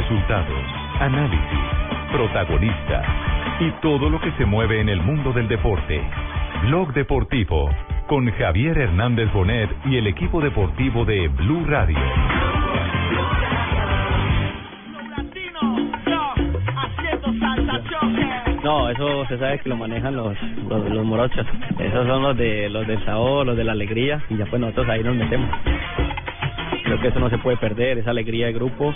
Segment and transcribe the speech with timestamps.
[0.00, 0.64] Resultados,
[0.98, 1.58] análisis,
[2.10, 3.04] protagonistas
[3.60, 6.00] y todo lo que se mueve en el mundo del deporte.
[6.62, 7.68] Blog Deportivo
[8.06, 11.98] con Javier Hernández Bonet y el equipo deportivo de Blue Radio.
[18.64, 20.34] No, eso se sabe que lo manejan los,
[20.66, 21.46] los, morochos.
[21.78, 24.88] Esos son los de los del sabor, los de la alegría y ya pues nosotros
[24.88, 25.50] ahí nos metemos.
[26.84, 28.94] Creo que eso no se puede perder, esa alegría de grupo.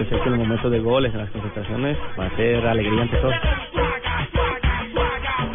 [0.00, 3.02] Yo sé que en los momentos de goles, en las concentraciones, va a ser alegría
[3.02, 3.32] ante todo.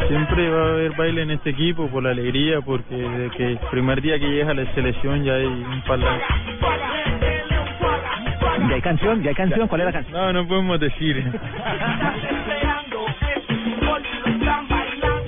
[0.08, 3.58] Siempre va a haber baile en este equipo por la alegría, porque desde que el
[3.72, 6.26] primer día que llegas a la selección ya hay un parlante.
[8.70, 9.24] ¿Ya hay canción?
[9.24, 9.68] ¿Ya hay canción?
[9.68, 10.14] ¿Cuál es la canción?
[10.14, 11.26] No, no podemos decir.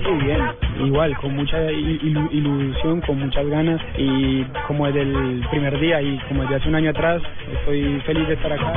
[0.08, 0.40] Muy bien,
[0.80, 6.18] igual, con mucha ilu- ilusión, con muchas ganas y como desde el primer día y
[6.28, 8.72] como desde hace un año atrás, estoy feliz de estar acá.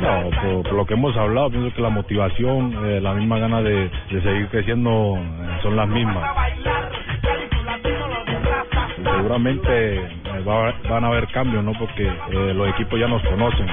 [0.00, 3.60] No, por, por lo que hemos hablado, pienso que la motivación, eh, la misma gana
[3.62, 6.24] de, de seguir creciendo eh, son las mismas.
[9.16, 10.08] Seguramente eh,
[10.46, 11.72] va van a haber cambios, ¿no?
[11.78, 13.66] Porque eh, los equipos ya nos conocen.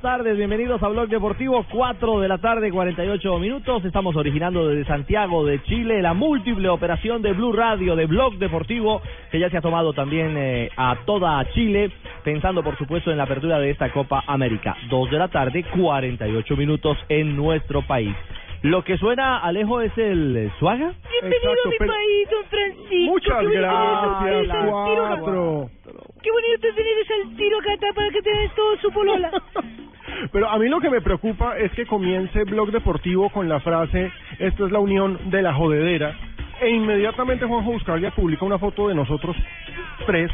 [0.00, 3.84] Buenas tardes, bienvenidos a Blog Deportivo, 4 de la tarde, 48 minutos.
[3.84, 9.02] Estamos originando desde Santiago de Chile la múltiple operación de Blue Radio, de Blog Deportivo,
[9.32, 11.90] que ya se ha tomado también eh, a toda Chile,
[12.22, 14.76] pensando por supuesto en la apertura de esta Copa América.
[14.88, 18.14] 2 de la tarde, 48 minutos en nuestro país.
[18.62, 20.92] Lo que suena, Alejo, es el Suaga.
[21.20, 23.12] Bienvenido a mi país, don Francisco.
[23.12, 24.52] Muchas Qué bonito gracias, tener tiro
[25.06, 25.20] acá.
[25.20, 25.70] cuatro.
[26.22, 29.30] Qué bonito tener ese tiro acá está para que te des todo su polola.
[30.32, 34.10] Pero a mí lo que me preocupa es que comience Blog Deportivo con la frase,
[34.40, 36.16] esto es la unión de la jodedera,
[36.60, 39.36] e inmediatamente Juanjo Buscaglia publica una foto de nosotros
[40.06, 40.30] tres.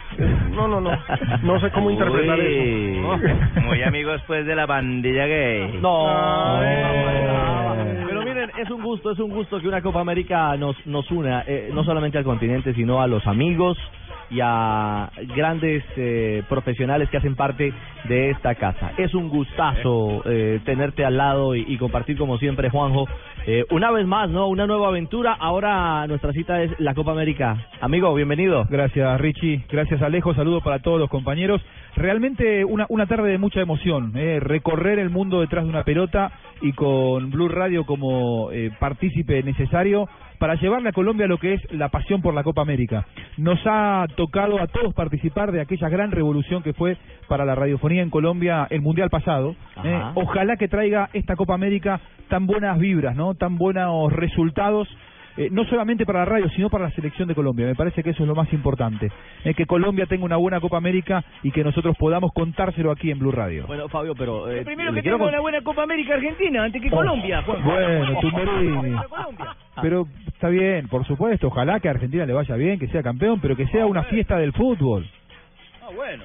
[0.53, 0.97] No, no, no,
[1.43, 3.61] no sé cómo interpretar Uy, eso.
[3.61, 5.79] Muy amigos pues de la bandilla gay.
[5.83, 8.04] No, Ay.
[8.59, 11.85] Es un gusto, es un gusto que una Copa América nos nos una, eh, no
[11.85, 13.79] solamente al continente, sino a los amigos
[14.35, 17.73] y a grandes eh, profesionales que hacen parte
[18.09, 18.93] de esta casa.
[18.99, 23.07] Es un gustazo eh, tenerte al lado y, compartir como siempre, Juanjo.
[23.47, 24.49] Eh, una vez más, ¿no?
[24.49, 25.37] Una nueva aventura.
[25.39, 27.69] Ahora nuestra cita es la Copa América.
[27.81, 28.67] Amigo, bienvenido.
[28.69, 31.61] Gracias Richie, gracias Alejo, saludos para todos los compañeros.
[31.95, 36.33] Realmente una, una tarde de mucha emoción, eh, recorrer el mundo detrás de una pelota
[36.61, 40.09] y con Blue Radio como eh, partícipe necesario
[40.39, 43.07] para llevarle a Colombia lo que es la pasión por la Copa América.
[43.37, 46.97] Nos ha tocado a todos participar de aquella gran revolución que fue
[47.29, 49.55] para la radiofonía en Colombia el Mundial pasado.
[49.85, 50.03] eh.
[50.15, 53.35] Ojalá que traiga esta Copa América tan buenas vibras, ¿no?
[53.35, 54.89] tan buenos resultados
[55.37, 57.67] eh, no solamente para la radio, sino para la selección de Colombia.
[57.67, 59.11] Me parece que eso es lo más importante.
[59.45, 63.19] eh, que Colombia tenga una buena Copa América y que nosotros podamos contárselo aquí en
[63.19, 63.67] Blue Radio.
[63.67, 64.51] Bueno, Fabio, pero...
[64.51, 67.43] eh, Lo primero que quiero tengo con- una buena Copa América Argentina antes que Colombia.
[67.43, 67.65] Juan.
[67.65, 68.71] Bueno, Tumberini.
[68.71, 69.57] Colombia.
[69.83, 71.49] Pero está bien, por supuesto.
[71.49, 74.37] Ojalá que a Argentina le vaya bien, que sea campeón, pero que sea una fiesta
[74.39, 75.07] del fútbol.
[75.83, 76.25] Ah, bueno.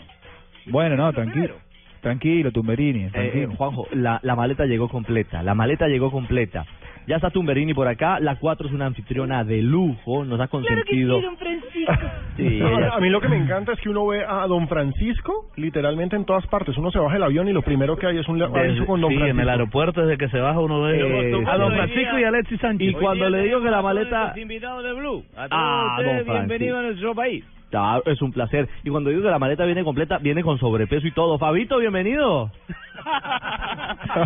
[0.67, 1.55] Bueno, no, tranquilo.
[2.01, 3.05] Tranquilo, Tumberini.
[3.05, 3.51] Eh, Tranquilo.
[3.51, 6.65] eh, Juanjo, la, la maleta llegó completa, la maleta llegó completa.
[7.07, 10.63] Ya está Tumberini por acá, la 4 es una anfitriona de lujo, nos ha Claro
[10.63, 10.75] que sí,
[11.07, 11.21] consentido.
[11.21, 11.93] don Francisco.
[12.37, 14.67] Sí, No, ella- a mí lo que me encanta es que uno ve a Don
[14.69, 16.77] Francisco literalmente en todas partes.
[16.77, 19.09] Uno se baja del avión y lo primero que hay es un aviso con Don
[19.11, 19.25] sí, Francisco.
[19.37, 20.99] en el aeropuerto desde que se baja uno ve
[21.31, 21.73] Eh, a don.
[21.73, 22.89] Francisco y a Alexis Sánchez.
[22.89, 24.33] Y cuando le digo que la maleta...
[24.37, 25.23] invitados de Blue.
[25.35, 27.43] A todos Ah, ustedes, bienvenido a nuestro país.
[27.73, 28.67] Ah, es un placer.
[28.83, 31.37] Y cuando digo que la maleta viene completa, viene con sobrepeso y todo.
[31.37, 32.51] Fabito, bienvenido.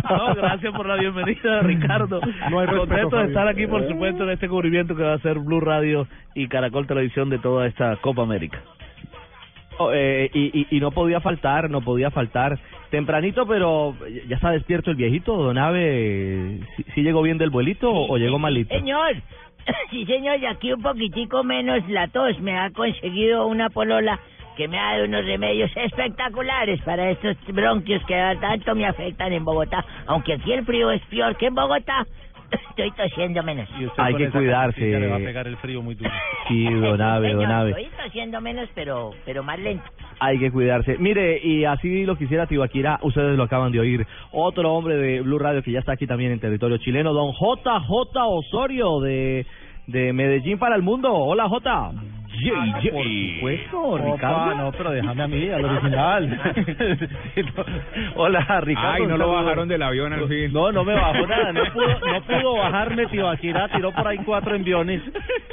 [0.08, 2.20] No, gracias por la bienvenida, Ricardo.
[2.50, 5.18] No hay respeto, Contento de estar aquí, por supuesto, en este cubrimiento que va a
[5.18, 8.62] ser Blue Radio y Caracol Televisión de toda esta Copa América.
[9.78, 12.58] Oh, eh, y, y, y no podía faltar, no podía faltar.
[12.90, 13.94] Tempranito, pero
[14.28, 16.60] ya está despierto el viejito, don Ave.
[16.76, 18.74] ¿Sí, sí llegó bien del vuelito o, o llegó malito?
[18.74, 19.16] Señor,
[19.90, 22.38] sí señor, y aquí un poquitico menos la tos.
[22.40, 24.18] Me ha conseguido una polola
[24.56, 29.44] que me ha dado unos remedios espectaculares para estos bronquios que tanto me afectan en
[29.44, 29.84] Bogotá.
[30.06, 32.06] Aunque aquí el frío es peor que en Bogotá,
[32.70, 33.68] estoy tosiendo menos.
[33.96, 34.92] Hay que cuidarse.
[34.92, 36.10] el frío muy duro.
[36.48, 37.70] Sí, don Ave, don Ave.
[37.70, 39.84] Estoy tosiendo menos, pero, pero más lento.
[40.20, 40.98] Hay que cuidarse.
[40.98, 44.06] Mire, y así lo quisiera Tibaquira, ustedes lo acaban de oír.
[44.30, 48.18] Otro hombre de Blue Radio que ya está aquí también en territorio chileno, don JJ
[48.26, 49.46] Osorio de,
[49.86, 51.12] de Medellín para el mundo.
[51.12, 51.92] Hola, J.
[52.38, 52.90] JJ.
[52.90, 54.54] Por supuesto, Opa, Ricardo.
[54.56, 56.40] no, pero déjame a mí, al original.
[58.16, 58.92] Hola, Ricardo.
[58.92, 60.52] Ay, no lo bajaron del avión al fin.
[60.52, 64.54] No, no me bajó nada, no pudo, no pudo bajarme Tibaquirá, tiró por ahí cuatro
[64.54, 65.02] enviones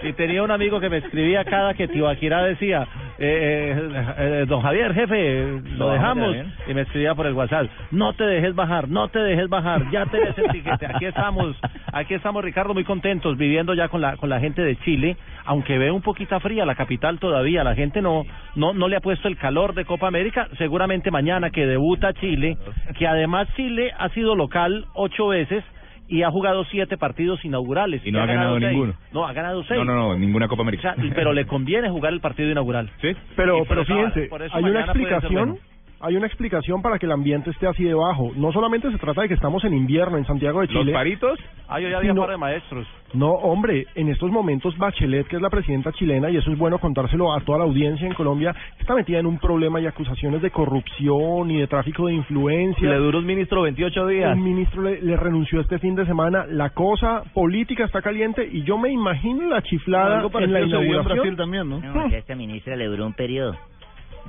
[0.03, 2.87] y tenía un amigo que me escribía cada que Tibaquirá decía,
[3.19, 6.35] eh, eh, eh, don Javier, jefe, lo dejamos,
[6.67, 10.05] y me escribía por el WhatsApp, no te dejes bajar, no te dejes bajar, ya
[10.07, 11.55] tenés el tiquete, aquí estamos,
[11.93, 15.77] aquí estamos Ricardo muy contentos, viviendo ya con la, con la gente de Chile, aunque
[15.77, 18.23] ve un poquito fría la capital todavía, la gente no,
[18.55, 22.57] no, no le ha puesto el calor de Copa América, seguramente mañana que debuta Chile,
[22.97, 25.63] que además Chile ha sido local ocho veces
[26.07, 28.01] y ha jugado siete partidos inaugurales.
[28.05, 28.71] Y no ha ganado seis.
[28.71, 28.93] ninguno.
[29.13, 29.79] No, ha ganado seis.
[29.79, 30.93] No, no, no, ninguna Copa O América.
[30.95, 32.89] sea, y- pero le conviene jugar el partido inaugural.
[33.01, 33.15] ¿Sí?
[33.37, 35.57] Pero, Y pero eso- fíjense, hay una mañana puede ser explicación, bueno.
[36.01, 38.31] Hay una explicación para que el ambiente esté así de bajo.
[38.35, 40.93] No solamente se trata de que estamos en invierno en Santiago de Los Chile.
[40.93, 42.85] paritos, Ah, yo ya había de maestros.
[43.13, 46.79] No, hombre, en estos momentos Bachelet, que es la presidenta chilena, y eso es bueno
[46.79, 50.51] contárselo a toda la audiencia en Colombia, está metida en un problema y acusaciones de
[50.51, 52.89] corrupción y de tráfico de influencia.
[52.89, 54.35] Le duró un ministro 28 días.
[54.35, 56.45] Un ministro le, le renunció este fin de semana.
[56.49, 60.67] La cosa política está caliente y yo me imagino la chiflada en la vio en
[60.69, 61.05] inauguración.
[61.15, 61.79] Brasil también, ¿no?
[61.79, 63.55] No, que a esta ministra le duró un periodo.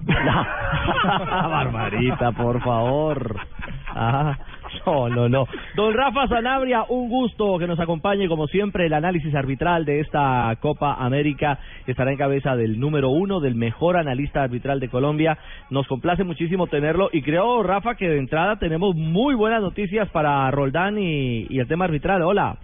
[1.05, 3.37] Barbarita, por favor.
[3.95, 4.37] Ah,
[4.87, 5.47] no, no, no.
[5.77, 10.57] Don Rafa Sanabria, un gusto que nos acompañe, como siempre, el análisis arbitral de esta
[10.61, 15.39] Copa América estará en cabeza del número uno, del mejor analista arbitral de Colombia.
[15.71, 20.51] Nos complace muchísimo tenerlo y creo, Rafa, que de entrada tenemos muy buenas noticias para
[20.51, 22.23] Roldán y, y el tema arbitral.
[22.23, 22.57] Hola.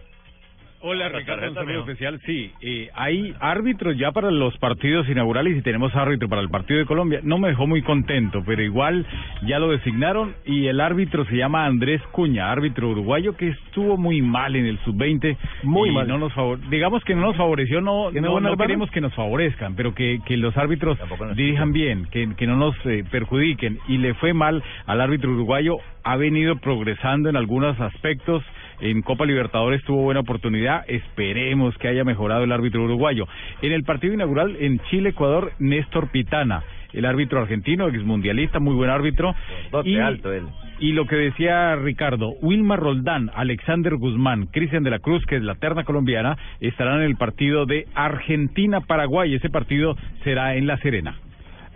[0.81, 2.21] Hola Ricardo, un saludo especial.
[2.25, 6.79] Sí, eh, hay árbitros ya para los partidos inaugurales y tenemos árbitro para el partido
[6.79, 7.19] de Colombia.
[7.25, 9.05] No me dejó muy contento, pero igual
[9.43, 14.23] ya lo designaron y el árbitro se llama Andrés Cuña, árbitro uruguayo que estuvo muy
[14.23, 15.37] mal en el sub-20.
[15.65, 16.07] Muy y mal.
[16.07, 19.75] No nos favor- digamos que no nos favoreció, no, ¿Tiene no, queremos que nos favorezcan,
[19.75, 20.97] pero que, que los árbitros
[21.35, 23.81] dirijan bien, que, que no nos eh, perjudiquen.
[23.89, 28.45] Y le fue mal al árbitro uruguayo, ha venido progresando en algunos aspectos.
[28.81, 30.85] En Copa Libertadores tuvo buena oportunidad.
[30.89, 33.27] Esperemos que haya mejorado el árbitro uruguayo.
[33.61, 39.35] En el partido inaugural en Chile-Ecuador, Néstor Pitana, el árbitro argentino, exmundialista, muy buen árbitro.
[39.71, 40.45] Dote y, alto él.
[40.79, 45.43] y lo que decía Ricardo, Wilmar Roldán, Alexander Guzmán, Cristian de la Cruz, que es
[45.43, 49.35] la terna colombiana, estarán en el partido de Argentina-Paraguay.
[49.35, 51.17] Ese partido será en La Serena.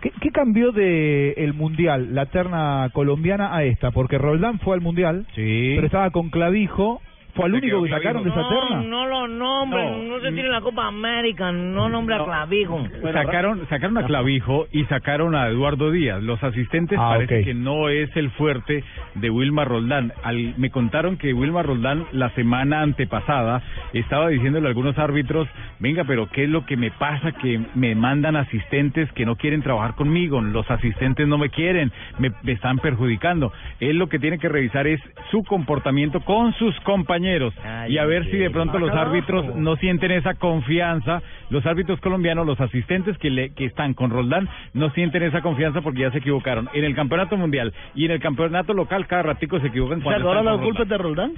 [0.03, 3.91] ¿Qué, qué cambió de el mundial, la terna colombiana a esta?
[3.91, 5.71] Porque Roldán fue al mundial, Sí.
[5.75, 7.01] pero estaba con clavijo.
[7.35, 8.83] ¿Fue al único que sacaron de esa terna?
[8.83, 10.15] no lo nombren, No.
[10.17, 12.87] no, se tiene la Copa América, no nombra a Clavijo.
[13.11, 16.21] sacaron sacaron a Clavijo y sacaron a Eduardo Díaz.
[16.21, 18.83] Los asistentes Ah, parece que no es el fuerte
[19.15, 20.13] de Wilmar Roldán.
[20.23, 23.63] Al, me contaron que Wilmar Roldán la semana antepasada
[23.93, 25.47] estaba diciéndole a algunos árbitros,
[25.79, 27.31] venga, pero ¿qué es lo que me pasa?
[27.31, 32.31] Que me mandan asistentes que no quieren trabajar conmigo, los asistentes no me quieren, me,
[32.43, 33.51] me están perjudicando.
[33.79, 35.01] Él lo que tiene que revisar es
[35.31, 37.22] su comportamiento con sus compañeros
[37.63, 41.99] Ay, y a ver si de pronto los árbitros no sienten esa confianza, los árbitros
[41.99, 46.11] colombianos, los asistentes que le, que están con Roldán, no sienten esa confianza porque ya
[46.11, 46.69] se equivocaron.
[46.73, 50.31] En el campeonato mundial y en el campeonato local cada ratico se equivocan ¿Se cuando
[50.31, 51.33] acuerdan están las con culpas de Roldán?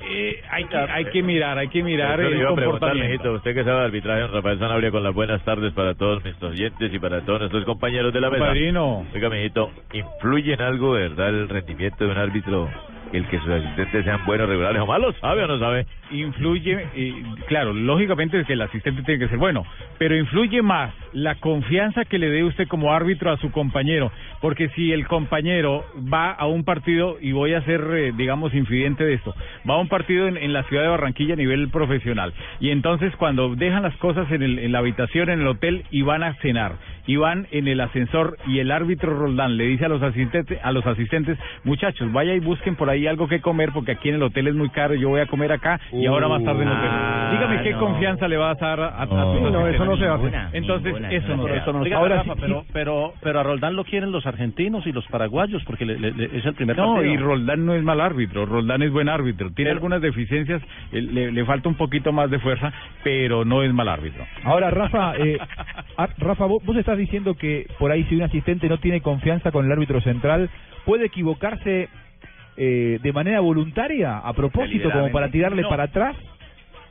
[0.00, 2.90] Eh, hay, que, hay que mirar, hay que mirar Yo le el iba a preguntar,
[2.90, 3.08] comportamiento.
[3.08, 6.52] mijito, usted que sabe de arbitraje, Rafael Sanabria, con las buenas tardes para todos nuestros
[6.52, 8.44] oyentes y para todos nuestros compañeros de la mesa.
[8.44, 9.06] Padrino.
[9.14, 12.68] Oiga, mijito, ¿influye en algo, verdad, el rendimiento de un árbitro
[13.12, 15.14] el que sus asistentes sean buenos, regulares o malos?
[15.20, 15.86] ¿Sabe o no sabe?
[16.10, 17.14] influye, eh,
[17.46, 19.64] claro, lógicamente es que el asistente tiene que ser bueno,
[19.98, 24.68] pero influye más la confianza que le dé usted como árbitro a su compañero, porque
[24.70, 29.14] si el compañero va a un partido, y voy a ser, eh, digamos, infidente de
[29.14, 29.34] esto,
[29.68, 33.14] va a un partido en, en la ciudad de Barranquilla a nivel profesional, y entonces
[33.16, 36.34] cuando dejan las cosas en, el, en la habitación, en el hotel, y van a
[36.36, 36.72] cenar,
[37.06, 40.72] y van en el ascensor, y el árbitro Roldán le dice a los asistentes, a
[40.72, 44.22] los asistentes, muchachos, vaya y busquen por ahí algo que comer, porque aquí en el
[44.22, 46.96] hotel es muy caro, yo voy a comer acá, y ahora más tarde nos vemos.
[46.98, 47.78] Ah, Dígame qué no.
[47.80, 50.30] confianza le vas a dar a, a, no, eso no se hace.
[50.52, 51.70] Entonces, ninguna, eso no se se hace.
[51.70, 51.78] hace.
[51.78, 55.06] Oiga, Ahora Rafa, sí- pero, pero, pero a Roldán lo quieren los argentinos y los
[55.06, 57.12] paraguayos porque le- le- le- es el primer No, partido.
[57.12, 59.50] y Roldán no es mal árbitro, Roldán es buen árbitro.
[59.52, 60.60] Tiene algunas deficiencias,
[60.92, 62.72] eh, le, le falta un poquito más de fuerza,
[63.04, 64.26] pero no es mal árbitro.
[64.44, 65.38] Ahora, Rafa, eh,
[65.96, 69.50] ah, Rafa, vos, vos estás diciendo que por ahí si un asistente no tiene confianza
[69.52, 70.50] con el árbitro central,
[70.84, 71.88] puede equivocarse
[72.56, 75.68] eh, de manera voluntaria, a propósito, como para tirarle No.
[75.68, 76.16] para atrás.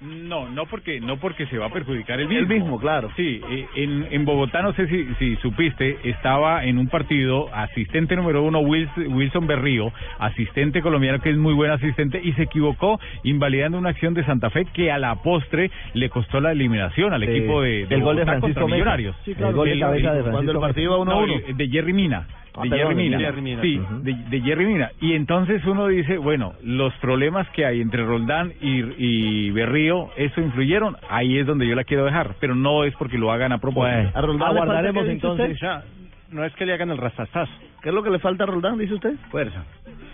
[0.02, 2.42] No, no porque no porque se va a perjudicar el mismo.
[2.42, 3.10] El mismo, claro.
[3.16, 8.16] Sí, eh, en, en Bogotá, no sé si, si supiste, estaba en un partido asistente
[8.16, 13.00] número uno Wilson, Wilson Berrío, asistente colombiano que es muy buen asistente, y se equivocó
[13.24, 17.24] invalidando una acción de Santa Fe que a la postre le costó la eliminación al
[17.24, 18.68] equipo de, de el gol de Francisco.
[18.68, 19.16] Millonarios.
[19.26, 19.50] Sí, claro.
[19.50, 21.56] El gol de cabeza de Francisco Cuando el partido iba No, 1-1.
[21.56, 22.28] de Jerry Mina.
[22.58, 23.20] Ah, De perdón, Jerry Mina.
[23.20, 23.62] Jerry Mina.
[23.62, 24.92] Sí, de, de Jerry Mina.
[25.02, 30.42] Y entonces uno dice, bueno, los problemas que hay entre Roldán y, y Berrío, ¿eso
[30.42, 30.96] influyeron?
[31.10, 34.12] Ahí es donde yo la quiero dejar, pero no es porque lo hagan a propósito.
[34.14, 35.52] A Roldán le falta, ¿qué dice usted?
[35.52, 35.84] O sea,
[36.32, 37.52] no es que le hagan el rastazazo.
[37.86, 39.14] ¿Qué es lo que le falta a Roldán, dice usted?
[39.30, 39.64] Fuerza.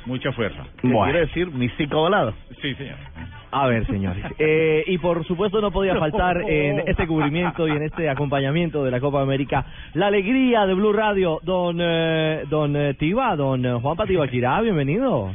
[0.06, 0.62] Mucha fuerza.
[0.82, 1.50] ¿Qué quiere decir?
[1.52, 2.34] Mi volado.
[2.62, 2.98] Sí, señor.
[3.50, 4.26] A ver, señores.
[4.40, 8.92] Eh, y por supuesto no podía faltar en este cubrimiento y en este acompañamiento de
[8.92, 11.40] la Copa América la alegría de Blue Radio.
[11.44, 15.32] Don, eh, don eh, Tiva, don eh, Juan Patibaquirá, bienvenido.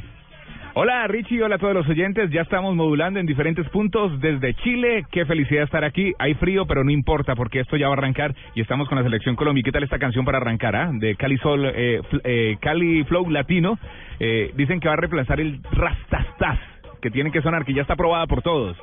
[0.79, 2.31] Hola Richie, hola a todos los oyentes.
[2.31, 5.07] Ya estamos modulando en diferentes puntos desde Chile.
[5.11, 6.13] Qué felicidad estar aquí.
[6.19, 9.03] Hay frío, pero no importa porque esto ya va a arrancar y estamos con la
[9.05, 9.63] selección Colombia.
[9.65, 10.77] ¿Qué tal esta canción para arrancar?
[10.77, 10.91] ah?
[10.93, 13.79] De Cali Sol, eh, fl- eh, Cali Flow Latino.
[14.21, 16.59] Eh, dicen que va a reemplazar el Rastastas,
[17.01, 18.77] que tiene que sonar, que ya está aprobada por todos.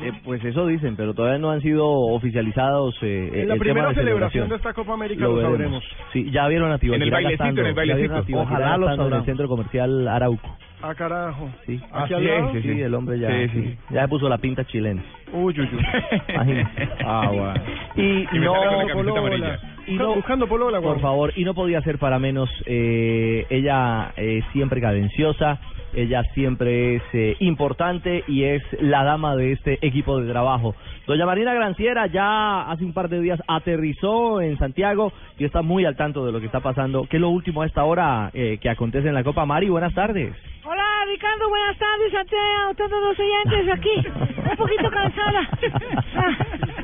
[0.00, 2.96] Eh, pues eso dicen, pero todavía no han sido oficializados.
[3.02, 5.52] Eh, En la el primera tema de celebración de esta Copa América lo, veremos.
[5.58, 5.84] sabremos.
[6.12, 8.38] Sí, ya vieron a Tibaquirá En el bailecito, gastando, en el bailecito.
[8.38, 10.56] Ojalá lo en el centro comercial Arauco.
[10.82, 11.50] Ah, carajo.
[11.66, 12.52] Sí, Aquí Ah, al sí, lado.
[12.52, 13.62] sí, sí, el hombre ya, Sí, sí.
[13.62, 13.78] sí.
[13.90, 15.02] ya se puso la pinta chilena.
[15.32, 15.86] Uy, uy, uy.
[16.34, 16.88] Imagínese.
[17.04, 17.54] Ah, bueno.
[17.96, 19.60] Y, Y me no, la camiseta amarilla.
[19.90, 24.40] Y no, Buscando polola, por favor, y no podía ser para menos, eh, ella eh,
[24.52, 25.58] siempre cadenciosa,
[25.92, 30.74] ella siempre es eh, importante y es la dama de este equipo de trabajo.
[31.06, 35.84] Doña Marina Granciera ya hace un par de días aterrizó en Santiago y está muy
[35.84, 37.06] al tanto de lo que está pasando.
[37.10, 39.68] ¿Qué es lo último a esta hora eh, que acontece en la Copa Mari?
[39.68, 40.32] Buenas tardes.
[40.64, 44.48] Hola Ricardo, buenas tardes a, a todos los oyentes aquí.
[44.50, 45.48] Un poquito cansada.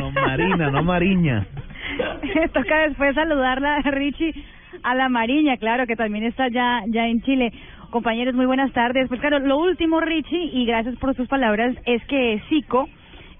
[0.00, 1.46] No, Marina, no Mariña.
[2.52, 4.34] Toca después saludarla Richie
[4.82, 7.52] a la Mariña, claro, que también está ya, ya en Chile.
[7.90, 9.08] Compañeros, muy buenas tardes.
[9.08, 12.88] Pues claro, lo último, Richie, y gracias por sus palabras, es que Zico,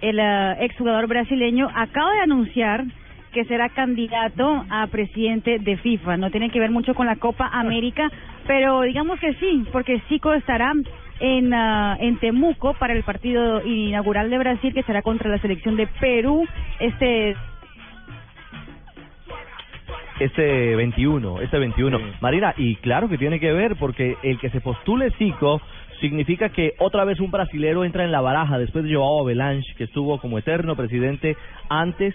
[0.00, 2.84] el eh, exjugador brasileño, acaba de anunciar
[3.32, 6.16] que será candidato a presidente de FIFA.
[6.16, 8.10] No tiene que ver mucho con la Copa América,
[8.46, 10.72] pero digamos que sí, porque Zico estará
[11.20, 15.76] en, ah, en Temuco para el partido inaugural de Brasil, que será contra la selección
[15.76, 16.46] de Perú.
[16.80, 17.36] Este
[20.20, 21.98] Este 21, este 21.
[22.20, 25.60] Marina, y claro que tiene que ver porque el que se postule Zico
[26.00, 29.84] significa que otra vez un brasilero entra en la baraja después de Joao Avelanche, que
[29.84, 31.36] estuvo como eterno presidente
[31.68, 32.14] antes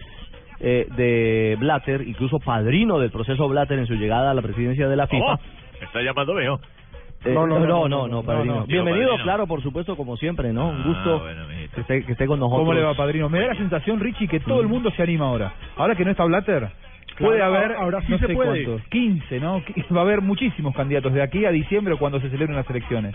[0.60, 4.96] eh, de Blatter, incluso padrino del proceso Blatter en su llegada a la presidencia de
[4.98, 5.40] la FIFA.
[5.80, 6.60] Me está llamando veo.
[7.26, 8.54] Eh, No, no, no, no, no, no, no, no, padrino.
[8.54, 8.66] no, no.
[8.68, 9.24] Bienvenido, Padrino.
[9.24, 10.70] claro, por supuesto, como siempre, ¿no?
[10.70, 11.44] Un Ah, gusto bueno,
[11.74, 12.62] que esté, que esté con nosotros.
[12.62, 13.30] ¿Cómo le va, padrino?
[13.30, 15.54] Me da la sensación, Richie, que todo el mundo se anima ahora.
[15.78, 16.70] Ahora que no está Blatter,
[17.18, 18.64] puede Claro, haber, ahora sí no se sé puede.
[18.66, 19.62] cuántos, 15, ¿no?
[19.96, 23.14] Va a haber muchísimos candidatos de aquí a diciembre cuando se celebren las elecciones.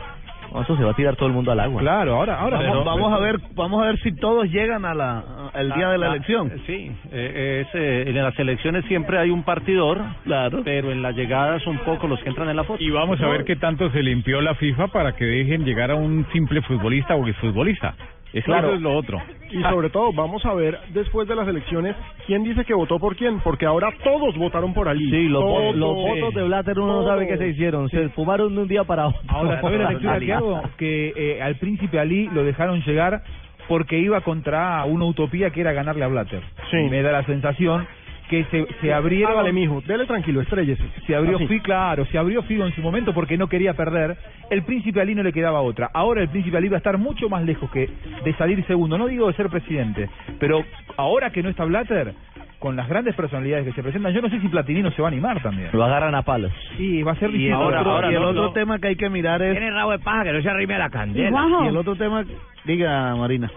[0.63, 1.79] Eso se va a tirar todo el mundo al agua.
[1.83, 5.71] Claro, ahora, ahora Vamos, a ver, vamos a ver si todos llegan a la, el
[5.75, 6.51] día de la Ah, elección.
[6.67, 10.63] Sí, eh, es, eh, en las elecciones siempre hay un partidor, Claro.
[10.65, 12.83] pero en las llegadas son pocos los que entran en la foto.
[12.83, 15.97] Y vamos a ver qué tanto se limpió la FIFA para que dejen llegar a
[15.97, 17.95] un simple futbolista o exfutbolista.
[18.33, 18.69] Eso, Claro.
[18.69, 19.21] eso es lo otro.
[19.51, 23.17] Y sobre todo, vamos a ver después de las elecciones quién dice que votó por
[23.17, 25.09] quién, porque ahora todos votaron por Ali.
[25.11, 25.77] Sí, los, vo- Todos.
[25.77, 27.89] los votos de Blatter uno no sabe qué se hicieron.
[27.89, 29.21] Se fumaron de un día para otro.
[29.29, 30.63] Ahora, ¿sabes la lectura que hago?
[30.77, 33.23] Que eh, al príncipe Ali lo dejaron llegar
[33.67, 36.43] porque iba contra una utopía que era ganarle a Blatter.
[36.71, 36.77] Sí.
[36.91, 37.87] Me da la sensación
[38.29, 39.33] que se, se abrieron...
[39.33, 40.83] Hágale, mijo, dele tranquilo, estrellese.
[41.07, 41.47] Se abrió Así.
[41.47, 44.17] Figo, claro, se abrió Figo en su momento porque no quería perder.
[44.51, 45.91] El príncipe Ali no le quedaba otra.
[45.93, 47.89] Ahora el príncipe Ali va a estar mucho más lejos que
[48.25, 48.99] de salir segundo.
[48.99, 50.09] No digo de ser presidente,
[50.39, 50.63] pero
[50.97, 52.15] ahora que no está Blatter,
[52.59, 55.09] con las grandes personalidades que se presentan, yo no sé si Platini no se va
[55.09, 55.71] a animar también.
[55.73, 56.53] Lo agarran a palos.
[56.77, 57.55] Sí, va a ser Y el difícil.
[57.55, 59.53] otro, y el otro tema que hay que mirar es...
[59.53, 61.47] Tiene rabo de paja que no se arrime a la candela.
[61.65, 62.25] Y el otro tema...
[62.65, 63.49] Diga, Marina.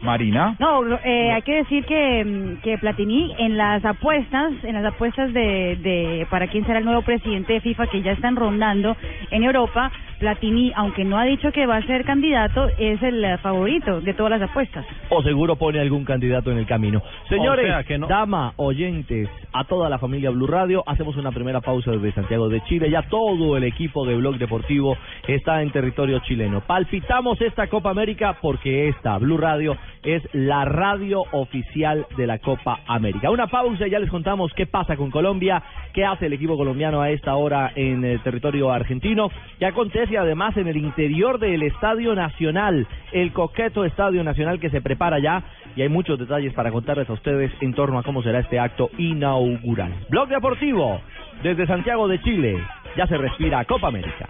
[0.00, 0.56] Marina.
[0.58, 5.32] No, eh, hay que decir que, mm, que Platini en las apuestas, en las apuestas
[5.32, 8.96] de, de para quién será el nuevo presidente de FIFA que ya están rondando
[9.30, 13.38] en Europa, Platini, aunque no ha dicho que va a ser candidato, es el eh,
[13.38, 14.84] favorito de todas las apuestas.
[15.08, 17.02] O seguro pone algún candidato en el camino.
[17.28, 18.06] Señores, O sea que no.
[18.06, 22.60] dama, oyentes, a toda la familia Blue Radio, hacemos una primera pausa desde Santiago de
[22.64, 22.90] Chile.
[22.90, 24.96] Ya todo el equipo de Blog Deportivo
[25.26, 26.60] está en territorio chileno.
[26.60, 32.80] Palpitamos esta Copa América porque esta, Blue Radio, es la radio oficial de la Copa
[32.86, 33.30] América.
[33.30, 35.62] Una pausa y ya les contamos qué pasa con Colombia,
[35.94, 40.16] qué hace el equipo colombiano a esta hora en el territorio argentino, qué acontece y
[40.16, 45.42] además en el interior del Estadio Nacional, el coqueto Estadio Nacional que se prepara ya
[45.76, 48.90] y hay muchos detalles para contarles a ustedes en torno a cómo será este acto
[48.98, 49.94] inaugural.
[50.08, 51.00] Blog Deportivo,
[51.42, 52.58] desde Santiago de Chile,
[52.96, 54.26] ya se respira Copa América.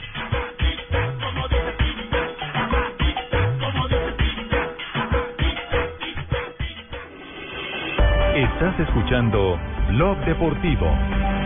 [8.34, 9.58] Estás escuchando
[9.88, 11.39] Blog Deportivo.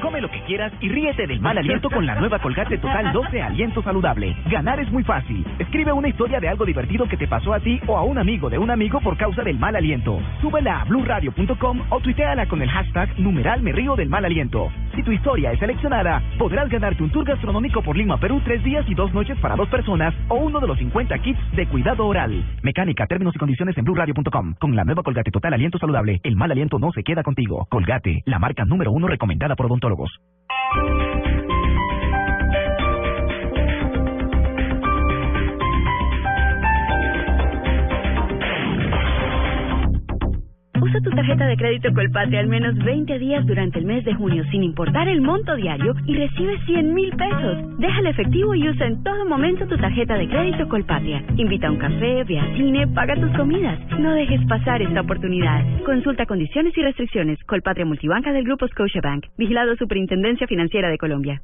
[0.00, 3.42] Come lo que quieras y ríete del mal aliento con la nueva Colgate Total 12
[3.42, 4.34] Aliento Saludable.
[4.50, 5.44] Ganar es muy fácil.
[5.58, 8.48] Escribe una historia de algo divertido que te pasó a ti o a un amigo
[8.48, 10.18] de un amigo por causa del mal aliento.
[10.40, 14.70] Súbela a blurradio.com o tuiteala con el hashtag numeral me río del mal aliento.
[14.94, 18.84] Si tu historia es seleccionada, podrás ganarte un tour gastronómico por Lima, Perú, tres días
[18.88, 22.42] y dos noches para dos personas o uno de los 50 kits de cuidado oral.
[22.62, 24.54] Mecánica, términos y condiciones en blurradio.com.
[24.58, 27.66] Con la nueva Colgate Total Aliento Saludable, el mal aliento no se queda contigo.
[27.68, 29.89] Colgate, la marca número uno recomendada por odontólogos.
[29.98, 30.18] Usa
[41.10, 44.62] tu tarjeta de crédito Colpatria al menos 20 días durante el mes de junio sin
[44.62, 47.78] importar el monto diario y recibe 100 mil pesos.
[47.78, 51.24] Deja el efectivo y usa en todo momento tu tarjeta de crédito Colpatria.
[51.36, 53.78] Invita a un café, ve al cine, paga tus comidas.
[53.98, 55.64] No dejes pasar esta oportunidad.
[55.84, 57.42] Consulta condiciones y restricciones.
[57.44, 59.26] Colpatria Multibanca del Grupo Scotiabank.
[59.36, 61.42] Vigilado Superintendencia Financiera de Colombia.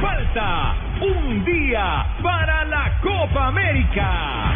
[0.00, 4.55] Falta un día para la Copa América.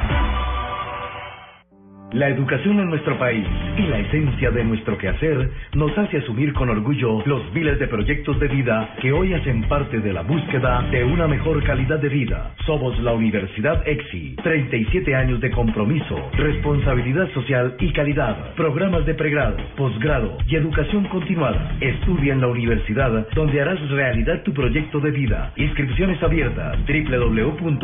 [2.13, 6.67] La educación en nuestro país y la esencia de nuestro quehacer nos hace asumir con
[6.69, 11.05] orgullo los miles de proyectos de vida que hoy hacen parte de la búsqueda de
[11.05, 12.53] una mejor calidad de vida.
[12.65, 18.55] Somos la Universidad EXI, 37 años de compromiso, responsabilidad social y calidad.
[18.55, 21.77] Programas de pregrado, posgrado y educación continuada.
[21.79, 25.53] Estudia en la universidad donde harás realidad tu proyecto de vida.
[25.55, 27.75] Inscripciones abiertas www.exi.edu.co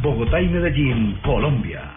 [0.00, 1.96] Bogotá y Medellín, Colombia.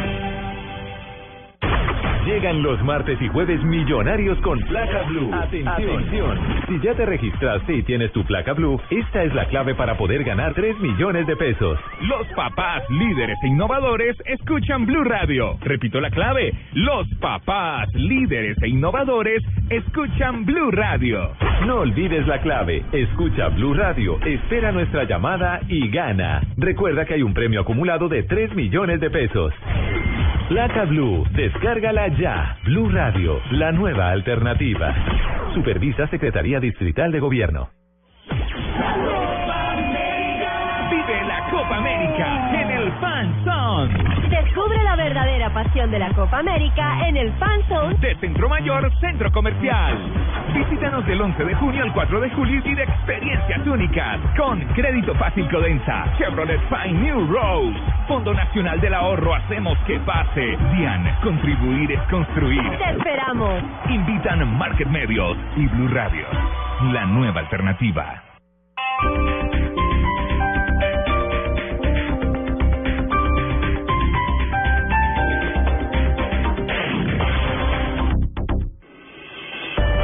[2.25, 5.33] Llegan los martes y jueves millonarios con placa blue.
[5.33, 6.37] Atención.
[6.67, 10.23] Si ya te registraste y tienes tu placa blue, esta es la clave para poder
[10.23, 11.79] ganar 3 millones de pesos.
[12.01, 15.57] Los papás líderes e innovadores escuchan Blue Radio.
[15.61, 16.53] Repito la clave.
[16.73, 21.31] Los papás líderes e innovadores escuchan Blue Radio.
[21.65, 22.83] No olvides la clave.
[22.91, 26.41] Escucha Blue Radio, espera nuestra llamada y gana.
[26.57, 29.53] Recuerda que hay un premio acumulado de 3 millones de pesos.
[30.51, 32.57] Placa Blue, descárgala ya.
[32.65, 34.93] Blue Radio, la nueva alternativa.
[35.53, 37.69] Supervisa Secretaría Distrital de Gobierno.
[40.89, 46.39] Vive la Copa América en el Fan Zone Descubre la verdadera pasión de la Copa
[46.39, 49.97] América en el Fan Zone de Centro Mayor Centro Comercial.
[50.53, 55.13] Visítanos del 11 de junio al 4 de julio y de experiencias únicas con Crédito
[55.15, 60.57] Fácil Codensa, Chevrolet Fine New Rose, Fondo Nacional del Ahorro Hacemos que pase.
[60.75, 62.61] DIAN, contribuir es construir.
[62.77, 63.61] Te esperamos.
[63.89, 66.25] Invitan Market Medios y Blue Radio,
[66.93, 68.23] la nueva alternativa.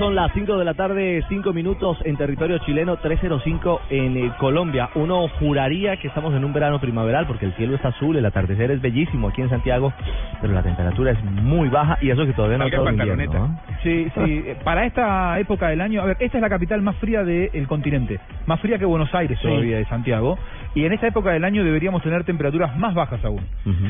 [0.00, 4.88] Son las 5 de la tarde, 5 minutos en territorio chileno, 305 en eh, Colombia.
[4.94, 8.70] Uno juraría que estamos en un verano primaveral porque el cielo está azul, el atardecer
[8.70, 9.92] es bellísimo aquí en Santiago,
[10.40, 13.48] pero la temperatura es muy baja y eso que todavía no invierno, pantaloneta.
[13.82, 14.20] Sí, sí.
[14.46, 17.66] eh, Para esta época del año, a ver, esta es la capital más fría del
[17.68, 19.46] continente, más fría que Buenos Aires Sí.
[19.46, 20.38] todavía de Santiago,
[20.74, 23.40] y en esta época del año deberíamos tener temperaturas más bajas aún.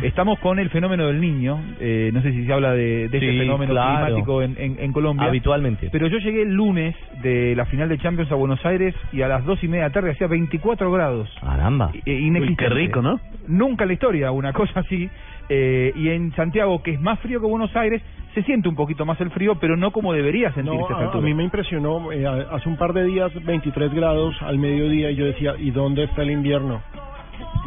[0.03, 3.31] Estamos con el fenómeno del niño, eh, no sé si se habla de, de este
[3.33, 4.07] Sí, fenómeno claro.
[4.07, 5.27] climático en, en- en Colombia.
[5.29, 5.89] Habitualmente.
[5.93, 9.29] Pero yo llegué el lunes de la final de Champions a Buenos Aires y a
[9.29, 11.29] las dos y media de la tarde hacía 24 grados.
[11.41, 11.91] Caramba.
[12.05, 12.41] Inexistente.
[12.41, 13.21] Uy, qué rico, ¿no?
[13.49, 15.09] Nunca en la historia una cosa así.
[15.49, 18.01] Eh, y en Santiago, que es más frío que Buenos Aires,
[18.35, 21.21] se siente un poquito más el frío, pero no como debería sentirse No, a a,
[21.21, 25.25] mí me impresionó, eh, hace un par de días 23 grados al mediodía y yo
[25.25, 26.81] decía, ¿y dónde está el invierno?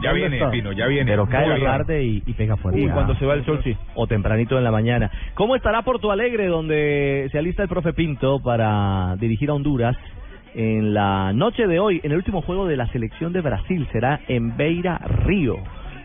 [0.02, 0.52] Ya ¿Dónde viene, está?
[0.52, 1.10] Pino, ya viene.
[1.10, 2.82] Pero cae la tarde y, y pega fuerte.
[2.82, 3.76] Uy, cuando se va el sol, sí.
[3.96, 5.10] O tempranito en la mañana.
[5.34, 9.96] ¿Cómo estará Porto Alegre, donde se alista el profe Pinto para dirigir a Honduras
[10.56, 13.88] en la noche de hoy, en el último juego de la selección de Brasil.
[13.92, 15.58] Será en Beira Río.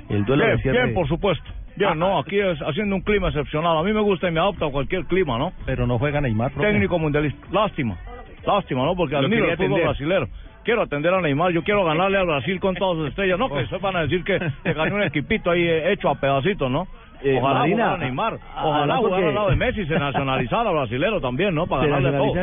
[0.09, 0.83] El duelo de Bien, cierre.
[0.83, 1.45] bien, por supuesto.
[1.77, 3.79] Bien, no, aquí es haciendo un clima excepcional.
[3.79, 5.53] A mí me gusta y me adopta cualquier clima, ¿no?
[5.67, 6.71] Pero no juega Neymar, profe.
[6.71, 7.47] Técnico mundialista.
[7.53, 7.97] Lástima.
[8.45, 8.97] Lástima, ¿no?
[8.97, 10.29] Porque admiro el fútbol atender.
[10.69, 13.39] Quiero atender a Neymar, yo quiero ganarle al Brasil con todas sus estrellas.
[13.39, 16.15] No, que después van a decir que, que ganó un equipito ahí eh, hecho a
[16.17, 16.87] pedacitos, ¿no?
[17.23, 18.35] Eh, Ojalá Marina, jugara Neymar.
[18.35, 21.67] a- Ojalá además jugara porque- al lado de Messi se nacionalizara brasilero también, ¿no?
[21.67, 22.35] Para ¿Se ganarle todo.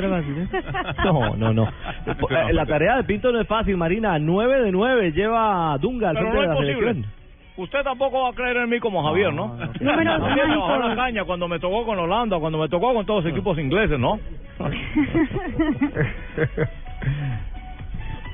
[1.05, 1.63] No, no, no.
[2.49, 4.17] Eh, La tarea de Pinto no es fácil, Marina.
[4.17, 6.93] 9 de 9 lleva Dunga al Pero frente no de es la posible.
[6.93, 7.13] selección.
[7.57, 9.49] Usted tampoco va a creer en mí como Javier, ¿no?
[9.79, 13.05] Números Javier me bajó la caña cuando me tocó con Holanda, cuando me tocó con
[13.05, 14.19] todos los equipos ingleses, ¿no?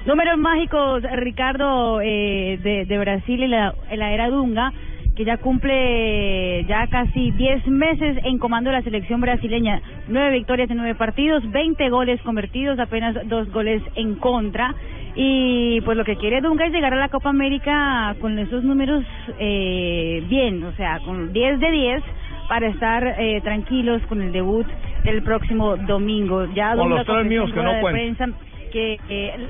[0.06, 4.74] Números mágicos, Ricardo, eh, de, de Brasil en la, en la era Dunga,
[5.16, 9.80] que ya cumple ya casi 10 meses en comando de la selección brasileña.
[10.08, 14.74] Nueve victorias en nueve partidos, 20 goles convertidos, apenas dos goles en contra.
[15.14, 19.04] Y pues lo que quiere Dunga es llegar a la Copa América con esos números
[19.38, 22.04] eh, bien, o sea, con 10 de 10
[22.48, 24.66] para estar eh, tranquilos con el debut
[25.04, 26.46] del próximo domingo.
[26.54, 27.82] Ya Con los tres míos que no
[28.71, 29.47] que eh,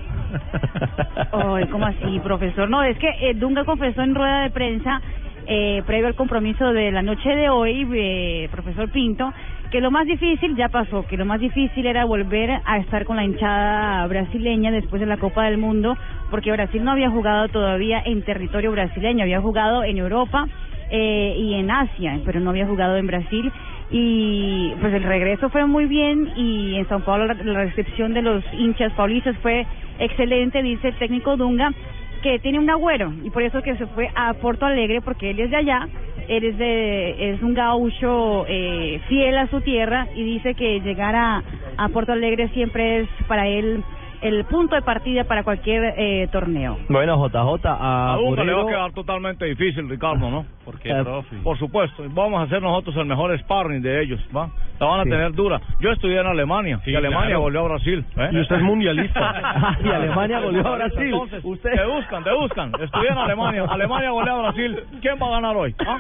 [1.72, 2.70] ¿cómo así, profesor?
[2.70, 5.02] No, es que eh, Dunga confesó en rueda de prensa,
[5.48, 9.32] eh, previo al compromiso de la noche de hoy, eh, profesor Pinto,
[9.72, 13.16] que lo más difícil ya pasó, que lo más difícil era volver a estar con
[13.16, 15.96] la hinchada brasileña después de la Copa del Mundo,
[16.30, 20.46] porque Brasil no había jugado todavía en territorio brasileño, había jugado en Europa
[20.90, 23.52] eh, y en Asia, pero no había jugado en Brasil.
[23.92, 28.22] Y pues el regreso fue muy bien y en Sao Paulo la, la recepción de
[28.22, 29.66] los hinchas paulistas fue
[30.00, 31.74] excelente, dice el técnico Dunga,
[32.22, 35.40] que tiene un agüero y por eso que se fue a Porto Alegre porque él
[35.40, 35.88] es de allá,
[36.28, 41.16] él es de es un gaucho eh, fiel a su tierra y dice que llegar
[41.16, 41.44] a,
[41.78, 43.84] a Porto Alegre siempre es para él
[44.22, 46.78] el punto de partida para cualquier eh, torneo.
[46.90, 50.46] Bueno, JJ, a A Dunga le va a quedar totalmente difícil, Ricardo, ¿no?
[50.72, 51.36] Porque, Eh, profe.
[51.44, 54.50] por supuesto, vamos a hacer nosotros el mejor sparring de ellos, ¿va?
[54.80, 55.10] La van a Sí.
[55.10, 55.60] tener dura.
[55.80, 57.42] Yo estudié en Alemania y Alemania claro.
[57.42, 58.06] goleó a Brasil.
[58.18, 58.30] ¿eh?
[58.32, 59.22] Y usted es mundialista.
[59.84, 61.14] y Alemania goleó a Brasil.
[61.14, 62.72] Entonces, Usted- te buscan, te buscan.
[62.82, 63.66] Estudié en Alemania.
[63.70, 64.80] Alemania goleó a Brasil.
[65.02, 65.76] ¿Quién va a ganar hoy?
[65.86, 65.98] ¿Ah?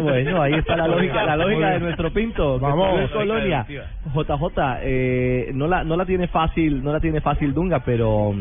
[0.00, 2.58] Bueno, ahí está la lógica, la lógica de nuestro Pinto.
[2.58, 3.10] Vamos.
[3.12, 3.64] Colonia.
[4.14, 8.32] JJ, eh, no la no la tiene fácil, no la tiene fácil Dunga, pero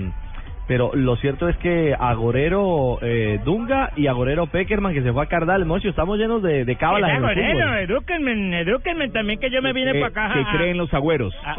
[0.68, 5.28] pero lo cierto es que Agorero eh, Dunga y Agorero Peckerman que se fue a
[5.28, 7.78] Cardal, Mocho, estamos llenos de, de cábalas en el fútbol.
[7.80, 10.34] edúquenme, edúquenme también que yo me vine para acá.
[10.34, 11.34] que creen los agüeros.
[11.44, 11.56] ¿A-?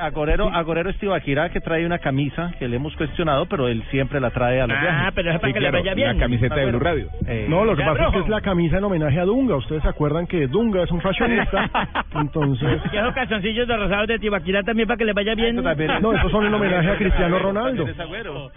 [0.00, 4.20] Agorero, Agorero es Tibaquirá que trae una camisa que le hemos cuestionado, pero él siempre
[4.20, 5.12] la trae a los Ah, viajes.
[5.14, 6.80] pero es para que le vaya bien.
[6.80, 7.08] Radio.
[7.26, 9.56] Eh, No, lo que pasa es que es la camisa en homenaje a Dunga.
[9.56, 11.70] Ustedes se acuerdan que Dunga es un fashionista.
[12.14, 12.80] entonces.
[12.92, 15.56] Y esos calzoncillos de rosados de Tibaquirá también para que le vaya bien.
[15.56, 17.86] No, esos son en homenaje a Cristiano Ronaldo.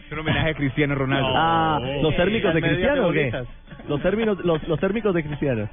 [0.06, 1.28] Es un homenaje a Cristiano Ronaldo.
[1.36, 3.32] Ah, los térmicos de Cristiano, ¿o qué?
[3.88, 5.70] Los términos, los, los térmicos de Cristiano.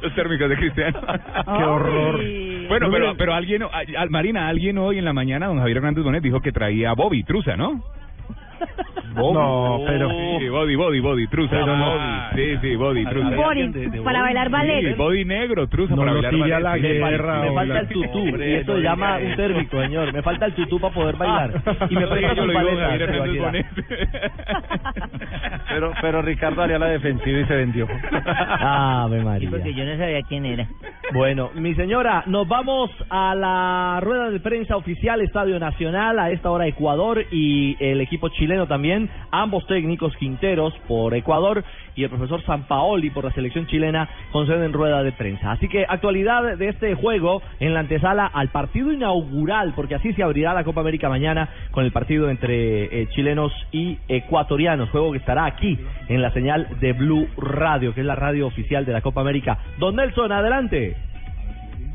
[0.00, 1.00] Los térmicos de Cristiano.
[1.44, 2.20] Qué horror.
[2.68, 3.68] Bueno, No, pero, pero alguien, a-
[4.02, 6.94] a- Marina, alguien hoy en la mañana, don Javier Hernández Bonet, dijo que traía a
[6.94, 7.82] Bobby Truza, ¿no?
[9.14, 11.50] No, pero- Sí, body, body, body, Truza.
[11.50, 11.90] Pero no.
[11.90, 12.34] Body.
[12.34, 13.36] Sí, sí, body, Truza.
[13.36, 14.96] Body, para bailar Sí, ballet.
[14.96, 16.60] body negro, Truza, No para bailar ballet.
[16.62, 19.80] la Sí, guerra, Me falta el tutú, Hombre, y eso no se llama un térmico,
[19.82, 20.12] señor.
[20.12, 21.62] Me falta el tutú para poder bailar.
[21.90, 22.70] Y me Sí, presta yo lo digo,
[23.12, 23.52] Tibaquirá.
[25.68, 27.86] Pero, pero Ricardo haría la defensiva y se vendió.
[28.60, 29.50] Ave María.
[29.50, 30.66] Porque yo no sabía quién era.
[31.12, 36.50] Bueno, mi señora, nos vamos a la rueda de prensa oficial Estadio Nacional, a esta
[36.50, 38.28] hora Ecuador y el equipo
[38.66, 44.72] también, ambos técnicos Quinteros por Ecuador y el profesor Sampaoli por la selección chilena conceden
[44.72, 45.52] rueda de prensa.
[45.52, 50.22] Así que actualidad de este juego en la antesala al partido inaugural, porque así se
[50.22, 55.18] abrirá la Copa América mañana con el partido entre eh, chilenos y ecuatorianos, juego que
[55.18, 59.00] estará aquí en la señal de Blue Radio, que es la radio oficial de la
[59.00, 59.58] Copa América.
[59.78, 61.11] Don Nelson, adelante.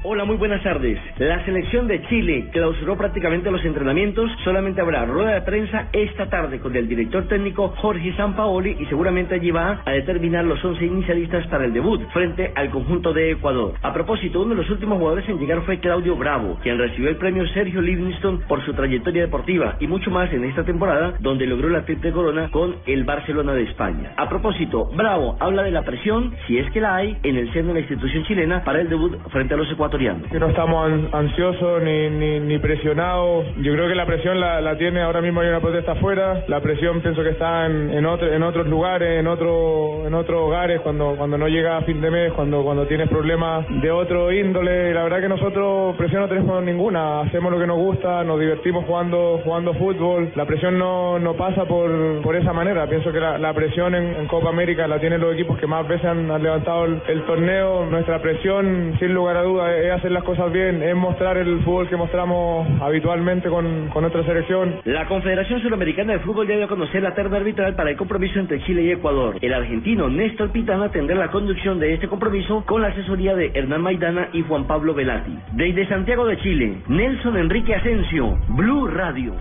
[0.03, 0.99] Hola, muy buenas tardes.
[1.17, 4.29] La selección de Chile clausuró prácticamente los entrenamientos.
[4.43, 9.33] Solamente habrá rueda de prensa esta tarde con el director técnico Jorge Sampaoli y seguramente
[9.33, 13.73] allí va a determinar los 11 inicialistas para el debut frente al conjunto de Ecuador.
[13.81, 17.15] A propósito, uno de los últimos jugadores en llegar fue Claudio Bravo, quien recibió el
[17.15, 21.69] premio Sergio Livingston por su trayectoria deportiva y mucho más en esta temporada donde logró
[21.69, 24.13] la triple corona con el Barcelona de España.
[24.15, 27.69] A propósito, Bravo habla de la presión, si es que la hay, en el seno
[27.69, 30.29] de la institución chilena para el debut frente a los ecuatorianos ecuatoriano.
[30.31, 33.45] que no estamos an- ansiosos ni, ni, ni presionados.
[33.57, 36.43] Yo creo que la presión la, la tiene ahora mismo hay una protesta afuera.
[36.47, 40.41] La presión pienso que está en, en, otro- en otros lugares, en otro, en otros
[40.41, 44.31] hogares cuando cuando no llega a fin de mes, cuando cuando tienes problemas de otro
[44.31, 44.93] índole.
[44.93, 47.21] La verdad que nosotros presión no tenemos ninguna.
[47.21, 50.31] Hacemos lo que nos gusta, nos divertimos jugando jugando fútbol.
[50.35, 52.87] La presión no, no pasa por, por esa manera.
[52.87, 55.87] Pienso que la, la presión en, en Copa América la tienen los equipos que más
[55.87, 57.85] veces han, han levantado el, el torneo.
[57.85, 61.87] Nuestra presión, sin lugar a dudas, es hacer las cosas bien, es mostrar el fútbol
[61.89, 64.81] que mostramos habitualmente con, con nuestra selección.
[64.85, 68.39] La Confederación Suramericana de Fútbol ya dio a conocer la terna arbitral para el compromiso
[68.39, 69.37] entre Chile y Ecuador.
[69.41, 73.81] El argentino Néstor Pitana tendrá la conducción de este compromiso con la asesoría de Hernán
[73.81, 75.37] Maidana y Juan Pablo Velati.
[75.53, 79.33] Desde Santiago de Chile, Nelson Enrique Asensio, Blue Radio.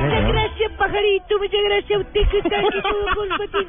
[0.00, 1.38] Muchas gracias, pajarito.
[1.38, 3.68] Muchas gracias a usted que está aquí todo corbatín.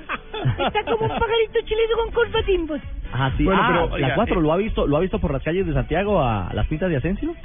[0.66, 2.82] Está como un pajarito chileno con corbatín, vos.
[3.14, 3.44] Ah, sí.
[3.44, 4.42] Bueno, ah, pero, la oiga, 4 eh.
[4.42, 6.98] lo ha visto, lo ha visto por las calles de Santiago a las pintas de
[6.98, 7.36] Asensio.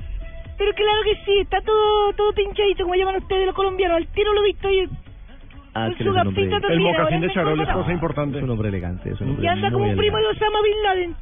[0.59, 3.99] Pero claro que sí, está todo todo pinchadito, como llaman ustedes los colombianos.
[3.99, 4.89] Al tiro lo he visto ahí.
[5.75, 7.91] Ah, Con su gafita también, ahora anda encorbatado.
[7.91, 8.39] importante.
[8.39, 10.83] Es un hombre elegante, es un hombre Y anda como un primo de Osama Bin
[10.83, 11.17] Laden.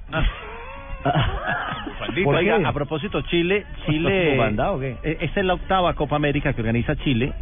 [2.24, 2.66] ¿Por Oiga, qué?
[2.66, 4.96] a propósito, Chile, ¿Está Chile, o qué?
[5.02, 7.32] eh, esta es la octava Copa América que organiza Chile.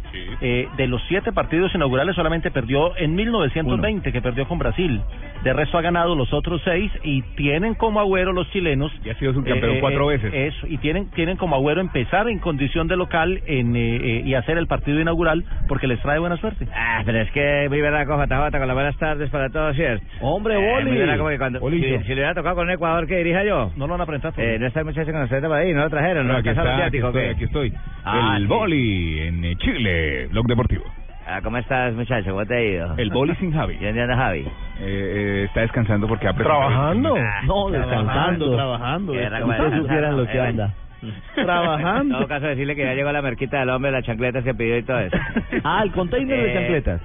[0.41, 5.01] Eh, de los siete partidos inaugurales solamente perdió en 1920, que perdió con Brasil.
[5.43, 8.91] De resto ha ganado los otros seis y tienen como agüero los chilenos.
[9.03, 10.33] Y ha sido subcampeón eh, cuatro eh, veces.
[10.55, 14.33] Eso, y tienen tienen como agüero empezar en condición de local en, eh, eh, y
[14.35, 16.67] hacer el partido inaugural porque les trae buena suerte.
[16.73, 20.05] Ah, pero es que muy verdad con JJ, con las buenas tardes para todos, ¿cierto?
[20.21, 20.89] Hombre, Eh, Boli.
[20.89, 23.52] muy verdad como que cuando, si, le hubiera tocado con Ecuador que dirija yo.
[23.75, 24.33] No lo van a presentar.
[24.37, 26.73] Eh, no está el muchacho con ustedes por ahí, no lo trajeron, no aquí, alcanzaron
[26.73, 27.73] está, aquí estoy, aquí estoy.
[28.03, 28.47] Ah, el sí.
[28.47, 30.83] boli en eh, Chile, blog deportivo.
[31.25, 32.31] Ah, ¿Cómo estás, muchacho?
[32.31, 32.95] ¿Cómo te ha ido?
[32.97, 33.77] El boli sin Javi.
[33.79, 34.39] ¿Y dónde anda Javi?
[34.41, 34.47] Eh,
[34.81, 37.15] eh, está descansando porque ha presentado- ¿Trabajando?
[37.45, 38.55] No, descansando.
[38.55, 39.13] trabajando.
[39.13, 39.29] Eh,
[39.71, 40.73] Si supieran lo que anda.
[41.35, 44.77] En todo caso, decirle que ya llegó la merquita del hombre, las chancletas que pidió
[44.77, 45.17] y todo eso.
[45.63, 47.01] Ah, el container de Eh, chancletas.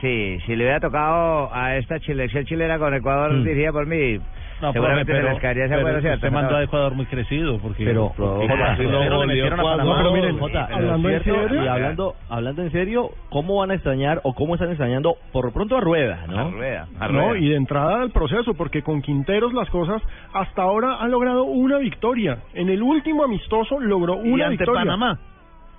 [0.00, 3.44] Sí, si le hubiera tocado a esta selección chilena con Ecuador Mm.
[3.44, 4.18] dirigida por mí,
[4.62, 6.16] No, seguramente profe, se les caería ese pero ¿cierto?
[6.16, 7.84] Usted mandó a Ecuador muy crecido porque...
[7.84, 11.64] Pero, porque- Jota, porque pero a No, pero miren, Jota, hablando en serio.
[11.64, 15.52] y hablando, hablando en serio, ¿cómo van a extrañar o cómo están extrañando por lo
[15.52, 16.50] pronto a Rueda, A no?
[16.52, 17.38] rueda, a No, rueda.
[17.38, 20.00] y de entrada al proceso, porque con Quinteros las cosas
[20.32, 22.38] hasta ahora han logrado una victoria.
[22.54, 24.80] En el último amistoso logró Y una ante victoria.
[24.82, 25.18] Panamá.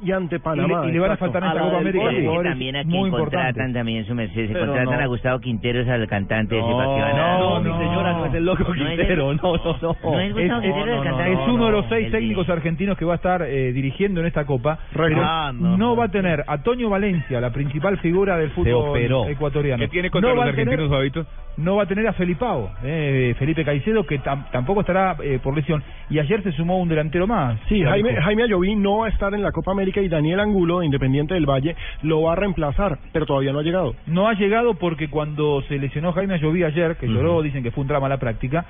[0.02, 0.86] Y ante Panamá.
[0.88, 3.74] y le van a faltar en esta la Copa América jugadores también a quien contratan
[3.74, 4.48] también su merced.
[4.48, 5.04] Se Pero contratan no.
[5.04, 7.38] a Gustavo Quinteros, al cantante de No, Zipaquirana.
[7.38, 9.96] No, no, mi señora, no es el loco No es el- Quintero, no, no, no.
[10.12, 11.32] No es Gustavo Quinteros, el cantante.
[11.34, 14.28] Es uno de los seis el- técnicos argentinos que va a estar eh, dirigiendo en
[14.28, 14.78] esta Copa.
[14.92, 15.78] Pero Ah, no.
[15.78, 19.80] no, va a tener a Toño Valencia, la principal figura del fútbol ecuatoriano.
[19.80, 21.26] ¿Qué tiene contra no los va a tener- argentinos, Fabito?
[21.56, 25.56] no va a tener a Felipao, eh, Felipe Caicedo, que tam- tampoco estará eh, por
[25.56, 25.82] lesión.
[26.10, 27.58] Y ayer se sumó un delantero más.
[27.70, 28.16] Sí, Jaime.
[28.22, 31.34] Jaime Ayoví no va a estar en la Copa América y Daniel Angulo, de Independiente
[31.34, 33.96] del Valle, lo va a reemplazar, pero todavía no ha llegado.
[34.08, 37.82] No ha llegado porque cuando se lesionó Jaime Ayoví ayer, que lloró, dicen que fue
[37.82, 38.66] un drama la práctica,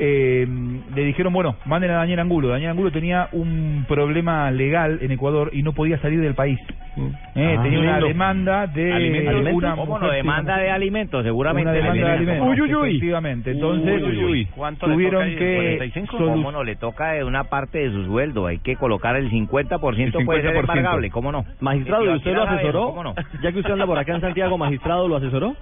[0.00, 0.46] eh,
[0.94, 2.48] le dijeron, bueno, manden a Daniel Angulo.
[2.48, 6.58] Daniel Angulo tenía un problema legal en Ecuador y no podía salir del país.
[7.34, 9.52] Eh, Ah, tenía una demanda de ¿Alimentos?
[9.54, 10.10] una ¿Cómo no?
[10.10, 11.70] Demanda de alimentos, seguramente.
[11.70, 12.48] Una demanda de Alimentos.
[12.48, 12.88] Uy, uy, uy.
[12.90, 13.50] Efectivamente.
[13.52, 14.44] Entonces, Uy, uy, uy.
[14.56, 16.18] ¿Cuánto le tuvieron que 45?
[16.18, 16.64] solu- ¿Cómo no?
[16.64, 18.46] Le toca de una parte de su sueldo.
[18.46, 20.57] Hay que colocar el 50%, El puede ser 50%.
[20.60, 21.10] Embargable.
[21.10, 21.44] ¿Cómo no?
[21.60, 22.86] Magistrado, ¿y usted lo asesoró?
[22.90, 23.14] ¿Cómo no?
[23.42, 25.54] Ya que usted anda por acá en Santiago, magistrado, ¿lo asesoró?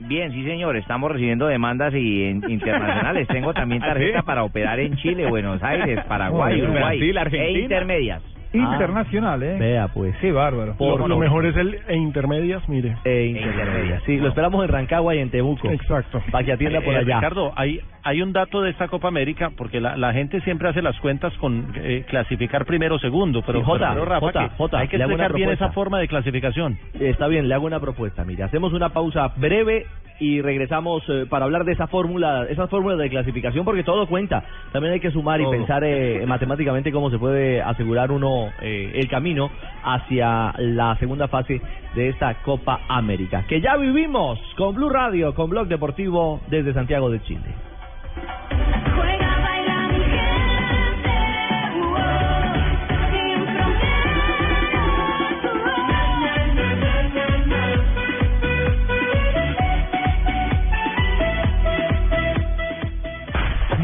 [0.00, 0.76] Bien, sí, señor.
[0.76, 3.28] Estamos recibiendo demandas y en- internacionales.
[3.28, 4.26] Tengo también ¿Ah, tarjeta sí?
[4.26, 7.58] para operar en Chile, Buenos Aires, Paraguay, Uruguay Brasil, Argentina.
[7.58, 8.22] e intermedias.
[8.58, 9.56] Internacional, ¿eh?
[9.58, 10.14] Vea, pues.
[10.20, 10.76] Qué bárbaro.
[10.78, 12.96] Lo, lo mejor es el e intermedias, mire.
[13.04, 14.00] E intermedia.
[14.06, 15.70] Sí, lo esperamos en Rancagua y en Temuco.
[15.70, 16.22] Exacto.
[16.30, 17.16] Para que atienda por Eh, allá.
[17.16, 20.82] Ricardo, hay, hay un dato de esta Copa América, porque la, la gente siempre hace
[20.82, 24.56] las cuentas con eh, clasificar primero o segundo, pero, Sí, Jota, pero, Rafa, Jota, que
[24.56, 26.78] Jota, hay que explicar bien esa forma de clasificación.
[26.98, 28.24] Está bien, le hago una propuesta.
[28.24, 29.86] Mire, hacemos una pausa breve
[30.22, 34.44] y regresamos eh, para hablar de esa fórmula, esas fórmulas de clasificación, porque todo cuenta.
[34.70, 35.50] También hay que sumar y Todo.
[35.50, 39.50] pensar eh, matemáticamente cómo se puede asegurar uno eh, el camino
[39.82, 41.60] hacia la segunda fase
[41.96, 47.10] de esta Copa América, que ya vivimos con Blue Radio, con Blog Deportivo desde Santiago
[47.10, 47.40] de Chile.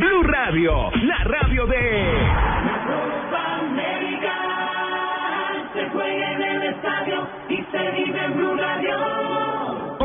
[0.08, 1.76] Blue Radio, la radio de
[2.86, 4.34] Copa América
[5.74, 9.17] se juega en el estadio y se vive en Blue Radio.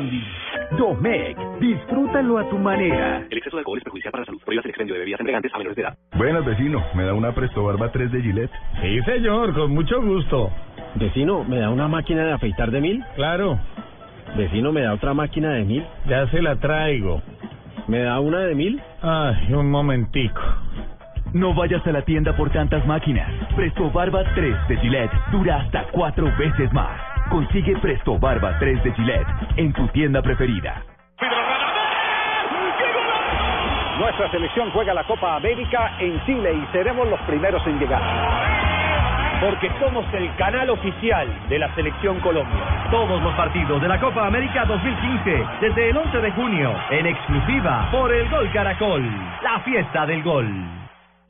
[0.00, 0.22] brandy.
[0.78, 3.26] Domec, disfrútalo a tu manera.
[3.30, 4.40] El exceso de alcohol es perjudicial para la salud.
[4.44, 5.98] Prohíbas el expendio de bebidas embriagantes a menores de edad.
[6.16, 6.84] Buenas, vecino.
[6.94, 8.52] ¿Me da una Presto Barba 3 de Gillette?
[8.80, 10.50] Sí, señor, con mucho gusto.
[10.94, 13.04] Vecino, ¿me da una máquina de afeitar de mil?
[13.16, 13.58] Claro.
[14.36, 15.84] Vecino, ¿me da otra máquina de mil?
[16.08, 17.22] Ya se la traigo.
[17.88, 18.80] ¿Me da una de mil?
[19.02, 20.40] Ay, un momentico.
[21.32, 23.30] No vayas a la tienda por tantas máquinas.
[23.54, 27.09] Presto Barba 3 de Gillette dura hasta cuatro veces más.
[27.30, 30.82] Consigue Presto Barba 3 de Gillette en tu tienda preferida.
[34.00, 38.02] Nuestra selección juega la Copa América en Chile y seremos los primeros en llegar.
[39.40, 42.88] Porque somos el canal oficial de la Selección Colombia.
[42.90, 47.88] Todos los partidos de la Copa América 2015, desde el 11 de junio, en exclusiva
[47.92, 49.08] por el Gol Caracol,
[49.40, 50.79] la fiesta del gol.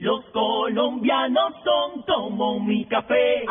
[0.00, 3.44] Los colombianos son como mi café.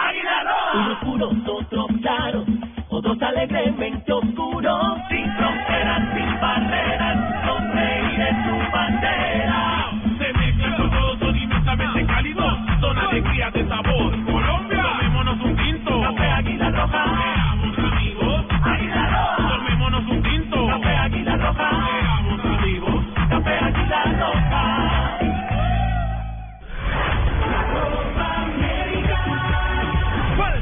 [0.73, 2.43] Unos puros, otros claros,
[2.89, 4.97] otros alegremente oscuros.
[5.09, 9.91] Sin fronteras, sin barreras, con reír en su bandera.
[10.17, 12.53] Se mezclan con todos, son inmensamente cálidos.
[12.81, 14.25] Son alegrías de sabor.
[14.25, 16.01] Colombia, tomémonos un tinto.
[16.01, 17.05] Café Águila Roja.
[17.05, 18.45] Seamos amigos.
[18.63, 19.49] Águila Roja.
[19.49, 20.67] Tomémonos un tinto.
[20.67, 21.69] Café Águila Roja.
[21.69, 23.05] Seamos amigos.
[23.29, 24.48] Café Águila Roja.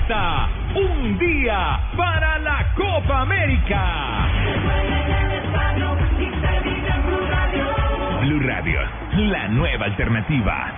[0.10, 4.30] Un día para la Copa América.
[8.22, 8.80] Blue Radio,
[9.18, 10.72] la nueva alternativa.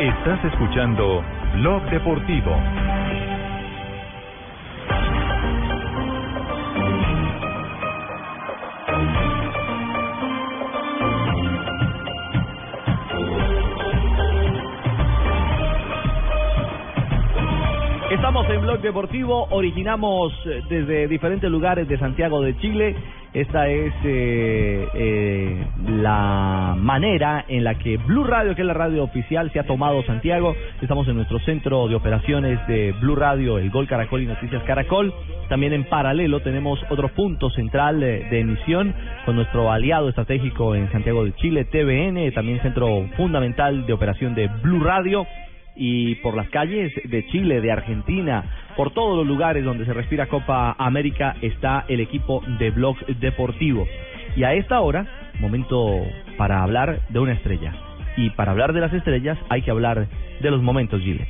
[0.00, 1.22] Estás escuchando
[1.56, 2.56] Blog Deportivo.
[18.30, 22.94] Estamos en Blog Deportivo, originamos eh, desde diferentes lugares de Santiago de Chile.
[23.34, 29.02] Esta es eh, eh, la manera en la que Blue Radio, que es la radio
[29.02, 30.54] oficial, se ha tomado Santiago.
[30.80, 35.12] Estamos en nuestro centro de operaciones de Blue Radio, el Gol Caracol y Noticias Caracol.
[35.48, 38.94] También en paralelo tenemos otro punto central de emisión
[39.26, 44.46] con nuestro aliado estratégico en Santiago de Chile, TVN, también centro fundamental de operación de
[44.62, 45.26] Blue Radio
[45.82, 48.44] y por las calles de Chile, de Argentina,
[48.76, 53.86] por todos los lugares donde se respira Copa América está el equipo de Blog Deportivo.
[54.36, 55.06] Y a esta hora,
[55.40, 56.02] momento
[56.36, 57.72] para hablar de una estrella.
[58.18, 60.06] Y para hablar de las estrellas hay que hablar
[60.40, 61.28] de los momentos Gillette.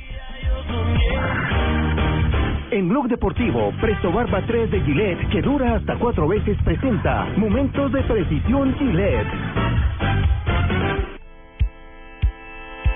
[2.71, 7.89] En Blog Deportivo, Presto Barba 3 de Gillette, que dura hasta cuatro veces, presenta Momentos
[7.93, 9.27] de Precisión Gillette.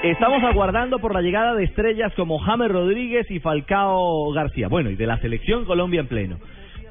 [0.03, 4.67] Estamos aguardando por la llegada de estrellas como James Rodríguez y Falcao García.
[4.67, 6.37] Bueno, y de la selección Colombia en pleno.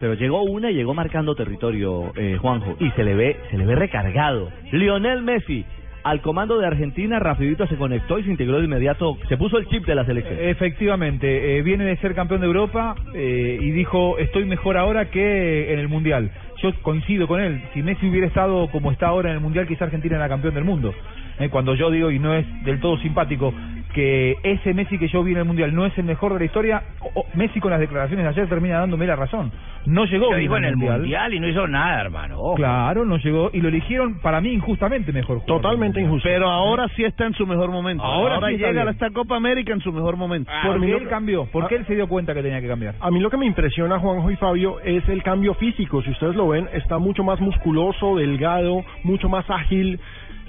[0.00, 3.66] Pero llegó una y llegó marcando territorio, eh, Juanjo, y se le ve, se le
[3.66, 4.50] ve recargado.
[4.72, 5.64] Lionel Messi
[6.04, 9.66] al comando de Argentina, rapidito se conectó y se integró de inmediato, se puso el
[9.68, 10.36] chip de la selección.
[10.38, 15.72] Efectivamente, eh, viene de ser campeón de Europa eh, y dijo, estoy mejor ahora que
[15.72, 16.30] en el Mundial.
[16.62, 19.86] Yo coincido con él, si Messi hubiera estado como está ahora en el Mundial, quizá
[19.86, 20.92] Argentina era campeón del mundo.
[21.38, 23.52] Eh, cuando yo digo, y no es del todo simpático,
[23.92, 26.44] que ese Messi que yo vi en el Mundial no es el mejor de la
[26.46, 29.52] historia, o- o Messi con las declaraciones de ayer termina dándome la razón.
[29.86, 32.38] No llegó Lo bien dijo en el mundial y no hizo nada, hermano.
[32.40, 32.54] Ojo.
[32.54, 35.38] Claro, no llegó y lo eligieron para mí injustamente mejor.
[35.40, 35.60] jugador.
[35.62, 36.26] Totalmente injusto.
[36.28, 38.02] Pero ahora sí está en su mejor momento.
[38.02, 40.50] Ahora Ahora, sí llega a esta Copa América en su mejor momento.
[40.64, 42.94] Porque él cambió, porque él se dio cuenta que tenía que cambiar.
[42.98, 46.02] A mí lo que me impresiona, Juanjo y Fabio, es el cambio físico.
[46.02, 50.00] Si ustedes lo ven, está mucho más musculoso, delgado, mucho más ágil.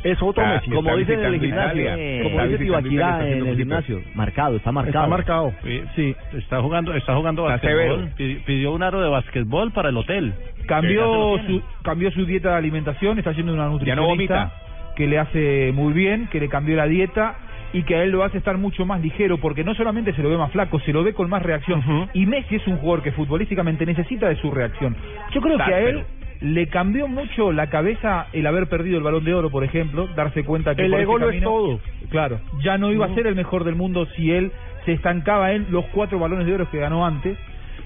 [0.06, 0.70] Es otro Ah, Messi.
[0.70, 1.84] como dicen en el gimnasio,
[2.24, 5.04] como Está dice Tibaquirá Italia, está en el haciendo gimnasio, marcado, está marcado.
[5.04, 5.54] Está marcado.
[5.96, 8.10] Sí, está jugando, está jugando Está basquetbol.
[8.46, 10.34] Pidió un aro de basquetbol para el hotel.
[10.68, 14.52] Cambió su, cambió su dieta de alimentación, está a una no nutricionista
[14.96, 17.36] que le hace muy bien, que le cambió la dieta
[17.74, 20.30] y que a él lo hace estar mucho más ligero, porque no solamente se lo
[20.30, 21.84] ve más flaco, se lo ve con más reacción.
[22.14, 24.96] Y Messi es un jugador que futbolísticamente necesita de su reacción.
[25.34, 26.04] Yo creo que a él
[26.46, 30.44] le cambió mucho la cabeza el haber perdido el balón de oro, por ejemplo, darse
[30.44, 31.80] cuenta que El ego lo es todo.
[32.10, 34.52] Claro, ya no iba a ser el mejor del mundo si él
[34.86, 37.38] se estancaba en los cuatro balones de oro que ganó antes.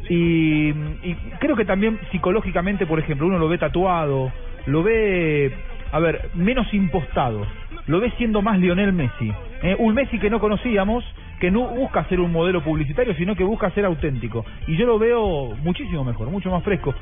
[0.10, 4.32] Y, y creo que también psicológicamente, por ejemplo, uno lo ve tatuado,
[4.66, 5.53] lo ve,
[5.91, 7.45] a ver, menos impostado,
[7.88, 9.32] lo ve siendo más Lionel Messi.
[9.64, 9.76] ¿eh?
[9.80, 11.03] un Messi que no conocíamos,
[11.39, 14.45] que no busca ser un modelo publicitario, sino que busca ser auténtico.
[14.68, 16.93] Y yo lo veo muchísimo mejor, mucho más fresco.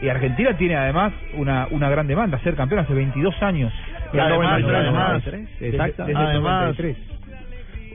[0.00, 3.72] Y Argentina tiene además una, una gran demanda, ser campeón hace 22 años.
[4.12, 6.96] Y además, Desde- además, desde- desde el además, 93.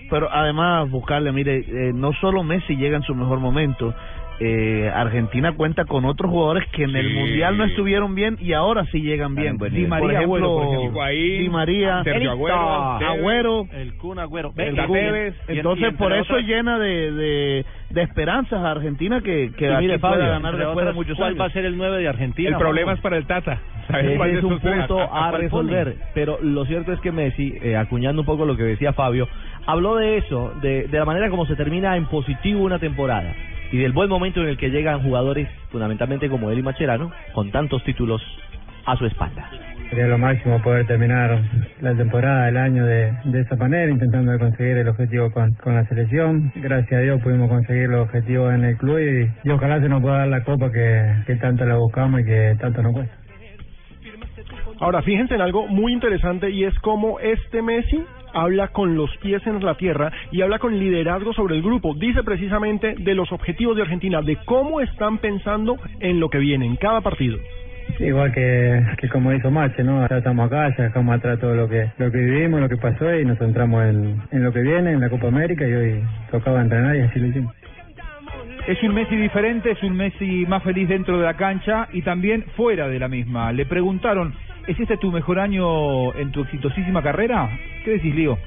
[0.09, 3.93] pero además buscarle, mire, eh, no solo Messi llega en su mejor momento,
[4.39, 8.85] eh, Argentina cuenta con otros jugadores que en el mundial no estuvieron bien y ahora
[8.91, 9.57] sí llegan bien.
[9.57, 9.85] Di.
[9.85, 10.89] María, Por ejemplo, Agüero, por ejemplo.
[10.89, 14.97] Higuaín, Di María, Sergio Agüero, Tevez, Agüero, el Kun Agüero, el Beckham, Kun.
[14.97, 19.51] Tevez, y- y entonces por eso otras- llena de, de, de esperanzas a Argentina que,
[19.55, 21.41] que aquí mire, pueda ganar después de muchos ¿cuál años.
[21.41, 22.49] va a ser el 9 de Argentina?
[22.49, 23.59] El problema es para el Tata.
[23.87, 27.11] ¿Sabes Ese cuál de es un punto a cuál resolver, pero lo cierto es que
[27.11, 29.27] Messi, eh, acuñando un poco lo que decía Fabio,
[29.65, 33.33] habló de eso, de, de la manera como se termina en positivo una temporada
[33.73, 37.51] y del buen momento en el que llegan jugadores, fundamentalmente como él y Macherano, con
[37.51, 38.21] tantos títulos
[38.85, 39.49] a su espalda.
[39.89, 41.41] Sería lo máximo poder terminar
[41.81, 45.87] la temporada, el año de, de esa manera, intentando conseguir el objetivo con, con la
[45.87, 46.51] selección.
[46.53, 50.03] Gracias a Dios pudimos conseguir los objetivos en el club y, y ojalá se nos
[50.03, 53.15] pueda dar la copa que, que tanto la buscamos y que tanto nos cuesta.
[54.81, 58.03] Ahora, fíjense en algo muy interesante y es cómo este Messi
[58.33, 61.93] habla con los pies en la tierra y habla con liderazgo sobre el grupo.
[61.93, 66.65] Dice precisamente de los objetivos de Argentina, de cómo están pensando en lo que viene,
[66.65, 67.37] en cada partido.
[67.99, 70.07] Igual que, que como hizo Mache, ¿no?
[70.07, 73.13] Ya estamos acá, ya dejamos atrás todo lo que, lo que vivimos, lo que pasó
[73.13, 76.61] y nos centramos en, en lo que viene, en la Copa América y hoy tocaba
[76.61, 77.53] entrenar y así lo hicimos.
[78.65, 82.45] Es un Messi diferente, es un Messi más feliz dentro de la cancha y también
[82.55, 83.51] fuera de la misma.
[83.51, 84.33] Le preguntaron,
[84.65, 87.49] ¿es este tu mejor año en tu exitosísima carrera?
[87.83, 88.37] ¿Qué decís, Lío?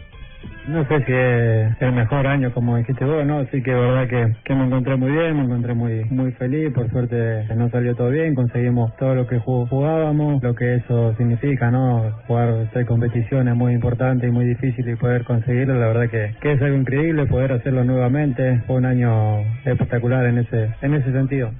[0.68, 3.44] No sé si es el mejor año como dijiste vos, ¿no?
[3.46, 6.72] Sí que es verdad que, que me encontré muy bien, me encontré muy muy feliz,
[6.74, 11.14] por suerte no salió todo bien, conseguimos todo lo que jug- jugábamos, lo que eso
[11.16, 12.10] significa, ¿no?
[12.26, 16.34] Jugar seis competiciones es muy importante y muy difícil y poder conseguirlo, la verdad que,
[16.40, 21.12] que es algo increíble poder hacerlo nuevamente, fue un año espectacular en ese en ese
[21.12, 21.50] sentido.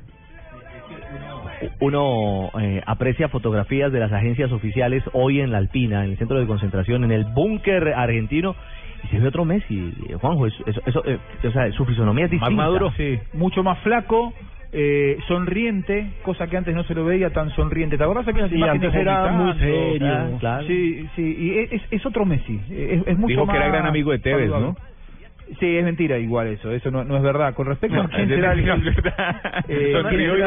[1.81, 6.39] Uno eh, aprecia fotografías de las agencias oficiales hoy en la Alpina, en el centro
[6.39, 8.55] de concentración, en el búnker argentino,
[9.05, 12.25] y se ve otro Messi, eh, Juanjo, eso, eso, eso, eh, o sea, su fisonomía
[12.27, 12.55] es distinta.
[12.97, 14.33] Sí, mucho más flaco,
[14.73, 17.97] eh, sonriente, cosa que antes no se lo veía tan sonriente.
[17.97, 20.09] ¿Te acordás aquellas Sí, imágenes antes era muy serio.
[20.09, 20.67] Ah, Claro.
[20.67, 23.87] Sí, sí, y es, es otro Messi, es, es mucho Dijo más que era gran
[23.87, 24.67] amigo de Tevez, saludable.
[24.69, 24.96] ¿no?
[25.61, 27.55] Sí, es mentira igual eso, eso no, no es verdad.
[27.55, 28.61] Con respecto No, a quién será el-.
[29.69, 29.95] Eh,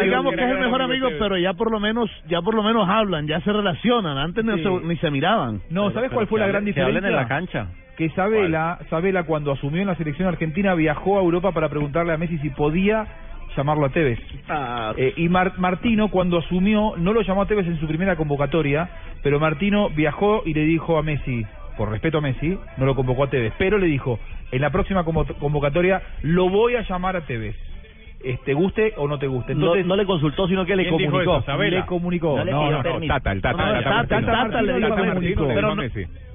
[0.04, 2.88] digamos que es el mejor amigo pero ya por lo menos ya por lo menos
[2.89, 4.18] hablan, ya se relacionan.
[4.18, 4.64] Antes no Sí.
[4.64, 5.62] se- ni se miraban.
[5.70, 6.97] No, ¿sabes cuál fue la gran diferencia?
[6.97, 7.68] hablen en la cancha.
[7.97, 12.18] Que Sabela, Sabela cuando asumió en la selección argentina viajó a Europa para preguntarle a
[12.18, 13.06] Messi si podía
[13.58, 14.20] llamarlo a Tevez.
[14.97, 18.89] Eh, y Mar- Martino cuando asumió no lo llamó a Tevez en su primera convocatoria,
[19.22, 21.45] pero Martino viajó y le dijo a Messi,
[21.80, 24.19] por respeto a Messi, no lo convocó a Tevez, pero le dijo,
[24.51, 27.55] en la próxima convo- convocatoria lo voy a llamar a Tevez.
[28.21, 29.55] Este, guste o no te guste.
[29.55, 31.38] No- Entonces, no le consultó, sino que le ¿Quién dijo comunicó.
[31.39, 31.57] eso?
[31.57, 32.36] Le comunicó.
[32.38, 32.84] No le No, no, no.
[33.07, 34.19] Tata, el Tata, No, el el Tata Tata, Martino.
[34.19, 35.47] el Tata le dijo Tata que Martino comunicó.
[35.55, 35.75] Pero no,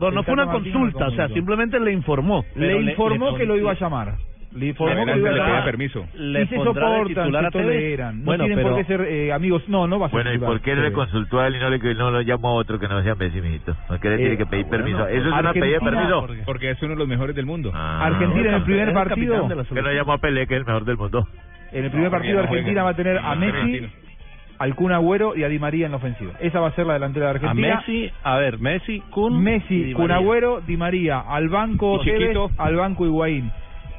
[0.01, 2.43] no, no fue una consulta, o sea, simplemente le informó.
[2.55, 4.15] le informó que lo iba a llamar.
[4.55, 4.87] Le lo
[5.17, 6.07] le a pide permiso.
[6.15, 8.19] ¿Le y se soportan, titular se a toleran.
[8.21, 9.69] No Bueno, tienen pero- por qué ser eh, amigos.
[9.69, 11.59] No, no va a ser Bueno, ¿y por qué no le consultó a él y
[11.59, 13.77] no, le, no lo llamó a otro que no sea Messi, mijito?
[13.89, 15.09] ¿Por qué le tiene que pedir permiso?
[15.09, 16.27] ¿Eso es una pedida de permiso?
[16.45, 17.73] Porque es uno de los mejores del mundo.
[17.75, 20.61] Ah, Argentina en el primer es partido, la Que no llamó a Pelé, que es
[20.61, 21.27] el mejor del mundo.
[21.73, 23.89] en el primer No, partido no Argentina va a tener a Messi,
[24.59, 26.33] al Kun Agüero y a Di María en la ofensiva.
[26.39, 27.77] Esa va a ser la delantera de A Argentina.
[27.79, 30.13] Messi, a ver, Messi, Kun, Messi, Di Kun.
[30.13, 31.99] Agüero, Di María, al banco.
[32.05, 33.51] Tevez, al banco Higuaín.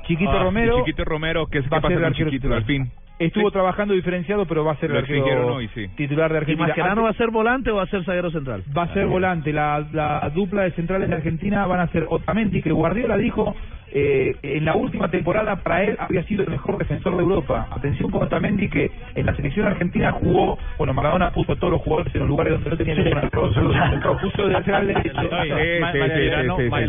[0.08, 2.06] Chiquito Ah, Romero y Chiquito Romero, que es va a que ser pasa el con
[2.06, 2.58] arquero Chiquito, titular.
[2.60, 2.92] al fin.
[3.18, 3.54] Estuvo Sí.
[3.54, 5.88] trabajando diferenciado, pero va a ser el arquero hoy, sí.
[5.96, 6.68] titular de ¿Y Argentina.
[6.68, 8.64] Mascherano va a ser volante o va a ser zaguero central?
[8.78, 9.54] Va a ser volante.
[9.54, 13.56] La, la dupla de centrales de Argentina van a ser Otamendi, que Guardiola dijo
[13.98, 17.70] eh, en la última temporada para él había sido el mejor defensor de Europa.
[17.72, 21.82] Atención con Otamendi que en la selección argentina jugó, bueno, Maradona puso a todos los
[21.82, 24.90] jugadores en los lugares donde no tenían ninguna cosa, puso de lateral.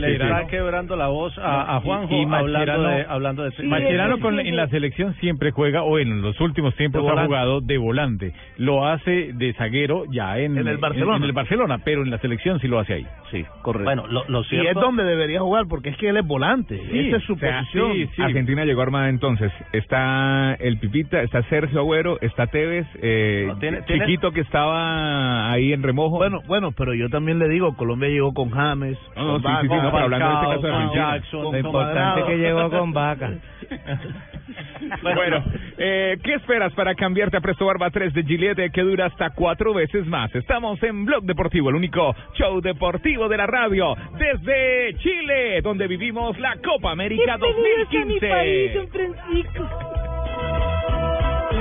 [0.07, 4.57] Está quebrando la voz a, a Juanjo Y hablando de, hablando de Mascherano con, en
[4.57, 8.33] la selección siempre juega, o en los últimos tiempos ha jugado de volante.
[8.57, 11.19] Lo hace de zaguero ya en, En el Barcelona.
[11.19, 13.07] En, el Barcelona, pero en la selección sí lo hace ahí.
[13.31, 13.85] Sí, correcto.
[13.85, 16.75] Bueno, lo, lo y es donde debería jugar porque es que él es volante.
[17.03, 17.93] Sí, Esa es su o sea, posición.
[17.93, 18.23] sí, sí.
[18.23, 19.53] Argentina llegó armada entonces.
[19.73, 25.51] Está el Pipita, está Sergio Agüero, está Tevez, eh, No, tiene- tiene- Chiquito que estaba
[25.53, 26.17] ahí en remojo.
[26.17, 29.49] Bueno, bueno, pero yo también le digo, Colombia llegó con James, No, no, con sí,
[29.63, 31.13] sí, sí, no, pero hablando de este caso de con Argentina.
[31.15, 32.19] Jackson, Lo con importante Cuadrado.
[32.19, 33.31] es que llegó con vaca.
[35.03, 35.45] Bueno,
[35.79, 39.75] eh, ¿qué esperas para cambiarte a Presto Barba 3 de Gillette que dura hasta cuatro
[39.75, 40.35] veces más?
[40.35, 46.39] Estamos en Blog Deportivo, el único show deportivo de la radio desde Chile, donde vivimos
[46.39, 48.89] la Copa América 2015.
[48.93, 49.69] Francisco.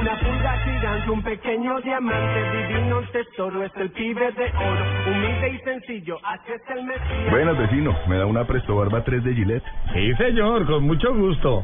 [0.01, 5.59] Una pulga gigante, un pequeño diamante, divino tesoro, es el pibe de oro, humilde y
[5.59, 7.31] sencillo, así es el Mesías.
[7.31, 7.97] Buenas, vecino.
[8.07, 9.63] ¿Me da una Presto Barba 3 de Gillette?
[9.93, 11.63] Sí, señor, con mucho gusto.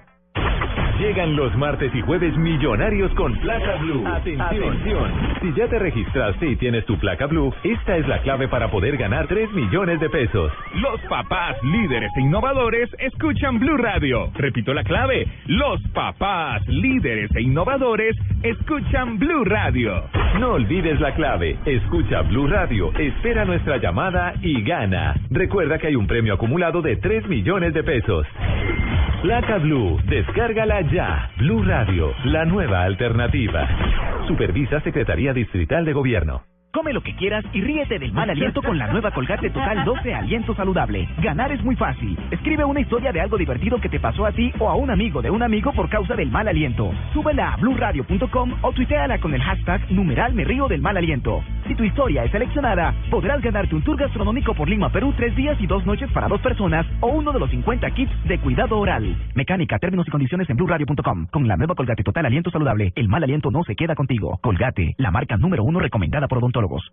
[0.99, 4.05] Llegan los martes y jueves millonarios con placa blue.
[4.05, 5.11] Atención.
[5.41, 8.97] Si ya te registraste y tienes tu placa blue, esta es la clave para poder
[8.97, 10.51] ganar 3 millones de pesos.
[10.75, 14.29] Los papás líderes e innovadores escuchan Blue Radio.
[14.35, 15.27] Repito la clave.
[15.47, 20.03] Los papás líderes e innovadores escuchan Blue Radio.
[20.39, 21.57] No olvides la clave.
[21.65, 25.15] Escucha Blue Radio, espera nuestra llamada y gana.
[25.29, 28.25] Recuerda que hay un premio acumulado de 3 millones de pesos.
[29.21, 31.31] Placa Blue, descárgala ya.
[31.37, 33.67] Blue Radio, la nueva alternativa.
[34.27, 36.50] Supervisa Secretaría Distrital de Gobierno.
[36.73, 40.13] Come lo que quieras y ríete del mal aliento con la nueva Colgate Total 12
[40.13, 41.05] Aliento Saludable.
[41.17, 42.17] Ganar es muy fácil.
[42.31, 45.21] Escribe una historia de algo divertido que te pasó a ti o a un amigo
[45.21, 46.93] de un amigo por causa del mal aliento.
[47.11, 51.43] Súbela a blurradio.com o tuiteala con el hashtag numeral me río del mal aliento.
[51.67, 55.57] Si tu historia es seleccionada, podrás ganarte un tour gastronómico por Lima, Perú, tres días
[55.59, 59.17] y dos noches para dos personas o uno de los 50 kits de cuidado oral.
[59.35, 61.27] Mecánica, términos y condiciones en blurradio.com.
[61.31, 64.39] Con la nueva Colgate Total Aliento Saludable, el mal aliento no se queda contigo.
[64.41, 66.91] Colgate, la marca número uno recomendada por odontólogos.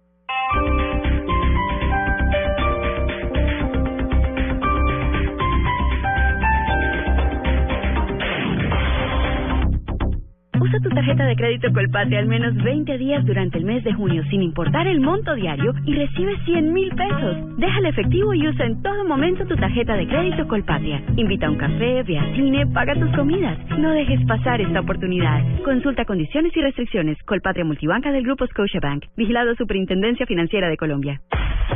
[10.60, 14.22] Usa tu tarjeta de crédito Colpatria al menos 20 días durante el mes de junio
[14.30, 17.58] sin importar el monto diario y recibe 100 mil pesos.
[17.58, 21.02] Deja el efectivo y usa en todo momento tu tarjeta de crédito Colpatria.
[21.16, 23.58] Invita a un café, ve al cine, paga tus comidas.
[23.78, 25.42] No dejes pasar esta oportunidad.
[25.64, 27.22] Consulta condiciones y restricciones.
[27.24, 29.04] Colpatria Multibanca del Grupo Scotiabank.
[29.16, 31.20] Vigilado Superintendencia Financiera de Colombia.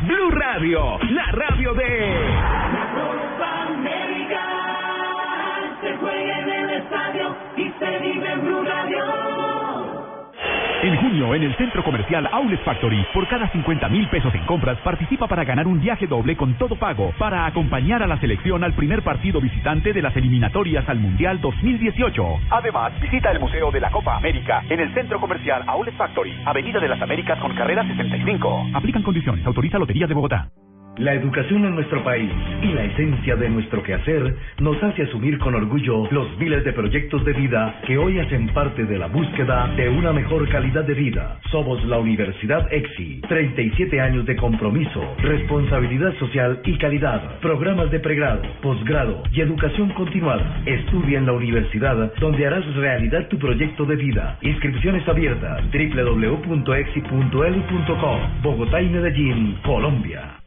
[0.06, 1.84] Blue Radio, la radio de...
[2.94, 4.42] Copa América
[5.80, 6.41] se juega
[7.56, 9.32] y se vive en Blue Radio.
[10.82, 14.76] En junio, en el centro comercial Outlet Factory, por cada 50 mil pesos en compras,
[14.78, 18.74] participa para ganar un viaje doble con todo pago para acompañar a la selección al
[18.74, 22.24] primer partido visitante de las eliminatorias al Mundial 2018.
[22.50, 26.80] Además, visita el Museo de la Copa América en el Centro Comercial Outlet Factory, Avenida
[26.80, 28.70] de las Américas con carrera 65.
[28.74, 29.46] Aplican condiciones.
[29.46, 30.48] Autoriza Lotería de Bogotá.
[30.98, 32.30] La educación en nuestro país
[32.62, 37.24] y la esencia de nuestro quehacer nos hace asumir con orgullo los miles de proyectos
[37.24, 41.40] de vida que hoy hacen parte de la búsqueda de una mejor calidad de vida.
[41.50, 48.42] Somos la Universidad EXI, 37 años de compromiso, responsabilidad social y calidad, programas de pregrado,
[48.60, 50.60] posgrado y educación continuada.
[50.66, 54.36] Estudia en la universidad donde harás realidad tu proyecto de vida.
[54.42, 56.60] Inscripciones abiertas www.exi.edu.co
[58.42, 60.41] Bogotá y Medellín, Colombia.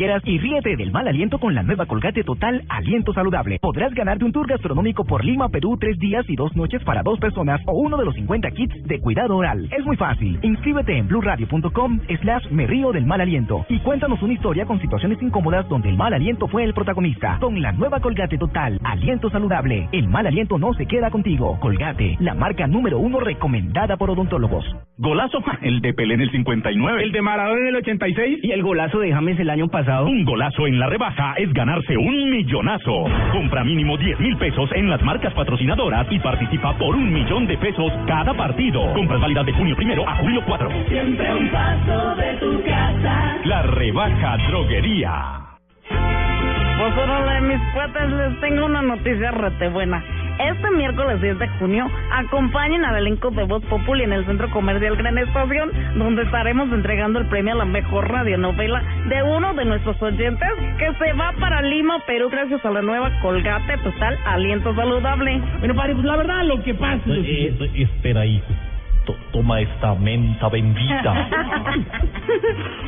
[0.00, 3.58] Quieras y ríete del mal aliento con la nueva Colgate Total Aliento Saludable.
[3.60, 7.20] Podrás ganarte un tour gastronómico por Lima, Perú, tres días y dos noches para dos
[7.20, 9.68] personas o uno de los 50 kits de cuidado oral.
[9.70, 10.38] Es muy fácil.
[10.40, 15.20] Inscríbete en blurradio.com slash me río del mal aliento y cuéntanos una historia con situaciones
[15.20, 17.36] incómodas donde el mal aliento fue el protagonista.
[17.38, 21.58] Con la nueva Colgate Total Aliento Saludable, el mal aliento no se queda contigo.
[21.60, 24.64] Colgate, la marca número uno recomendada por odontólogos.
[24.96, 27.02] Golazo, el de Pelé en el 59.
[27.02, 30.06] El de Maradona en el 86 y el golazo de James el año pasado pasado?
[30.06, 33.04] Un golazo en la rebaja es ganarse un millonazo.
[33.32, 37.58] Compra mínimo 10 mil pesos en las marcas patrocinadoras y participa por un millón de
[37.58, 38.92] pesos cada partido.
[38.94, 40.70] Compras válidas de junio primero a julio 4.
[40.88, 43.36] Siempre un paso de tu casa.
[43.44, 45.14] La rebaja droguería.
[45.88, 50.02] Pues órale, mis cuates, les tengo una noticia rete buena.
[50.40, 54.96] Este miércoles 10 de junio, acompañen al elenco de Voz Populi en el Centro Comercial
[54.96, 60.00] Gran Estación, donde estaremos entregando el premio a la mejor radionovela de uno de nuestros
[60.00, 65.42] oyentes que se va para Lima, Perú, gracias a la nueva Colgate Total Aliento Saludable.
[65.58, 68.46] Bueno, padre, pues la verdad, lo que pasa es Eh, espera, hijo.
[69.10, 71.12] To- toma esta menta bendita.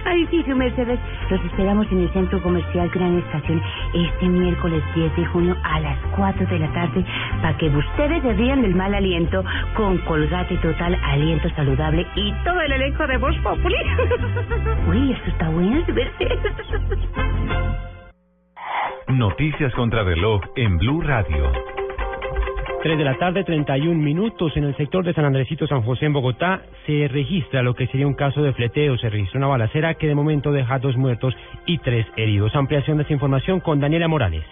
[0.04, 1.00] Ay, sí, su Mercedes.
[1.30, 3.60] Los esperamos en el Centro Comercial Gran Estación
[3.92, 7.04] este miércoles 10 de junio a las 4 de la tarde
[7.40, 9.42] para que ustedes se rían del mal aliento
[9.74, 13.74] con Colgate Total Aliento Saludable y todo el elenco de Voz Populi.
[14.88, 16.38] Uy, esto está bueno, su Mercedes.
[19.08, 21.50] Noticias contra reloj en Blue Radio.
[22.82, 24.56] 3 de la tarde, 31 minutos.
[24.56, 28.08] En el sector de San Andresito, San José, en Bogotá, se registra lo que sería
[28.08, 28.98] un caso de fleteo.
[28.98, 31.32] Se registró una balacera que de momento deja dos muertos
[31.64, 32.56] y tres heridos.
[32.56, 34.44] Ampliación de esta información con Daniela Morales.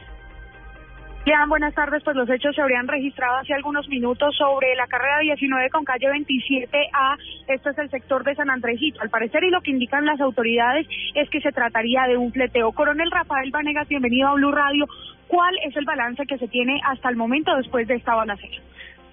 [1.24, 2.02] Bien, buenas tardes.
[2.02, 6.06] Pues los hechos se habrían registrado hace algunos minutos sobre la carrera 19 con calle
[6.06, 7.18] 27A.
[7.48, 9.02] Este es el sector de San Andresito.
[9.02, 12.72] Al parecer, y lo que indican las autoridades es que se trataría de un fleteo.
[12.72, 14.86] Coronel Rafael Vanegas, bienvenido a Blue Radio.
[15.30, 18.56] ¿Cuál es el balance que se tiene hasta el momento después de esta balacera?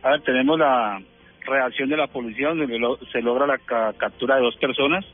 [0.01, 0.99] A ver, tenemos la
[1.45, 2.67] reacción de la policía donde
[3.11, 5.05] se logra la ca- captura de dos personas,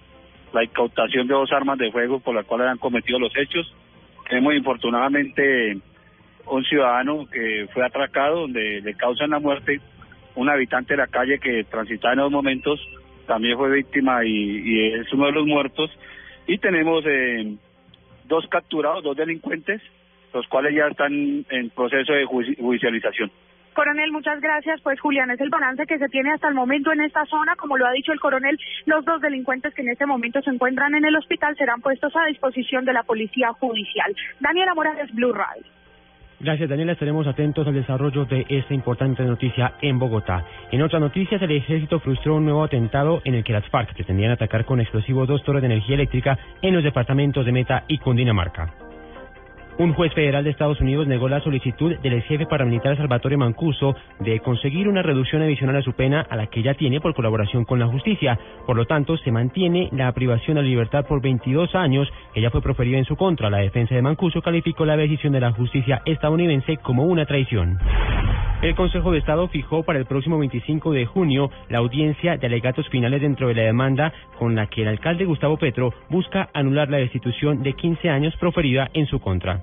[0.54, 3.76] la incautación de dos armas de fuego por las cuales han cometido los hechos.
[4.30, 5.78] Tenemos infortunadamente
[6.46, 9.82] un ciudadano que fue atracado donde le causan la muerte,
[10.36, 12.80] un habitante de la calle que transitaba en esos momentos
[13.28, 15.92] también fue víctima y, y es uno de los muertos.
[16.48, 17.56] Y tenemos eh,
[18.26, 19.82] dos capturados, dos delincuentes,
[20.34, 23.32] los cuales ya están en proceso de judicialización.
[23.74, 24.82] Coronel, muchas gracias.
[24.82, 27.56] Pues Julián, es el balance que se tiene hasta el momento en esta zona.
[27.56, 30.94] Como lo ha dicho el coronel, los dos delincuentes que en este momento se encuentran
[30.96, 34.16] en el hospital serán puestos a disposición de la policía judicial.
[34.40, 35.64] Daniela Morales, Blue Radio.
[36.40, 36.92] Gracias, Daniela.
[36.92, 40.46] Estaremos atentos al desarrollo de esta importante noticia en Bogotá.
[40.72, 44.32] En otras noticias, el ejército frustró un nuevo atentado en el que las FARC pretendían
[44.32, 48.83] atacar con explosivos dos torres de energía eléctrica en los departamentos de Meta y Cundinamarca.
[49.80, 53.96] Un juez federal de Estados Unidos negó la solicitud del ex jefe paramilitar Salvatore Mancuso
[54.20, 57.66] de conseguir una reducción adicional a su pena a la que ya tiene por colaboración
[57.66, 58.38] con la justicia.
[58.68, 62.52] Por lo tanto, se mantiene la privación a la libertad por 22 años que ya
[62.52, 63.50] fue proferida en su contra.
[63.50, 67.80] La defensa de Mancuso calificó la decisión de la justicia estadounidense como una traición.
[68.62, 72.88] El Consejo de Estado fijó para el próximo 25 de junio la audiencia de alegatos
[72.88, 76.98] finales dentro de la demanda con la que el alcalde Gustavo Petro busca anular la
[76.98, 79.63] destitución de 15 años proferida en su contra.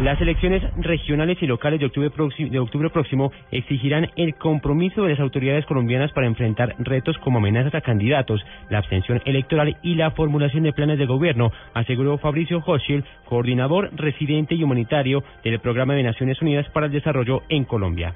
[0.00, 6.12] Las elecciones regionales y locales de octubre, próximo, exigirán el compromiso de las autoridades colombianas
[6.12, 8.40] para enfrentar retos como amenazas a candidatos,
[8.70, 14.54] la abstención electoral y la formulación de planes de gobierno, aseguró Fabricio Hochschild, coordinador residente
[14.54, 18.14] y humanitario del Programa de Naciones Unidas para el Desarrollo en Colombia.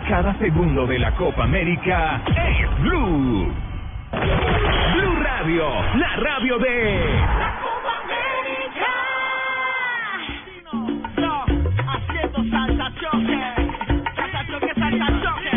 [0.07, 3.51] cada segundo de la Copa América es Blue.
[4.11, 6.99] Blue Radio, la radio de...
[11.87, 13.39] Haciendo salsa choque,
[14.15, 15.51] salsa choque, salsa choque.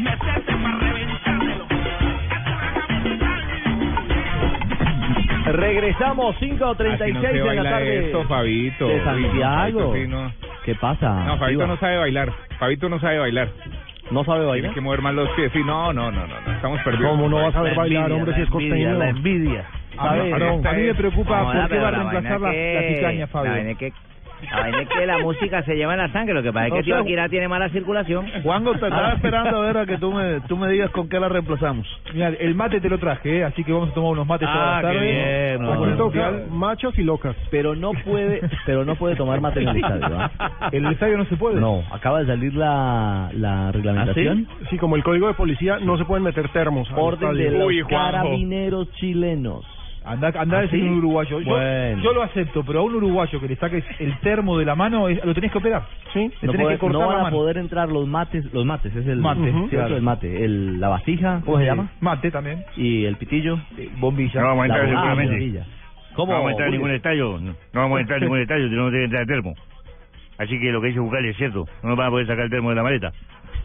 [0.00, 1.66] Meterte para reventármelo.
[5.46, 8.06] Regresamos, 5.36 Así no se de la tarde.
[8.06, 8.86] esto, Fabito.
[8.86, 9.94] De Uy, no, Santiago.
[10.64, 11.24] ¿Qué pasa?
[11.24, 12.32] No, Fabito no sabe bailar.
[12.58, 13.48] Fabito no sabe bailar.
[14.10, 14.70] ¿No sabe bailar?
[14.70, 15.50] Tiene que mover más los pies.
[15.52, 16.40] Sí, no, no, no, no.
[16.40, 16.52] no.
[16.52, 17.10] Estamos perdidos.
[17.10, 18.98] ¿Cómo no va a saber La bailar, envidia, hombre, si es costeño?
[18.98, 19.64] la envidia.
[19.96, 23.26] A ver, a mí me preocupa por qué va a la reemplazar la, la cizaña,
[23.28, 23.52] Fabio.
[23.52, 23.60] La
[24.50, 26.34] la vaina es que la música se lleva en la sangre.
[26.34, 28.26] Lo que pasa es que O Tío sea, Akira tiene mala circulación.
[28.42, 31.18] Juanjo, te estaba esperando a ver a que tú me, tú me digas con qué
[31.20, 31.86] la reemplazamos.
[32.12, 33.44] Mira, el mate te lo traje, ¿eh?
[33.44, 35.00] así que vamos a tomar unos mates toda la Ah, qué tarde.
[35.12, 36.54] bien, no, el no, toca, no.
[36.54, 37.36] Machos y locas.
[37.50, 40.30] Pero no puede, pero no puede tomar mate en el estadio, ¿ah?
[40.72, 41.60] ¿En el estadio no se puede?
[41.60, 44.46] No, acaba de salir la, la reglamentación.
[44.50, 46.88] ¿Ah, Sí, como el código de policía, no se pueden meter termos.
[46.96, 49.64] Orden de los carabineros chilenos.
[50.04, 50.86] Anda, anda a ¿Ah, decir sí?
[50.86, 51.40] un uruguayo.
[51.40, 52.02] Yo, Bueno.
[52.02, 55.08] yo lo acepto, pero a un uruguayo que le saques el termo de la mano,
[55.08, 55.82] es- lo tenés que operar.
[56.12, 56.18] ¿sí?
[56.42, 57.36] Le No, tenés puede- que cortar no la van a mano.
[57.36, 59.68] poder entrar los mates, los mates, es el Mate, Ujú, claro.
[59.70, 61.88] cierto, el mate, el, la vasija, ¿cómo se Sí, llama?
[62.00, 62.64] Mate también.
[62.76, 63.58] Y el pitillo,
[63.98, 64.40] bombilla.
[64.42, 65.62] No vamos a entrar La- seguramente.
[66.14, 66.32] ¿Cómo?
[66.32, 67.38] No vamos a entrar en ningún estadio.
[67.40, 69.54] No, no vamos a entrar en ningún estadio, tenemos que entrar a termo.
[70.38, 71.66] Así que lo que dice Bucali es cierto.
[71.82, 73.12] No nos van a poder sacar el termo de la maleta.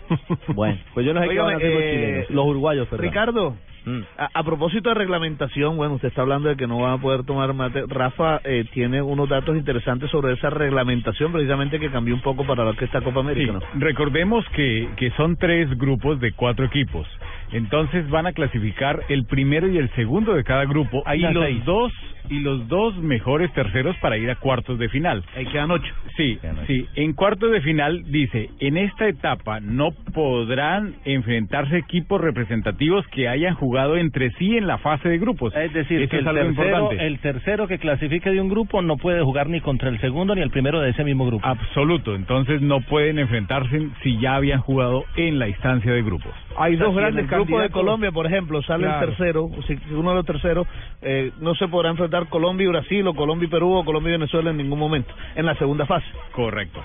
[0.56, 2.88] Bueno, pues yo no sé qué Óigame, van a hacer los eh, chilenos, los uruguayos,
[2.88, 3.06] perdón.
[3.06, 3.56] Ricardo,
[3.86, 4.02] Mm.
[4.18, 7.24] a, a propósito de reglamentación, bueno, usted está hablando de que no van a poder
[7.24, 7.84] tomar mate.
[7.88, 12.66] Rafa eh, tiene unos datos interesantes sobre esa reglamentación, precisamente que cambió un poco para
[12.66, 13.60] lo que esta Copa América, ¿no?
[13.76, 17.08] Recordemos que, que son tres grupos de cuatro equipos.
[17.52, 21.66] Entonces van a clasificar el primero y el segundo de cada grupo Ahí los seis.
[21.66, 21.94] dos
[22.30, 25.24] y los dos mejores terceros para ir a cuartos de final.
[25.36, 25.92] Ahí quedan ocho.
[26.16, 26.38] Sí,
[26.68, 26.86] sí.
[26.96, 33.56] En cuartos de final dice, en esta etapa no podrán enfrentarse equipos representativos que hayan
[33.56, 35.56] jugado entre sí en la fase de grupos.
[35.56, 37.08] Es decir, Eso que es el algo tercero, importante.
[37.08, 40.42] el tercero que clasifique de un grupo no puede jugar ni contra el segundo ni
[40.42, 41.48] el primero de ese mismo grupo.
[41.48, 46.32] Absoluto, entonces no pueden enfrentarse si ya habían jugado en la instancia de grupos.
[46.58, 47.70] Hay O sea, dos si grandes grupo de.
[47.70, 49.08] Colombia, por ejemplo, sale Claro.
[49.10, 50.68] el tercero, si uno de los terceros,
[51.02, 54.18] eh, no se podrá enfrentar Colombia y Brasil, o Colombia y Perú, o Colombia y
[54.18, 56.08] Venezuela en ningún momento, en la segunda fase.
[56.32, 56.82] Correcto.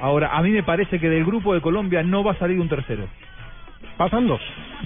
[0.00, 2.68] Ahora, a mí me parece que del grupo de Colombia no va a salir un
[2.68, 3.08] tercero.
[3.96, 4.40] ¿Pasan dos?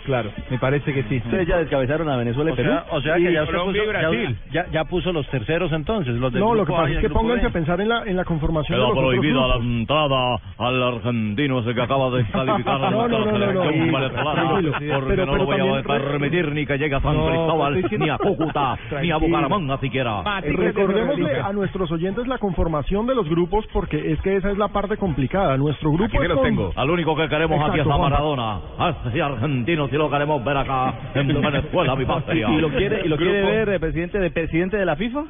[0.04, 1.16] Claro, me parece que sí.
[1.24, 2.70] Ustedes ya descabezaron a Venezuela y O Perú.
[2.70, 4.38] sea, o sea que Y ya, usted puso, Brasil.
[4.50, 7.10] ya, ya, ya puso los terceros entonces, los del No, lo que pasa es que
[7.10, 7.48] pónganse B.
[7.48, 10.82] a pensar en la, en la conformación Queda de los otros prohibida la entrada al
[10.82, 13.38] argentino ese que acaba de calificar a No, no, no, no, no.
[13.38, 14.72] selección Sí, tranquilo.
[14.72, 18.08] porque Pero- no lo voy a permitir ni que llegue a San No, Cristóbal, ni
[18.08, 19.16] a Cúcuta, ni a.
[19.18, 20.22] Bucaramanga siquiera.
[20.42, 24.58] Eh, Recordémosle a nuestros oyentes la conformación de los grupos porque es que esa es
[24.58, 25.56] la parte complicada.
[25.58, 27.98] Nuestro grupo es con- Al único que queremos aquí es a.
[27.98, 28.58] Maradona.
[28.82, 32.48] A ese argentino si lo queremos ver acá en Venezuela, mi patria.
[32.50, 35.24] ¿Y lo quiere, y lo quiere ver eh, presidente de presidente de la FIFA?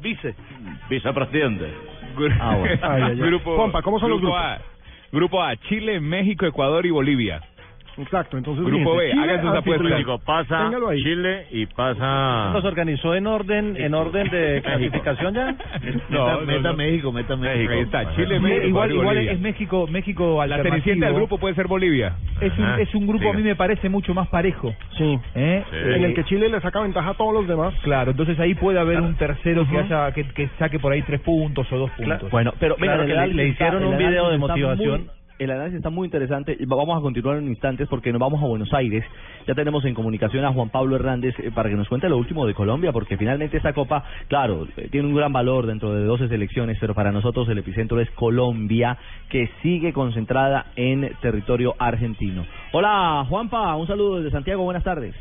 [0.00, 0.34] Vice.
[0.88, 1.66] Vicepresidente.
[2.40, 2.78] Ah, bueno.
[2.82, 3.16] Ay, ay, ay.
[3.18, 4.50] Grupo, Juanpa, ¿cómo son los grupo grupos?
[4.50, 4.60] A.
[5.12, 7.42] Grupo A, Chile, México, Ecuador y Bolivia.
[7.98, 9.56] Exacto, entonces Grupo B, sus anfitrión.
[10.02, 10.20] apuestas.
[10.24, 11.02] Pasa Téngalo ahí.
[11.02, 12.50] Chile y pasa...
[12.54, 15.54] ¿Los organizó en orden en orden de clasificación ya?
[16.08, 17.72] meta, meta México, meta México.
[17.72, 21.66] Ahí está, Chile, México, igual, igual es México, México La cenicienta del grupo puede ser
[21.66, 22.14] Bolivia.
[22.40, 22.80] Es un, Ajá.
[22.80, 24.74] es un grupo, a mí me parece mucho más parejo.
[24.96, 25.18] Sí.
[25.34, 25.62] ¿eh?
[25.72, 27.74] En el que Chile le saca ventaja a todos los demás.
[27.82, 31.20] Claro, entonces ahí puede haber un tercero que haya que, que saque por ahí tres
[31.20, 32.30] puntos o dos puntos.
[32.30, 35.06] Bueno, pero venga, Claro que le- le hicieron un video de motivación.
[35.44, 38.42] El análisis está muy interesante y va- vamos a continuar en instantes porque nos vamos
[38.42, 39.04] a Buenos Aires.
[39.46, 42.46] Ya tenemos en comunicación a Juan Pablo Hernández eh, para que nos cuente lo último
[42.46, 46.28] de Colombia, porque finalmente esta copa, claro, eh, tiene un gran valor dentro de 12
[46.28, 48.96] selecciones, pero para nosotros el epicentro es Colombia,
[49.28, 52.44] que sigue concentrada en territorio argentino.
[52.72, 55.14] Hola, Juanpa, un saludo desde Santiago, buenas tardes.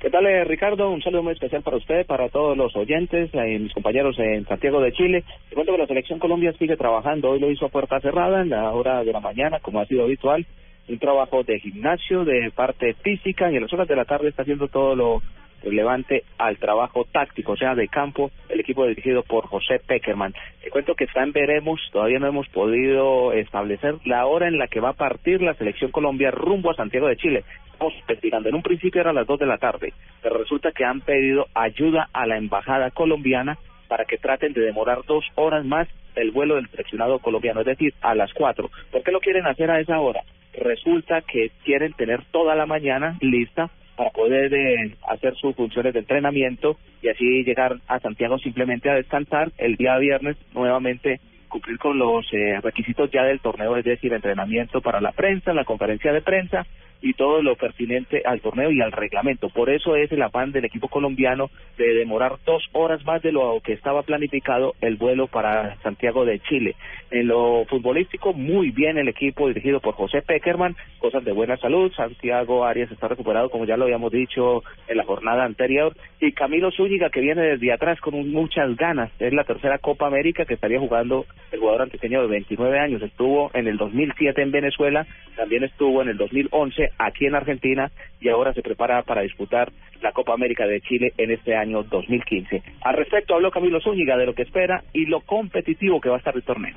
[0.00, 0.88] ¿Qué tal, eh, Ricardo?
[0.88, 4.80] Un saludo muy especial para usted, para todos los oyentes, eh, mis compañeros en Santiago
[4.80, 5.24] de Chile.
[5.50, 7.28] Te cuento que la Selección Colombia sigue trabajando.
[7.28, 10.04] Hoy lo hizo a puerta cerrada en la hora de la mañana, como ha sido
[10.04, 10.46] habitual.
[10.88, 14.40] Un trabajo de gimnasio, de parte física, y en las horas de la tarde está
[14.40, 15.22] haciendo todo lo
[15.62, 20.34] relevante al trabajo táctico, o sea, de campo, el equipo dirigido por José Peckerman.
[20.62, 24.68] Te cuento que está en veremos, todavía no hemos podido establecer la hora en la
[24.68, 27.44] que va a partir la selección Colombia rumbo a Santiago de Chile.
[27.72, 29.92] Estamos investigando, en un principio era a las 2 de la tarde,
[30.22, 33.58] pero resulta que han pedido ayuda a la embajada colombiana
[33.88, 37.94] para que traten de demorar dos horas más el vuelo del seleccionado colombiano, es decir,
[38.00, 38.70] a las 4.
[38.90, 40.22] ¿Por qué lo quieren hacer a esa hora?
[40.52, 43.70] Resulta que quieren tener toda la mañana lista
[44.00, 48.94] para poder eh, hacer sus funciones de entrenamiento y así llegar a Santiago simplemente a
[48.94, 54.10] descansar el día viernes nuevamente cumplir con los eh, requisitos ya del torneo, es decir,
[54.14, 56.66] entrenamiento para la prensa, la conferencia de prensa
[57.02, 59.48] y todo lo pertinente al torneo y al reglamento.
[59.48, 63.60] Por eso es el afán del equipo colombiano de demorar dos horas más de lo
[63.64, 66.76] que estaba planificado el vuelo para Santiago de Chile.
[67.10, 71.92] En lo futbolístico, muy bien el equipo dirigido por José Peckerman, cosas de buena salud.
[71.92, 75.96] Santiago Arias está recuperado, como ya lo habíamos dicho en la jornada anterior.
[76.20, 79.10] Y Camilo Zúñiga, que viene desde atrás con muchas ganas.
[79.18, 83.02] Es la tercera Copa América que estaría jugando el jugador antioqueño de 29 años.
[83.02, 88.28] Estuvo en el 2007 en Venezuela, también estuvo en el 2011 aquí en Argentina y
[88.28, 89.70] ahora se prepara para disputar
[90.02, 92.62] la Copa América de Chile en este año 2015.
[92.82, 96.18] Al respecto habló Camilo Zúñiga de lo que espera y lo competitivo que va a
[96.18, 96.76] estar el torneo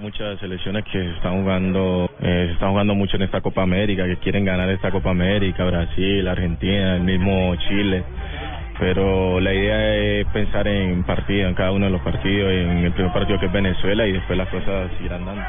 [0.00, 4.18] muchas selecciones que están jugando eh, se están jugando mucho en esta Copa América que
[4.18, 8.04] quieren ganar esta Copa América Brasil Argentina el mismo Chile
[8.78, 12.92] pero la idea es pensar en partido en cada uno de los partidos en el
[12.92, 15.42] primer partido que es Venezuela y después las cosas irán dando.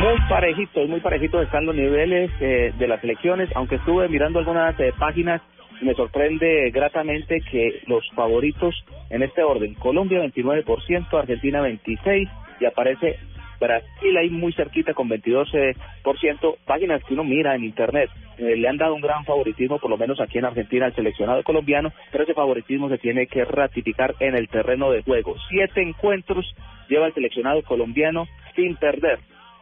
[0.00, 4.78] Muy parejitos, muy parejitos están los niveles eh, de las elecciones, aunque estuve mirando algunas
[4.80, 5.40] eh, páginas
[5.82, 8.74] me sorprende gratamente que los favoritos
[9.08, 12.30] en este orden, Colombia 29%, Argentina 26%
[12.60, 13.18] y aparece
[13.60, 18.78] Brasil ahí muy cerquita con 22%, páginas que uno mira en internet, eh, le han
[18.78, 22.34] dado un gran favoritismo, por lo menos aquí en Argentina, al seleccionado colombiano, pero ese
[22.34, 25.36] favoritismo se tiene que ratificar en el terreno de juego.
[25.50, 26.54] Siete encuentros
[26.88, 29.20] lleva el seleccionado colombiano sin perder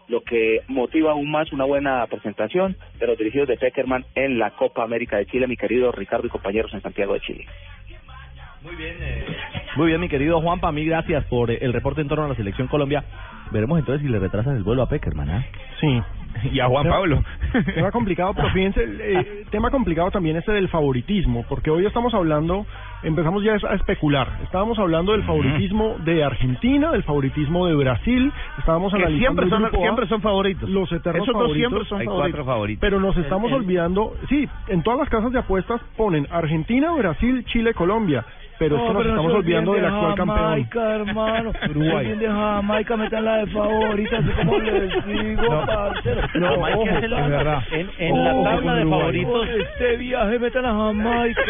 [0.09, 4.53] lo que motiva aún más una buena presentación de los dirigidos de Peckerman en la
[4.53, 7.47] Copa América de Chile, mi querido Ricardo y compañeros en Santiago de Chile.
[8.63, 9.25] Muy bien, eh,
[9.77, 12.35] muy bien, mi querido Juan, para mí gracias por el reporte en torno a la
[12.35, 13.05] selección Colombia.
[13.51, 15.45] Veremos entonces si le retrasan el vuelo a Peckerman, ¿ah?
[15.81, 16.03] Sí.
[16.53, 17.25] Y a Juan Pablo.
[17.75, 22.65] Tema complicado, pero fíjense, eh, tema complicado también ese del favoritismo, porque hoy estamos hablando,
[23.03, 24.29] empezamos ya a especular.
[24.45, 29.65] Estábamos hablando del favoritismo de Argentina, del favoritismo de Brasil, estábamos que analizando siempre son,
[29.65, 30.69] A, siempre son favoritos.
[30.69, 31.57] los eternos Esos dos favoritos.
[31.71, 32.31] siempre son Hay favoritos.
[32.37, 32.81] cuatro favoritos.
[32.83, 37.73] Pero nos estamos olvidando, sí, en todas las casas de apuestas ponen Argentina, Brasil, Chile,
[37.75, 38.25] Colombia.
[38.59, 40.39] Pero es que nos estamos olvidando del actual campeón.
[40.39, 41.53] Jamaica, hermano.
[41.71, 42.07] Uruguay.
[42.07, 45.67] Si de Jamaica, metan la de favorita, así como les digo, No.
[45.67, 46.21] parcero.
[46.35, 47.63] No, Jamaica ojo, es verdad.
[47.73, 49.49] En, en la Ojo tabla con de favoritos.
[49.49, 51.43] Este viaje, metan a Jamaica.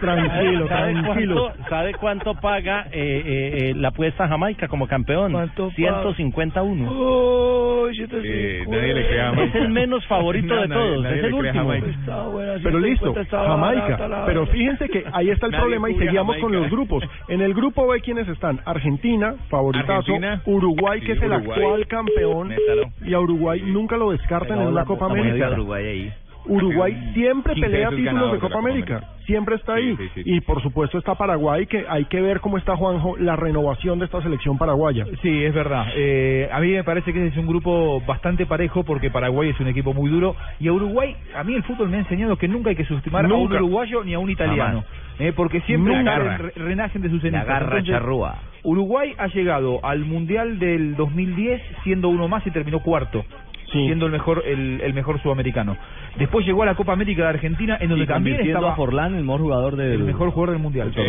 [0.00, 1.34] Tranquilo, ¿Sabe tranquilo.
[1.52, 5.32] cuánto, ¿Sabe cuánto paga eh, eh, eh, la apuesta a Jamaica como campeón?
[5.32, 5.74] ¿Cuánto paga?
[5.74, 6.88] 151.
[6.90, 9.58] Oh, yo te Eh, nadie le cree a Jamaica.
[9.58, 11.54] Es el menos favorito de No, nadie- todos, nadie es el último.
[11.54, 12.22] Jamaica.
[12.32, 14.08] Buena, Pero listo, 150 está barata Jamaica.
[14.08, 17.04] la- Pero fíjense que ahí está el Nadie problema y seguíamos con Los grupos.
[17.28, 18.60] En el grupo B, ¿quiénes están?
[18.64, 19.92] Argentina, favoritazo.
[19.92, 20.42] Argentina.
[20.46, 21.50] Uruguay, Sí, que es el Uruguay.
[21.58, 22.48] actual campeón.
[22.48, 22.82] Métalo.
[23.04, 25.50] Y a Uruguay nunca lo descartan en una Copa América.
[25.50, 26.12] Uruguay ahí.
[26.46, 28.96] Uruguay siempre 15 pelea títulos de Copa América.
[28.96, 29.12] América.
[29.26, 29.96] Siempre está ahí.
[29.96, 30.22] Sí, sí, sí.
[30.34, 34.06] Y por supuesto está Paraguay, que hay que ver cómo está Juanjo, la renovación de
[34.06, 35.04] esta selección paraguaya.
[35.22, 35.86] Sí, es verdad.
[35.94, 39.68] Eh, a mí me parece que es un grupo bastante parejo porque Paraguay es un
[39.68, 42.70] equipo muy duro y a Uruguay, a mí el fútbol me ha enseñado que nunca
[42.70, 44.84] hay que subestimar a un uruguayo ni a un italiano,
[45.20, 47.46] eh, porque siempre re- renacen de sus La cenizas.
[47.46, 48.34] garra Entonces, charrúa.
[48.64, 53.24] Uruguay ha llegado al Mundial del 2010 siendo uno más y terminó cuarto.
[53.72, 53.86] Sí.
[53.86, 55.76] siendo el mejor el, el mejor sudamericano.
[56.18, 59.14] Después llegó a la Copa América de Argentina en donde Y también estaba a Forlán
[59.14, 60.92] el mejor jugador del el mejor jugador del mundial.
[60.94, 61.00] Sí.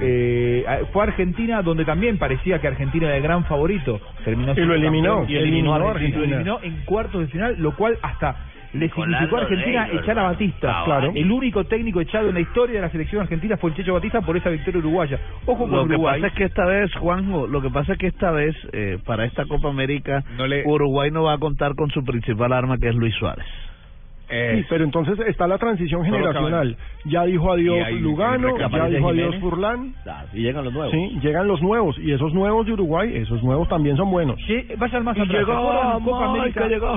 [0.00, 4.00] Eh, fue a Argentina donde también parecía que Argentina era el gran favorito.
[4.24, 5.16] Terminó Y lo eliminó.
[5.18, 5.30] campeón.
[5.30, 6.24] Y eliminó a Lo Argentina.
[6.24, 8.36] eliminó en cuartos de final, lo cual hasta
[8.72, 10.22] le significó a Argentina echar a.
[10.24, 10.80] Batista.
[10.80, 11.12] Ah, Claro.
[11.14, 14.20] El único técnico echado en la historia de la selección argentina fue el Checho Batista
[14.20, 15.18] por esa victoria uruguaya.
[15.46, 16.20] Ojo con Lo que Uruguay.
[16.20, 19.24] pasa es que esta vez, Juanjo, lo que pasa es que esta vez, eh, para
[19.24, 22.88] esta Copa América, No le- Uruguay no va a contar con su principal arma, que
[22.88, 23.46] es Luis Suárez.
[24.28, 26.76] Eh, Sí, pero entonces está la transición generacional.
[27.04, 29.40] Ya dijo adiós Lugano, ya dijo adiós Jiménez.
[30.02, 30.92] Claro, y llegan los nuevos.
[30.92, 31.98] Sí, llegan los nuevos.
[32.00, 34.36] Y esos nuevos de Uruguay, esos nuevos también son buenos.
[34.46, 35.38] Sí, vayan más Y atrás.
[35.38, 36.68] llegó Jamaica, América.
[36.68, 36.96] llegó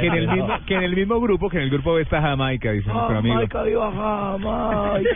[0.00, 2.20] que en el mismo que en el mismo grupo que en el grupo B está
[2.20, 3.34] Jamaica dice nuestro amigo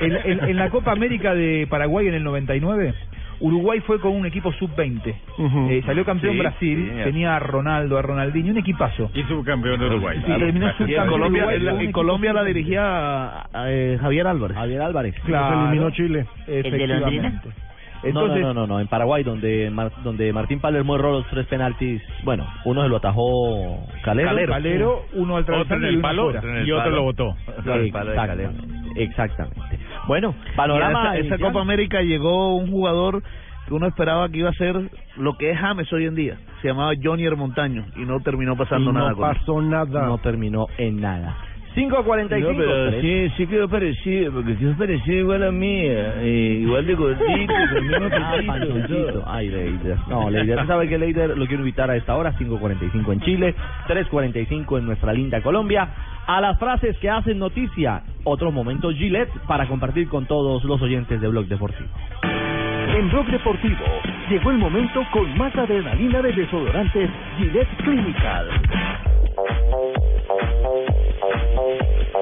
[0.01, 2.95] En, en- en la Copa América de Paraguay en el 99,
[3.43, 5.15] Uruguay fue con un equipo sub-20.
[5.37, 5.69] Ujú.
[5.71, 9.11] Eh, salió campeón Sí, Brasil, sí, tenía a Ronaldo, a Ronaldinho, un equipazo.
[9.15, 10.19] Y subcampeón de Uruguay.
[10.25, 12.47] Sí, terminó Y en subcampeón Colombia, Uruguay en la- en Colombia la sub-20.
[12.55, 13.33] dirigía
[13.67, 14.57] eh, Javier Álvarez.
[14.57, 15.15] Javier Álvarez.
[15.25, 15.57] Claro.
[15.57, 16.27] Se eliminó Chile.
[16.47, 17.49] Efectivamente.
[17.49, 21.27] no, Entonces, no, no, no, no, en Paraguay, donde Mar- donde Martín Palermo erró los
[21.29, 24.29] tres penaltis, bueno, uno se lo atajó Calero.
[24.53, 26.65] Calero, uno al travesaño y uno afuera.
[26.65, 27.37] y otro lo votó.
[27.75, 29.72] Exactamente, exactamente.
[30.07, 31.17] Bueno, panorama.
[31.17, 31.45] esa, esa.
[31.45, 33.23] Copa América llegó un jugador
[33.67, 36.37] que uno esperaba que iba a ser lo que es James hoy en día.
[36.61, 39.37] Se llamaba Johnny Montaño y no terminó pasando Y no nada con él.
[39.37, 40.07] pasó nada.
[40.07, 41.37] No terminó en nada.
[41.75, 42.41] 5.45.
[42.41, 43.01] No, pero tres.
[43.03, 47.23] sí, sí quedó parecido, porque quedó parecido igual a mí, eh, igual de gordito,
[47.71, 49.23] con el mismo Ah.
[49.27, 49.97] Ay, Leider.
[50.09, 52.35] No, Leider, ¿usted sabe que Leider lo quiero invitar a esta hora?
[52.39, 53.55] 5.45 en Chile,
[53.89, 55.89] 3.45 en nuestra linda Colombia.
[56.27, 61.21] A las frases que hacen noticia, otros momentos Gillette para compartir con todos los oyentes
[61.21, 61.89] de Blog Deportivo.
[62.23, 63.85] En Blog Deportivo
[64.29, 68.49] llegó el momento con más adrenalina de desodorantes Gillette Clinical.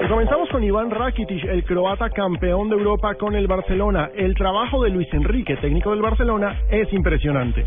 [0.09, 4.11] Comenzamos con Iván Rakitic, el croata campeón de Europa con el Barcelona.
[4.15, 7.65] El trabajo de Luis Enrique, técnico del Barcelona, es impresionante.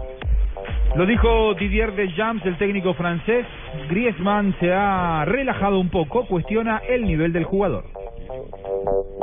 [0.95, 3.45] Lo dijo Didier Deschamps, el técnico francés.
[3.89, 8.02] Griezmann se ha relajado un poco, cuestiona el nivel del jugador.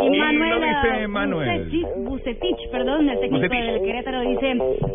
[0.03, 1.65] Y Manuel.
[1.65, 3.67] Bucetich, Bucetich, perdón, el técnico Bucetich.
[3.67, 4.55] del Querétaro dice,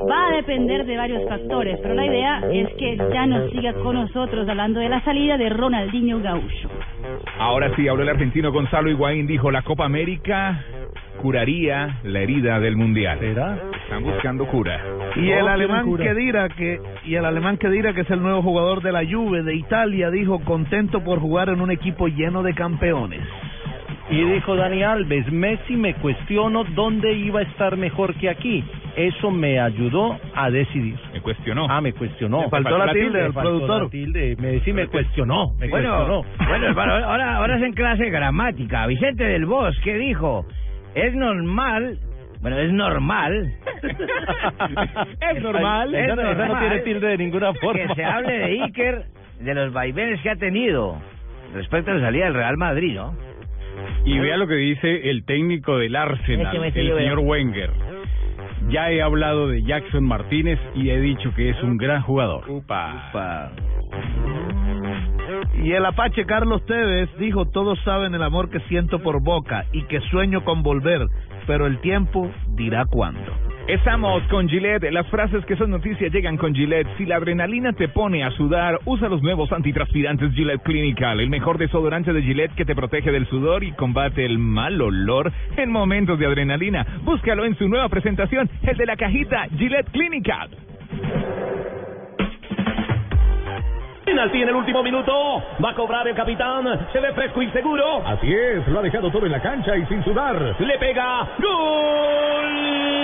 [0.10, 3.96] va a depender de varios factores, pero la idea es que ya no siga con
[3.96, 6.70] nosotros hablando de la salida de Ronaldinho Gaúcho.
[7.38, 10.64] Ahora sí, habló el argentino Gonzalo Higuaín, dijo la Copa América
[11.22, 13.18] curaría la herida del Mundial.
[13.24, 14.80] Están buscando cura.
[15.16, 18.92] Y el alemán Kedira que y el alemán Kedira que es el nuevo jugador de
[18.92, 23.22] la Juve de Italia dijo contento por jugar en un equipo lleno de campeones.
[24.08, 28.64] Y dijo Dani Alves, Messi me cuestiono dónde iba a estar mejor que aquí.
[28.96, 30.96] Eso me ayudó a decidir.
[31.12, 31.66] Me cuestionó.
[31.70, 32.44] Ah, me cuestionó.
[32.44, 33.84] Le faltó la tilde me faltó productor.
[33.86, 34.36] la tilde.
[34.40, 35.54] Me, sí, me cuestionó.
[35.60, 36.48] Me Bueno, cuestionó.
[36.48, 38.86] bueno, hermano, ahora, ahora es en clase gramática.
[38.86, 40.46] Vicente del Bosque dijo,
[40.94, 41.98] es normal,
[42.42, 43.54] bueno, es normal.
[45.36, 45.96] Es normal.
[45.96, 47.88] Es no- esa no normal tiene tilde de ninguna forma.
[47.88, 49.04] Que se hable de Iker,
[49.40, 50.96] de los vaivenes que ha tenido
[51.54, 53.14] respecto a la salida del Real Madrid, ¿no?
[54.06, 57.20] Y vea lo que dice el técnico del Arsenal, el señor.
[57.20, 57.72] Wenger.
[58.70, 62.50] Ya he hablado de Jackson Martínez y he dicho que es un gran jugador.
[62.50, 63.52] Upa.
[65.64, 69.84] Y el apache Carlos Tevez dijo todos saben el amor que siento por Boca y
[69.84, 71.08] que sueño con volver,
[71.48, 73.32] pero el tiempo dirá cuándo.
[73.68, 74.92] Estamos con Gillette.
[74.92, 76.88] Las frases que son noticias llegan con Gillette.
[76.98, 81.58] Si la adrenalina te pone a sudar, usa los nuevos antitranspirantes Gillette Clinical, el mejor
[81.58, 86.20] desodorante de Gillette que te protege del sudor y combate el mal olor en momentos
[86.20, 86.86] de adrenalina.
[87.02, 90.50] Búscalo en su nueva presentación, el de la cajita Gillette Clinical.
[94.06, 95.12] Penalti en el último minuto.
[95.64, 96.88] Va a cobrar el capitán.
[96.94, 98.06] Se ve fresco y seguro.
[98.06, 100.56] Así es, lo ha dejado todo en la cancha y sin sudar.
[100.60, 101.30] Le pega.
[101.40, 102.95] ¡Gol!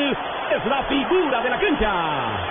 [0.65, 2.50] La figura de la cancha.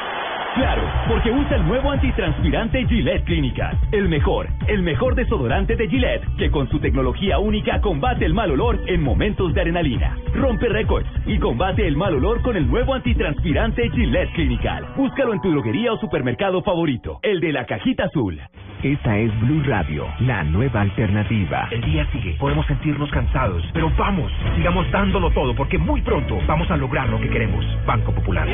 [0.54, 3.78] Claro, porque usa el nuevo antitranspirante Gillette Clinical.
[3.92, 8.50] El mejor, el mejor desodorante de Gillette, que con su tecnología única combate el mal
[8.50, 10.16] olor en momentos de adrenalina.
[10.34, 14.88] Rompe récords y combate el mal olor con el nuevo antitranspirante Gillette Clinical.
[14.96, 18.40] Búscalo en tu droguería o supermercado favorito, el de la cajita azul.
[18.82, 21.68] Esta es Blue Radio, la nueva alternativa.
[21.70, 26.68] El día sigue, podemos sentirnos cansados, pero vamos, sigamos dándolo todo porque muy pronto vamos
[26.70, 27.64] a lograr lo que queremos.
[27.86, 28.48] Banco Popular.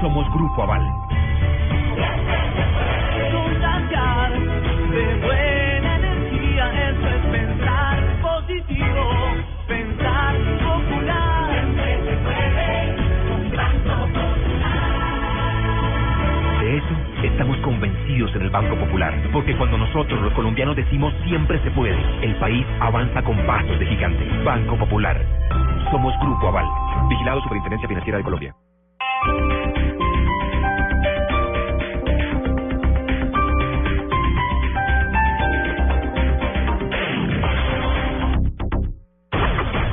[0.00, 0.80] Somos Grupo Aval.
[3.32, 6.88] Contagiar de buena energía.
[6.88, 9.04] Eso es pensar positivo.
[9.68, 11.50] Pensar popular.
[11.52, 12.96] Siempre se puede.
[13.28, 14.90] Con Banco Popular.
[16.60, 21.62] De eso estamos convencidos en el Banco Popular, porque cuando nosotros los colombianos decimos siempre
[21.62, 24.24] se puede, el país avanza con pasos de gigante.
[24.44, 25.22] Banco Popular.
[25.90, 26.64] Somos Grupo Aval.
[27.10, 28.54] Vigilado Superintendencia Financiera de Colombia.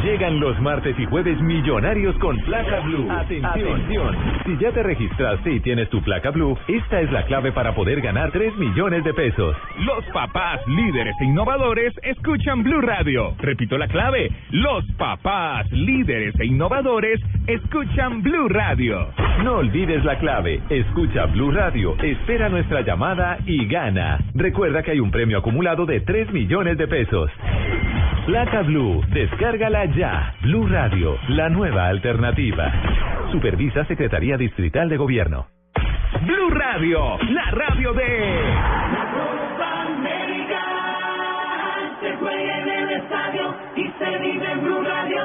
[0.08, 3.12] Llegan los martes y jueves millonarios con placa blue.
[3.12, 4.16] Atención.
[4.46, 8.00] Si ya te registraste y tienes tu placa blue, esta es la clave para poder
[8.00, 9.54] ganar 3 millones de pesos.
[9.80, 13.34] Los papás líderes e innovadores escuchan Blue Radio.
[13.38, 14.32] Repito la clave.
[14.52, 19.10] Los papás líderes e innovadores escuchan Blue Radio.
[19.44, 20.62] No olvides la clave.
[20.70, 24.20] Escucha Blue Radio, espera nuestra llamada y gana.
[24.36, 27.30] Recuerda que hay un premio acumulado de 3 millones de pesos.
[28.28, 30.34] Placa Blue, descárgala ya.
[30.42, 32.70] Blue Radio, la nueva alternativa.
[33.32, 35.48] Supervisa Secretaría Distrital de Gobierno.
[36.24, 38.04] Blue Radio, la radio de...
[42.02, 45.22] Se juega en el estadio y se vive en Blue Radio.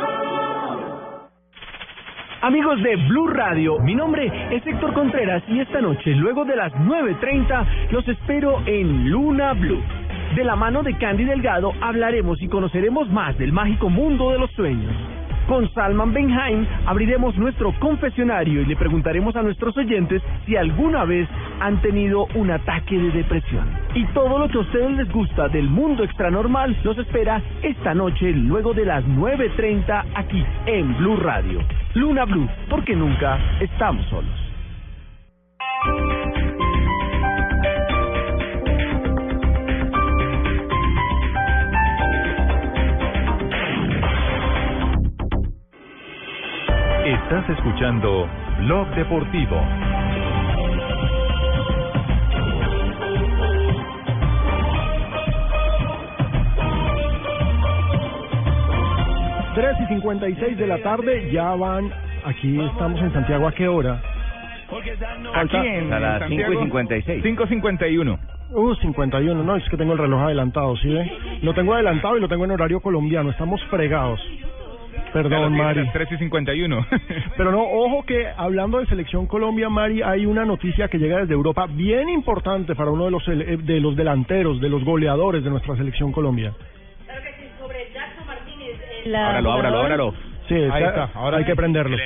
[2.43, 6.73] Amigos de Blue Radio, mi nombre es Héctor Contreras y esta noche, luego de las
[6.75, 9.83] 9.30, los espero en Luna Blue.
[10.35, 14.51] De la mano de Candy Delgado hablaremos y conoceremos más del mágico mundo de los
[14.53, 14.95] sueños.
[15.47, 21.29] Con Salman Benheim abriremos nuestro confesionario y le preguntaremos a nuestros oyentes si alguna vez
[21.61, 23.69] han tenido un ataque de depresión.
[23.95, 28.33] Y todo lo que a ustedes les gusta del mundo extranormal los espera esta noche
[28.33, 31.61] luego de las 9.30 aquí en Blue Radio.
[31.93, 34.33] Luna Blue, porque nunca estamos solos.
[47.33, 48.29] Estás escuchando
[48.59, 49.57] Blog Deportivo.
[59.55, 61.91] Tres y 56 de la tarde, ya van,
[62.27, 64.03] aquí estamos en Santiago, ¿a qué hora?
[65.35, 67.25] Aquí en A las Santiago, 5 y 56.
[67.25, 68.19] 5.51.
[68.51, 71.11] Uh, 51, no, es que tengo el reloj adelantado, ¿sí ve?
[71.41, 74.21] Lo tengo adelantado y lo tengo en horario colombiano, estamos fregados.
[75.13, 75.89] Perdón, Mari.
[75.93, 76.87] 3 y 51.
[77.37, 81.35] Pero no, ojo que hablando de selección Colombia, Mari, hay una noticia que llega desde
[81.35, 85.77] Europa bien importante para uno de los de los delanteros, de los goleadores de nuestra
[85.77, 86.53] selección Colombia.
[89.29, 90.15] Ábralo, ábralo, ábralo.
[90.49, 91.97] Sí, Ahí está, está, ahora hay que prenderlo.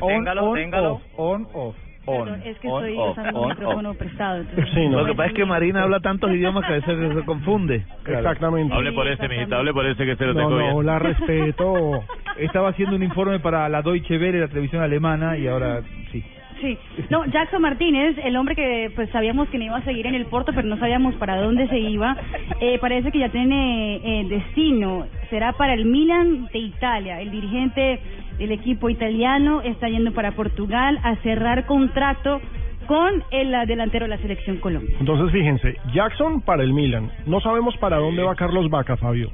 [0.00, 0.92] On, téngalo, on, téngalo.
[0.92, 1.76] off, on, off.
[2.04, 4.36] Perdón, es que estoy usando un micrófono prestado.
[4.40, 7.24] entonces- Sí, Lo que pasa es que Marina habla tantos idiomas que a veces se
[7.24, 7.84] confunde.
[8.06, 8.74] Exactamente.
[8.74, 10.86] Hable por ese, mijita, hable por ese que se lo No, tengo no, bien.
[10.86, 12.04] la respeto.
[12.38, 16.24] Estaba haciendo un informe para la Deutsche Welle, la televisión alemana, y ahora sí.
[16.60, 16.78] Sí,
[17.10, 20.26] no, Jackson Martínez, el hombre que pues sabíamos que no iba a seguir en el
[20.26, 22.16] Porto, pero no sabíamos para dónde se iba,
[22.60, 27.98] eh, parece que ya tiene eh, destino, será para el Milan de Italia, el dirigente
[28.42, 32.40] del equipo italiano está yendo para Portugal a cerrar contrato
[32.88, 34.96] con el delantero de la selección Colombia.
[34.98, 37.08] Entonces, fíjense, Jackson para el Milan.
[37.24, 39.30] No sabemos para dónde va Carlos Vaca, Fabio.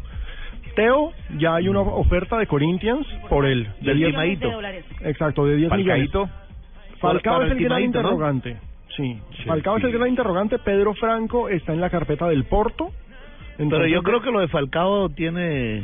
[0.77, 3.67] Teo, ya hay una oferta de Corinthians por él.
[3.81, 4.51] de Del 10 Timaito.
[5.03, 6.11] Exacto, de 10 millones.
[7.01, 8.57] Falcao es el el gran interrogante.
[8.95, 10.59] Sí, Falcao es el gran interrogante.
[10.59, 12.91] Pedro Franco está en la carpeta del Porto.
[13.59, 15.83] Pero yo creo que lo de Falcao tiene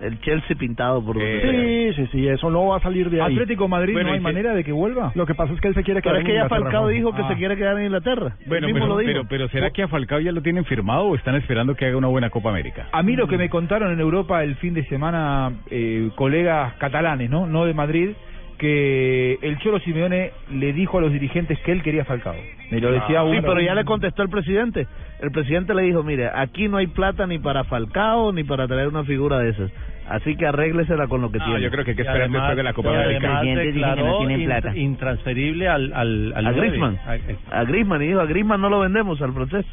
[0.00, 3.32] el Chelsea pintado por Sí, sí, sí, eso no va a salir de ahí.
[3.34, 5.12] Atlético Madrid Bueno, no hay que- manera de que vuelva.
[5.14, 6.70] Lo que pasa es que él se quiere Pero quedar es que en ya Inglaterra,
[6.70, 7.28] Falcao dijo que Ah.
[7.28, 8.36] se quiere quedar en Inglaterra.
[8.46, 9.12] Bueno, Él mismo pero, lo dijo.
[9.12, 11.96] pero, pero ¿será que a Falcao ya lo tienen firmado o están esperando que haga
[11.96, 12.88] una buena Copa América?
[12.92, 17.30] A mí lo que me contaron en Europa el fin de semana eh, colegas catalanes,
[17.30, 17.46] ¿no?
[17.46, 18.10] No de Madrid,
[18.62, 22.36] que el Cholo Simeone le dijo a los dirigentes que él quería Falcao.
[22.70, 24.86] Me lo decía Ah, sí, uno- pero ya le contestó el presidente.
[25.20, 28.86] El presidente le dijo, mire, aquí no hay plata ni para Falcao ni para traer
[28.86, 29.70] una figura de esas.
[30.08, 31.60] Así que arréglesela con lo que No, tiene.
[31.60, 33.38] yo creo que hay que esperar además- después de la Copa América.
[33.38, 36.52] además declaró int- intransferible al, al, al a.
[36.52, 36.98] Griezmann.
[37.50, 39.68] A- A Griezmann, y dijo, a Griezmann no lo vendemos al proceso.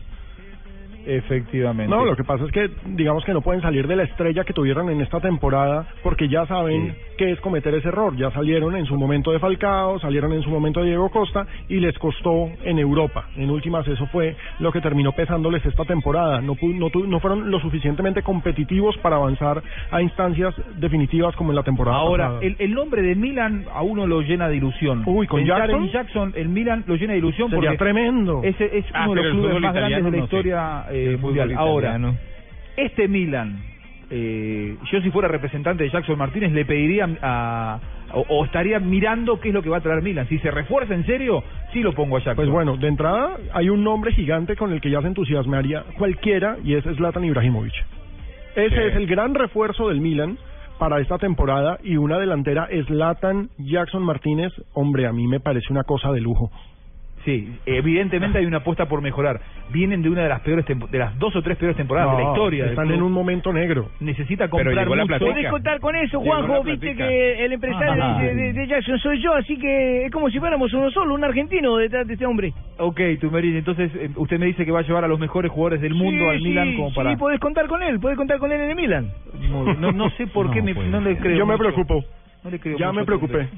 [1.06, 1.90] Efectivamente.
[1.94, 4.54] No, lo que pasa es que digamos que no pueden salir de la estrella que
[4.54, 8.16] tuvieron en esta temporada porque ya saben qué es cometer ese error.
[8.16, 11.80] Ya salieron en su momento de Falcao, salieron en su momento de Diego Costa y
[11.80, 13.26] les costó en Europa.
[13.36, 16.42] En últimas eso fue lo que terminó pesándoles esta temporada.
[16.42, 21.64] No, no, no fueron lo suficientemente competitivos para avanzar a instancias definitivas como en la
[21.64, 22.46] temporada Ahora, pasada.
[22.46, 25.04] el, el nombre de Milan a uno lo llena de ilusión.
[25.06, 25.90] Uy, ¿con Jackson?
[25.90, 28.42] Jackson, el Milan lo llena de ilusión Sería porque tremendo.
[28.44, 30.89] ese es Ah, uno de los clubes más grandes de la sé.
[30.92, 31.54] Eh, mundial.
[31.58, 32.18] Ahora, italiano.
[32.78, 33.60] este Milan,
[34.10, 37.80] eh, yo si fuera representante de Jackson Martínez le pediría a,
[38.14, 40.28] o, o estaría mirando qué es lo que va a traer Milan.
[40.28, 42.36] Si se refuerza en serio, sí lo pongo a Jackson.
[42.38, 46.58] Pues bueno, de entrada hay un nombre gigante con el que ya se entusiasmaría cualquiera
[46.64, 47.74] y es Zlatan Ibrahimovic.
[48.56, 48.82] Ese Sí.
[48.90, 50.38] es el gran refuerzo del Milan
[50.80, 55.84] para esta temporada y una delantera Zlatan Jackson Martínez, hombre, a mí me parece una
[55.84, 56.52] cosa de lujo.
[57.26, 59.42] Sí, evidentemente hay una apuesta por mejorar.
[59.72, 62.18] Vienen de una de las peores tempo- de las dos o tres peores temporadas de
[62.18, 62.66] la No, historia.
[62.68, 63.90] Están en un momento negro.
[64.00, 65.18] Necesita Pero comprar llegó la mucho.
[65.18, 65.34] platica.
[65.34, 66.54] Podés contar con eso, Juanjo.
[66.54, 68.22] la Viste que el empresario Ajá.
[68.22, 71.24] de, de- de Jackson soy yo, así que es como si fuéramos uno solo, un
[71.24, 72.54] argentino detrás de este hombre.
[72.78, 75.82] Ok, Tumerini, entonces eh, usted me dice que va a llevar a los mejores jugadores
[75.82, 77.10] del mundo Sí, al Milan sí, como para...
[77.12, 79.10] Sí, podés contar con él, podés contar con él en el Milan.
[79.50, 82.04] No, no sé por qué me- no le creo Yo me preocupo.
[82.44, 83.50] No le creo Ya mucho me preocupé.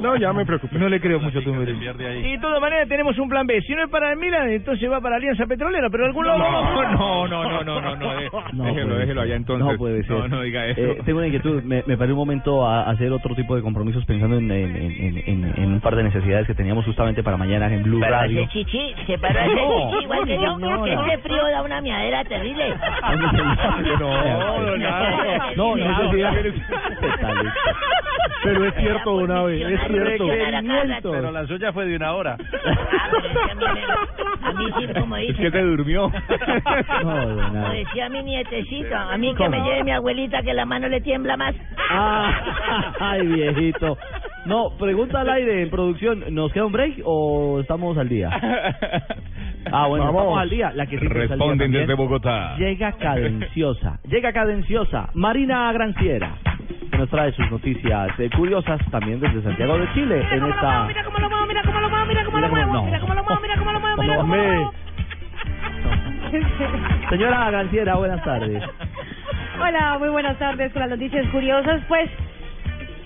[0.00, 0.78] No, ya me preocupé.
[0.78, 3.60] No le creo mucho a tu Y de todas maneras tenemos un plan B.
[3.62, 6.38] Si no es para el Milan, entonces va para Alianza Petrolera, pero algún lado...
[6.38, 8.30] No, no, no, no, no, no, eh.
[8.52, 9.66] déjelo, déjelo allá entonces.
[9.66, 10.28] No puede ser.
[10.28, 10.80] No, diga eso.
[10.80, 14.36] Eh, tengo una inquietud, me, paré un momento a hacer otro tipo de compromisos pensando
[14.36, 18.46] en, un par de necesidades que teníamos justamente para mañana en Blue Radio.
[18.48, 22.74] chichi, se para chichi, igual que no, este frío da una miadera terrible.
[25.54, 25.76] No, no, no, no,
[29.26, 29.48] no,
[31.12, 32.36] pero la suya fue de una hora.
[34.44, 36.08] A mí, sí, como Es dice, que te durmió.
[36.08, 40.88] No, como decía mi nietecita, a mí que me lleve mi abuelita que la mano
[40.88, 41.54] le tiembla más.
[41.90, 43.96] Ah, ay, viejito.
[44.44, 48.28] No, pregunta al aire en producción, ¿nos queda un break o estamos al día?
[49.72, 50.72] Ah, bueno, estamos al día.
[50.74, 52.56] La que sí que al desde Bogotá.
[52.58, 56.36] Llega cadenciosa, llega cadenciosa, Marina Granciera.
[56.90, 60.84] Que nos trae sus noticias eh, curiosas también desde Santiago de Chile en esta.
[60.86, 62.84] Mira cómo lo muevo, mira cómo lo muevo, mira cómo lo Mira cómo- muevo, no.
[62.84, 64.54] mira cómo lo muevo, mira cómo lo muevo, mira cómo lo hombre.
[64.54, 64.74] muevo.
[67.10, 68.62] Señora Granciera, buenas tardes.
[69.60, 71.82] Hola, muy buenas tardes con las noticias curiosas.
[71.88, 72.10] Pues,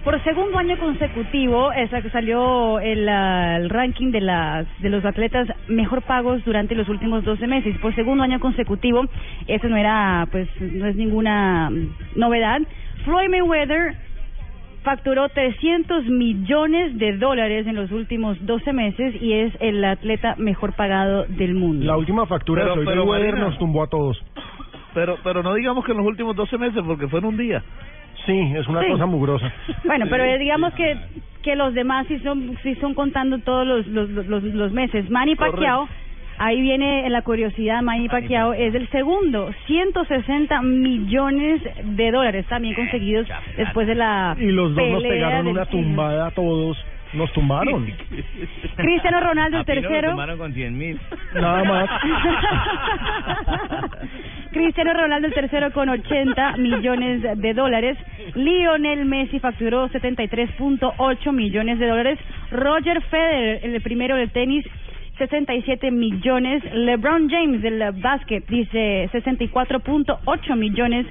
[0.05, 5.05] por segundo año consecutivo, esa que salió el, ah, el ranking de las de los
[5.05, 7.77] atletas mejor pagos durante los últimos 12 meses.
[7.79, 9.05] Por segundo año consecutivo,
[9.47, 11.71] eso no era, pues, no es ninguna
[12.17, 12.61] novedad.
[13.09, 13.94] Floyd Mayweather
[14.82, 20.74] facturó 300 millones de dólares en los últimos 12 meses y es el atleta mejor
[20.74, 21.85] pagado del mundo.
[21.86, 23.48] La última factura Pero- de Floyd pero, Mayweather Marina.
[23.51, 24.22] nos tumbó a todos.
[24.94, 27.62] Pero, pero no digamos que en los últimos 12 meses, porque fue en un día.
[28.26, 28.89] Sí, es una Sí.
[28.90, 29.52] cosa mugrosa.
[29.85, 30.97] Bueno, pero eh, digamos que
[31.43, 35.09] que los demás sí son sí son contando todos los los, los, los meses.
[35.09, 35.89] Manny Pacquiao,
[36.39, 43.27] ahí viene la curiosidad, Manny Pacquiao es el segundo, 160 millones de dólares también conseguidos
[43.56, 45.81] después de la Y los dos nos pelea pegaron del una siglo.
[45.82, 46.77] tumbada a todos.
[47.15, 47.86] Nos tumbaron.
[48.77, 50.15] Cristiano Ronaldo el tercero.
[50.36, 51.01] con 100 mil.
[51.35, 51.89] Nada más.
[54.52, 57.97] Cristiano Ronaldo el tercero con 80 millones de dólares.
[58.35, 62.19] Lionel Messi facturó 73.8 millones de dólares.
[62.51, 64.66] Roger Federer, el primero del tenis,
[65.19, 66.62] 67 millones.
[66.73, 71.07] LeBron James del básquet dice 64.8 millones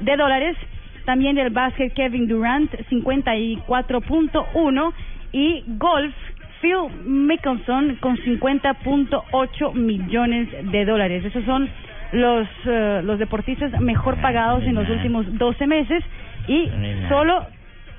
[0.00, 0.56] de dólares.
[1.04, 4.92] También del básquet Kevin Durant 54.1
[5.32, 6.14] y golf
[6.60, 11.24] Phil Mickelson con 50.8 millones de dólares.
[11.24, 11.68] Esos son
[12.12, 16.04] los eh, los deportistas mejor pagados en los últimos 12 meses
[16.46, 16.70] y
[17.08, 17.46] solo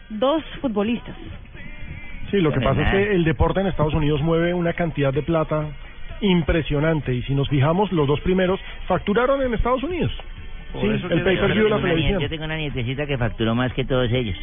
[0.10, 1.16] dos futbolistas.
[2.34, 5.22] Sí, lo que pasa es que el deporte en Estados Unidos mueve una cantidad de
[5.22, 5.68] plata
[6.20, 10.12] impresionante y si nos fijamos, los dos primeros facturaron en Estados Unidos.
[10.82, 12.20] Sí, el pay per view de la televisión.
[12.20, 14.36] Yo tengo una nietecita que facturó más que todos ellos.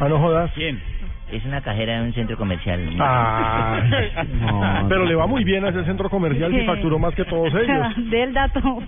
[0.00, 0.50] Ah, no jodas.
[0.54, 0.80] ¿Quién?
[1.30, 2.80] Es una cajera de un centro comercial.
[2.98, 7.52] Ah, pero le va muy bien a ese centro comercial y facturó más que todos
[7.54, 7.86] ellos.
[8.10, 8.82] Del dato.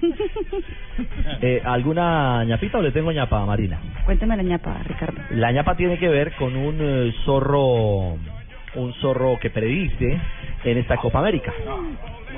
[1.43, 3.79] Eh, ¿Alguna ñapita o le tengo ñapa, Marina?
[4.07, 5.21] Cuéntame la ñapa, Ricardo.
[5.31, 8.17] La ñapa tiene que ver con un eh, zorro,
[8.79, 10.21] un zorro que predice
[10.65, 11.53] en esta Copa América.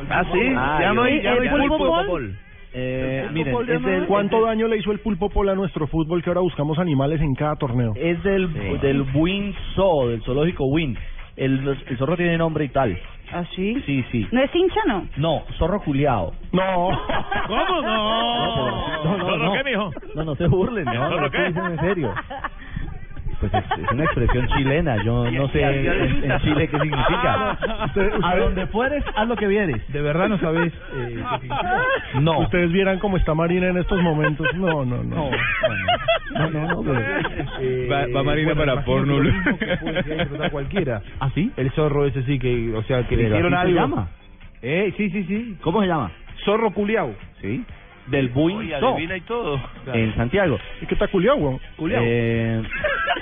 [0.09, 1.79] Ah, sí, ya no hay, ya no hay ¿El pulpo.
[1.79, 2.37] pulpo bol?
[2.73, 4.07] Eh, miren, es no del.
[4.07, 7.35] ¿Cuánto daño le hizo el pulpo polo a nuestro fútbol que ahora buscamos animales en
[7.35, 7.93] cada torneo?
[7.97, 10.97] es del, del Win Zoo, del zoológico Win.
[11.37, 12.99] El, el zorro tiene nombre y tal.
[13.33, 13.81] ¿Ah, sí?
[13.87, 14.27] Sí, sí.
[14.33, 15.07] ¿No es hincha, no?
[15.17, 16.33] No, zorro culiao.
[16.53, 16.91] No.
[17.51, 17.83] No, ¿Cómo?
[17.83, 19.05] No.
[19.05, 19.53] no, ¿Zorro no.
[19.53, 19.91] qué, mijo?
[20.15, 21.47] No, no se burlen, no, ¿Zorro no qué?
[21.47, 22.15] en serio.
[23.41, 27.59] Pues es, es una expresión chilena, yo no sé en, en Chile qué significa.
[28.23, 29.83] A donde fueres, haz lo que vieres.
[29.93, 30.73] De verdad no sabes.
[32.21, 32.41] No.
[32.41, 34.47] Ustedes vieran cómo está Marina en estos momentos.
[34.55, 35.31] No, no, no.
[36.33, 39.17] No, no, no, pero- Va, va Marina para porno.
[40.51, 41.03] cualquiera.
[41.21, 41.51] ¿Ah, sí?
[41.57, 43.97] El zorro ese sí que, o sea, que le hicieron así se algo.
[43.97, 44.09] llama.
[44.63, 45.57] Eh, sí, sí, sí.
[45.63, 46.11] ¿Cómo se llama?
[46.45, 47.15] Zorro culiao.
[47.41, 47.65] Sí.
[48.11, 49.61] Del Buin Oye, Zoo, adivina y todo.
[49.93, 50.59] en Santiago.
[50.83, 51.61] ¿Y qué está culiao, weón?
[51.93, 52.63] Eh,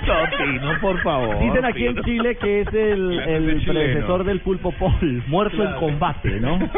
[0.07, 1.39] No, Pino, por favor.
[1.39, 2.03] dicen aquí en Pino.
[2.05, 3.73] Chile que es el, el chileno.
[3.73, 6.57] predecesor del pulpo pol, muerto en combate, ¿no?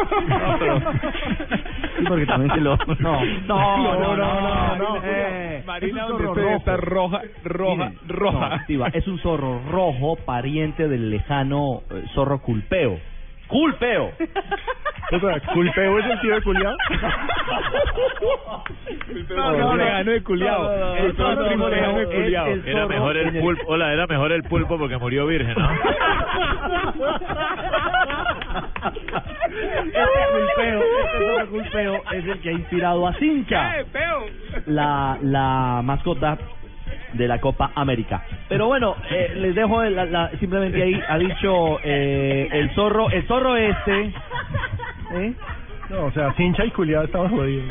[1.97, 2.77] Sí, porque también se lo...
[2.99, 5.01] No, no, no, no, no, no.
[5.03, 8.65] Eh, Marina, es un donde zorro esté, está roja, roja, Miren, roja.
[8.67, 12.97] no, es un zorro rojo, pariente del lejano eh, zorro culpeo.
[13.51, 14.11] ¡Culpeo!
[15.11, 16.77] O sea, ¿culpeo es el tío de culiao?
[19.35, 20.95] No, no, lejano de culiao.
[20.95, 22.47] El zorro primo lejano de culiao.
[22.47, 23.63] el Era mejor el pulpo.
[23.67, 25.69] Hola, era mejor el pulpo porque murió virgen, ¿no?
[29.51, 33.75] Este culpeo, este es el que ha inspirado a Cincha.
[34.65, 36.37] La, la mascota
[37.13, 38.23] de la Copa América.
[38.49, 43.23] Pero bueno, eh, les dejo la- la- simplemente ahí, ha dicho eh, el zorro, el
[43.27, 44.11] zorro este,
[45.15, 45.33] ¿eh?
[45.89, 47.65] No, o sea, cincha y culiao estaban jodidos.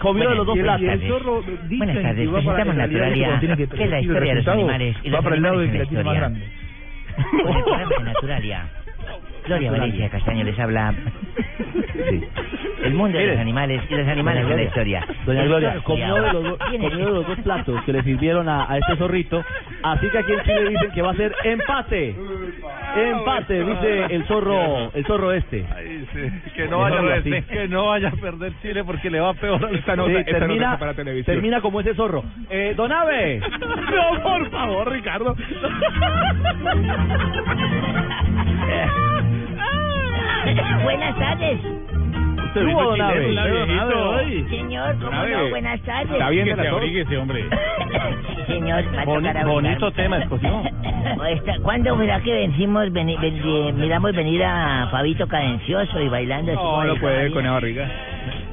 [0.00, 0.82] Comió de los dos platos.
[0.86, 2.88] el zorro dicen Buenas tardes, presentamos cuando
[3.38, 5.72] tiene que es la historia de los animales y va los para el lado animales
[5.72, 6.20] de en que la la historia.
[6.20, 6.48] grande.
[7.48, 8.66] Hoy el programa de Naturalia.
[9.48, 10.94] Gloria Valencia Castaño les habla.
[12.84, 15.04] El mundo de los animales y los animales de la historia.
[15.26, 18.70] Doña Gloria, comió de, los, do- comió de los dos platos que le sirvieron a,
[18.70, 19.44] a este zorrito,
[19.82, 22.14] así que aquí en Chile dicen que va a ser empate.
[22.96, 25.64] Empate, dice el zorro, el zorro este.
[26.54, 27.42] Que no vaya a perder, así.
[27.48, 30.78] que no vaya a perder Chile porque le va peor a esta Sí, termina,
[31.24, 32.22] termina como ese zorro.
[32.50, 33.40] Eh, Don Ave.
[33.88, 35.34] No, por favor, Ricardo.
[40.82, 41.58] Buenas tardes.
[42.46, 44.46] Usted vino Don hoy.
[44.48, 45.48] Señor, ¿cómo no?
[45.50, 46.10] Buenas tardes.
[46.12, 47.44] está bien de la abríguese, hombre.
[48.46, 50.62] Señor, Boni- bonito tema escogió.
[51.62, 56.60] ¿Cuándo verá que vencimos, veni- ven- eh, miramos venir a Fabito Cadencioso y bailando así?
[56.60, 57.88] No, no de puede con la barriga.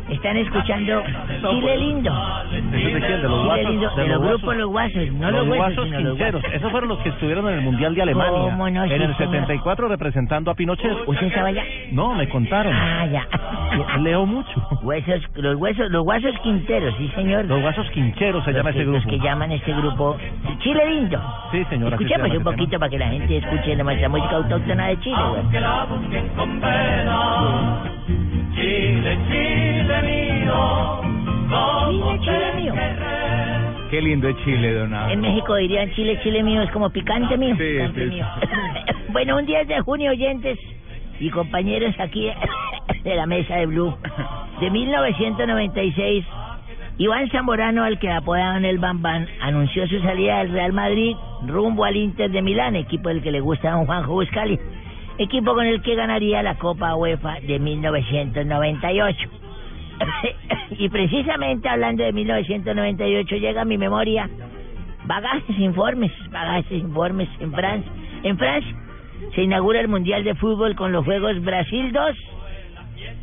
[0.10, 1.03] Están escuchando
[1.49, 2.14] Chile Lindo.
[2.52, 2.99] ¿De quién?
[3.02, 3.69] ¿De los guasos?
[3.72, 6.41] Lindo, de, los grupos Los Guasos, no los guasos sino los quincheros.
[6.41, 6.57] guasos.
[6.57, 8.32] Esos fueron los que estuvieron en el Mundial de Alemania.
[8.52, 8.86] ¿Cómo no?
[8.88, 9.32] Sí, en el señor.
[9.32, 10.91] 74 representando a Pinochet.
[11.07, 11.64] ¿Usted estaba allá?
[11.91, 12.72] No, me contaron.
[12.73, 13.27] Ah, ya.
[13.99, 14.52] Leo mucho.
[14.84, 17.45] Huesos, los huesos, los guasos quinteros, sí señor.
[17.45, 18.98] Los guasos quincheros se Los llama que- ese grupo.
[18.98, 20.18] Los que llaman este grupo
[20.60, 21.19] Chile Lindo.
[21.52, 21.98] Sí, señora.
[21.98, 25.15] se Escuchemos llama un poquito para que la gente escuche nuestra música autóctona de Chile,
[25.32, 25.49] güey.
[25.52, 27.82] Que la busquen con pena.
[28.56, 31.01] Chile, Chile mío.
[31.49, 32.73] ¿cómo Chile, mío.
[33.89, 35.13] Qué lindo es Chile, don Ave.
[35.13, 37.55] En México dirían Chile, Chile mío, es como picante mío.
[37.57, 38.26] Sí, picante sí, mío.
[39.09, 40.59] bueno, un 10 de junio, oyentes
[41.19, 42.30] y compañeros aquí
[43.03, 43.95] de la mesa de Blue,
[44.59, 46.26] de 1996,
[46.97, 51.15] Iván Zamorano, al que apodaban el Bambán, anunció su salida del Real Madrid
[51.45, 54.59] rumbo al Inter de Milán, equipo del que le gusta a don Juanjo Buscali,
[55.17, 59.44] equipo con el que ganaría la Copa UEFA de 1998.
[60.72, 64.30] y precisamente hablando de 1998 llega a mi memoria
[65.05, 67.91] bagajes informes, bagajes informes en Francia.
[68.23, 68.76] En Francia
[69.34, 72.15] se inaugura el Mundial de Fútbol con los Juegos Brasil 2,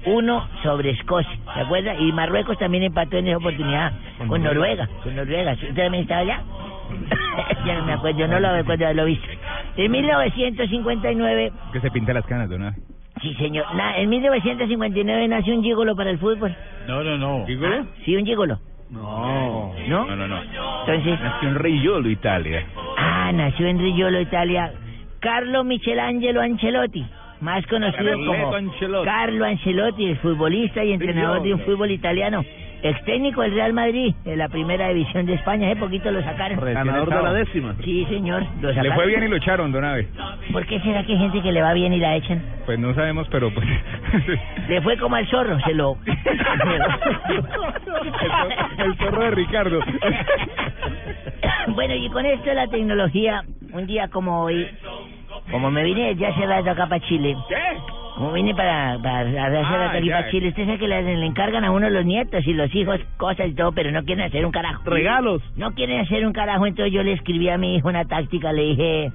[0.06, 1.94] 1 sobre Escocia, ¿se acuerda?
[1.96, 3.92] Y Marruecos también empató en esa oportunidad
[4.28, 5.52] con, Noruega, con Noruega.
[5.52, 6.42] ¿Usted también estaba allá?
[7.66, 9.28] ya no me acuerdo, yo no lo recuerdo haberlo visto.
[9.76, 12.72] En 1959 Que se pinta las canas, Ave.
[13.20, 13.66] Sí, señor.
[13.74, 16.54] Na- en 1959 nació un gigolo para el fútbol.
[16.88, 17.44] No, no, no.
[17.66, 18.58] Ah, sí, un gigolo.
[18.90, 19.72] No.
[19.88, 20.06] ¿No?
[20.06, 20.40] No, no, no.
[20.86, 22.64] Entonces, Nació en Riolo, Italia.
[22.98, 24.72] ah, nació en Riolo, Italia.
[25.20, 27.04] Carlo Michelangelo Ancelotti,
[27.40, 29.04] más conocido Carleto como Ancelotti.
[29.06, 31.72] Carlo Ancelotti, el futbolista y entrenador de un Riolo.
[31.72, 32.44] fútbol italiano.
[32.84, 35.68] Ex técnico del Real Madrid, de la primera división de España.
[35.68, 36.58] Hace poquito lo sacaron.
[36.60, 37.74] Ganador de la décima.
[37.84, 38.44] Sí, señor.
[38.60, 38.96] Lo Le sacaron.
[38.96, 40.08] fue bien y lo echaron, don Ave.
[40.52, 42.42] ¿Por qué será que hay gente que le va bien y la echan?
[42.66, 43.66] Pues no sabemos, pero pues...
[44.68, 45.96] Le fue como al zorro, se lo...
[48.78, 49.80] El zorro de Ricardo.
[51.68, 54.68] bueno, y con esto de la tecnología, un día como hoy,
[55.50, 57.36] como me vine ya hace rato acá para Chile.
[57.48, 57.56] ¿Qué?
[58.14, 60.18] Como vine para, para hacer Ah, aquí ya.
[60.18, 63.00] para Chile, usted sabe que le, le encargan a uno los nietos y los hijos
[63.16, 64.82] cosas y todo, pero no quieren hacer un carajo.
[64.84, 65.42] Regalos.
[65.56, 68.62] No quieren hacer un carajo, entonces yo le escribí a mi hijo una táctica, le
[68.62, 69.12] dije,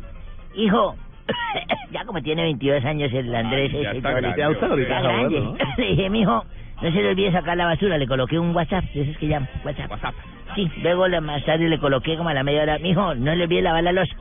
[0.55, 0.95] hijo,
[1.91, 4.41] ya como tiene 22 años el Andrés, ya ese, está todo, grande.
[4.41, 5.43] Ya está grande.
[5.77, 6.43] Le dije, mijo,
[6.81, 9.47] no se le olvide sacar la basura, le coloqué un WhatsApp, de esos que llaman,
[9.63, 9.91] WhatsApp.
[9.91, 10.15] WhatsApp.
[10.55, 13.43] Sí, luego la- más tarde le coloqué como a la media hora, mijo, no le
[13.43, 14.15] olvide lavar la losa.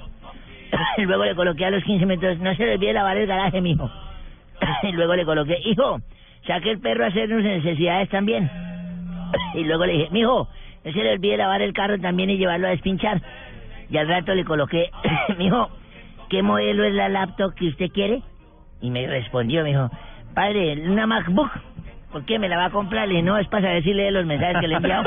[0.99, 3.89] Luego le coloqué a los 15 minutos, no se le olvide lavar el garaje, mijo.
[4.83, 6.01] Y luego le coloqué, hijo,
[6.47, 8.51] saque el perro a hacer sus necesidades también.
[9.55, 10.49] Y luego le dije, mijo,
[10.85, 13.21] no se le olvide lavar el carro también y llevarlo a despinchar.
[13.91, 14.91] Y al rato le coloqué,
[15.39, 15.69] mijo,
[16.29, 18.23] ¿qué modelo es la laptop que usted quiere?
[18.81, 19.91] Y me respondió, me dijo,
[20.35, 21.51] padre, una MacBook.
[22.13, 23.09] ¿Por qué me la va a comprar?
[23.09, 25.05] Le dije, no, es para saber si lee los mensajes que le he enviado.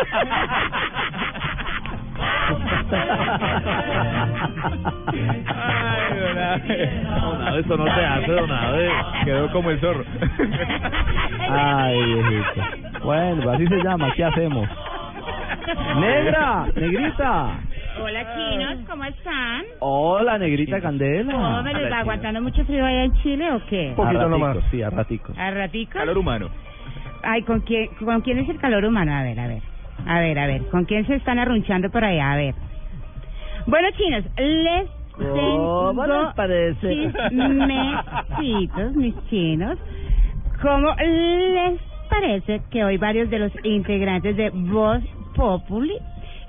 [5.55, 7.03] Ay, don Ave.
[7.03, 8.89] Don Ave, eso no se hace, don Ave.
[9.25, 10.03] Quedó como el zorro.
[11.49, 12.61] Ay, viejito.
[13.03, 14.11] Bueno, así se llama.
[14.15, 14.67] ¿Qué hacemos?
[15.99, 17.59] Negra, negrita.
[18.01, 19.63] Hola chinos, ¿cómo están?
[19.79, 21.33] Hola, negrita candela.
[21.33, 23.93] ¿Cómo me les va aguantando mucho frío allá en Chile o qué?
[23.97, 25.37] A raticos, sí, a raticos.
[25.37, 25.93] ¿A ratico?
[25.93, 26.49] Calor humano.
[27.23, 29.13] Ay, ¿con quién, ¿con quién es el calor humano?
[29.13, 29.61] A ver, a ver.
[30.10, 30.64] A ver, a ver.
[30.69, 32.31] ¿Con quién se están arrunchando por allá?
[32.34, 32.56] A ver.
[33.68, 37.11] Bueno, chinos, les ¿Cómo tengo les parece?
[37.30, 39.77] chismecitos, mis chinos.
[40.61, 41.80] ¿Cómo les
[42.10, 45.03] parece que hoy varios de los integrantes de Voz
[45.36, 45.98] Populi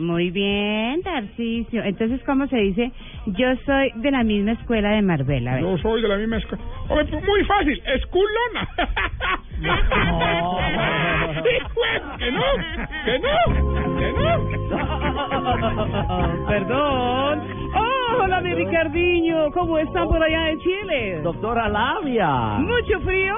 [0.00, 1.84] Muy bien, Tarcisio.
[1.84, 2.90] Entonces, ¿cómo se dice?
[3.26, 5.52] Yo soy de la misma escuela de Marbella.
[5.52, 5.64] A ver.
[5.64, 6.64] Yo soy de la misma escuela.
[6.88, 8.66] Pues muy fácil, esculona.
[12.18, 12.42] que no,
[13.04, 13.34] que no,
[13.98, 14.48] que no.
[16.48, 17.42] Perdón.
[17.74, 19.50] Oh, hola, mi Ricardiño.
[19.52, 21.20] ¿Cómo están por allá en Chile?
[21.22, 22.30] Doctora Labia.
[22.58, 23.34] Mucho frío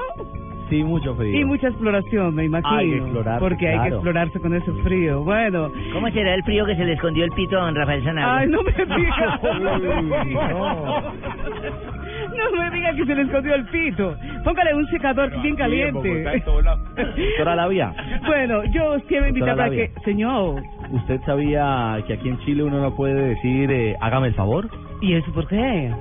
[0.73, 1.39] Sí, mucho frío.
[1.39, 2.75] y mucha exploración, me imagino.
[2.75, 5.23] Hay que explorar, Porque hay que explorarse con ese frío.
[5.23, 5.71] Bueno.
[5.93, 8.37] ¿Cómo será el frío que se le escondió el pito a don Rafael Sanabria?
[8.37, 9.39] Ay, no me digas.
[12.35, 14.15] No me diga que se le escondió el pito.
[14.43, 16.41] Póngale un secador bien caliente.
[16.43, 17.93] Doctora Labia,
[18.25, 19.91] Bueno, yo quiero invitar a que...
[20.03, 24.67] Señor, ¿usted sabía que aquí en Chile uno no puede decir eh, hágame el favor?
[25.01, 25.91] ¿y eso por qué?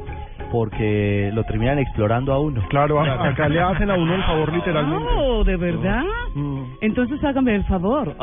[0.53, 2.63] Porque lo terminan explorando a uno.
[2.69, 5.09] Claro, a- acá le hacen a uno el favor literalmente.
[5.17, 6.05] Oh, ¿de verdad?
[6.83, 8.15] Entonces hágame el favor.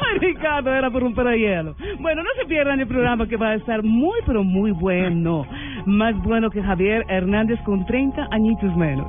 [0.00, 1.74] Ay, Ricardo, era por un hielo.
[2.00, 5.44] Bueno, no se pierdan el programa que va a estar muy, pero muy bueno.
[5.86, 9.06] Más bueno que Javier Hernández con 30 añitos menos.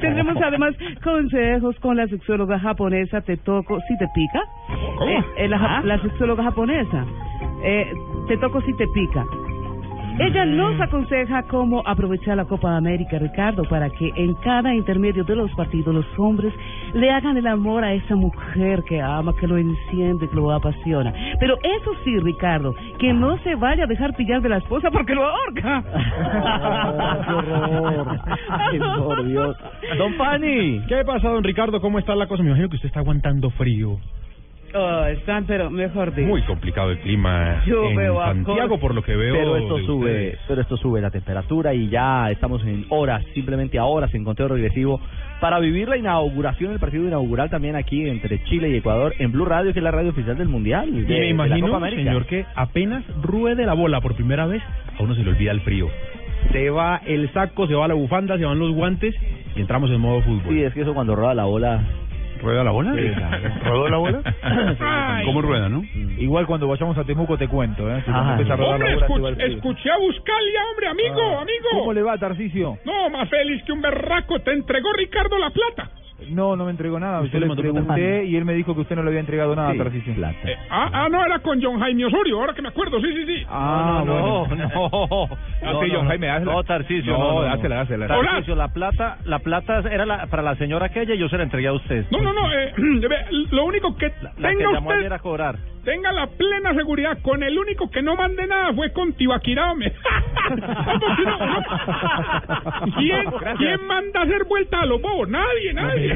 [0.00, 0.74] Tendremos además
[1.04, 4.40] consejos con la sexóloga japonesa Te toco si te pica.
[5.06, 7.04] Eh, eh, la, ja- la sexóloga japonesa.
[7.64, 7.92] Eh,
[8.28, 9.26] te toco si te pica.
[10.18, 15.34] Ella nos aconseja cómo aprovechar la Copa América, Ricardo, para que en cada intermedio de
[15.34, 16.52] los partidos los hombres
[16.92, 21.14] le hagan el amor a esa mujer que ama, que lo enciende, que lo apasiona.
[21.40, 25.14] Pero eso sí, Ricardo, que no se vaya a dejar pillar de la esposa porque
[25.14, 25.82] lo ahorca.
[28.70, 29.04] qué horror.
[29.04, 29.56] Por Dios.
[29.96, 30.82] Don Pani.
[30.88, 31.80] ¿Qué pasa, don Ricardo?
[31.80, 32.42] ¿Cómo está la cosa?
[32.42, 33.96] Me imagino que usted está aguantando frío.
[34.74, 36.26] Oh, están, pero mejor dicho.
[36.28, 39.34] Muy complicado el clima Yo en veo a Santiago, por lo que veo.
[39.34, 40.38] Pero esto sube, ustedes.
[40.48, 44.48] pero esto sube la temperatura y ya estamos en horas, simplemente a horas en conteo
[44.48, 45.00] regresivo
[45.40, 49.44] para vivir la inauguración, el partido inaugural también aquí entre Chile y Ecuador en Blue
[49.44, 50.88] Radio, que es la radio oficial del Mundial.
[50.88, 51.26] Y de- me de la
[51.58, 54.62] imagino, señor, que apenas ruede la bola por primera vez,
[54.98, 55.88] a uno se le olvida el frío.
[56.50, 59.14] Se va el saco, se va la bufanda, se van los guantes
[59.54, 60.42] y entramos en modo fútbol.
[60.48, 61.82] Sí, es que eso cuando roda la bola.
[62.42, 62.92] ¿Rueda la bola?
[62.94, 63.48] Sí, claro.
[63.64, 64.22] ¿Rodó la bola?
[65.24, 65.82] ¿Cómo rueda, no?
[66.18, 68.02] Igual cuando vayamos a Temuco te cuento, ¿eh?
[68.04, 71.68] Si a rodar Hombre, la bola, escuch- escuché a Buscalia, hombre, amigo, amigo.
[71.72, 72.78] ¿Cómo le va, Tarcicio?
[72.84, 74.40] No, más feliz que un berraco.
[74.40, 75.90] Te entregó Ricardo la plata.
[76.30, 77.20] No, no me entregó nada.
[77.20, 79.54] ¿Usted Yo le le pregunté y él me dijo que usted no le había entregado
[79.56, 80.14] nada, Sí, Tarcicio.
[80.14, 80.36] plata.
[80.44, 83.26] Eh, ah, ah, no, era con John Jaime Osorio, ahora que me acuerdo, sí, sí,
[83.26, 83.46] sí.
[83.48, 84.56] Ah, no, bueno.
[84.56, 85.28] no, no,
[85.62, 86.40] Ah, John Jaime.
[86.40, 87.42] No, Tarcisio, No, no, no, no.
[87.42, 88.06] dásela, dásela.
[88.06, 91.44] Tarcisio, la plata, la plata era la, para la señora aquella y yo se la
[91.44, 92.06] entregué a usted.
[92.10, 92.72] No, no, no, eh,
[93.50, 95.56] lo único que La que llamó usted, ayer a cobrar.
[95.84, 99.72] Tenga la plena seguridad, con el único que no mande nada fue con Tibaquirá.
[102.98, 103.24] ¿Quién,
[103.58, 105.28] ¿Quién manda a hacer vuelta a los bobos?
[105.28, 106.08] Nadie, nadie.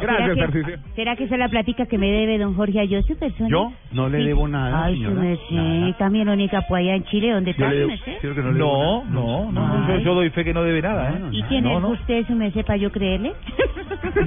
[0.00, 0.78] ¿Será que- Tarcicio.
[0.94, 3.48] ¿Será que esa es la platica que me debe don Jorge a yo, su persona?
[3.48, 3.72] ¿Yo?
[3.92, 5.20] No le debo nada, Ay, su señora.
[5.22, 8.34] merced, también la única pues allá en Chile, donde está su merced?
[8.54, 9.88] no No, no, no.
[9.88, 11.20] Yo, yo doy fe que no debe nada, ¿eh?
[11.32, 11.88] ¿Y quién no, es no.
[11.90, 13.32] usted, su merced, para yo creerle?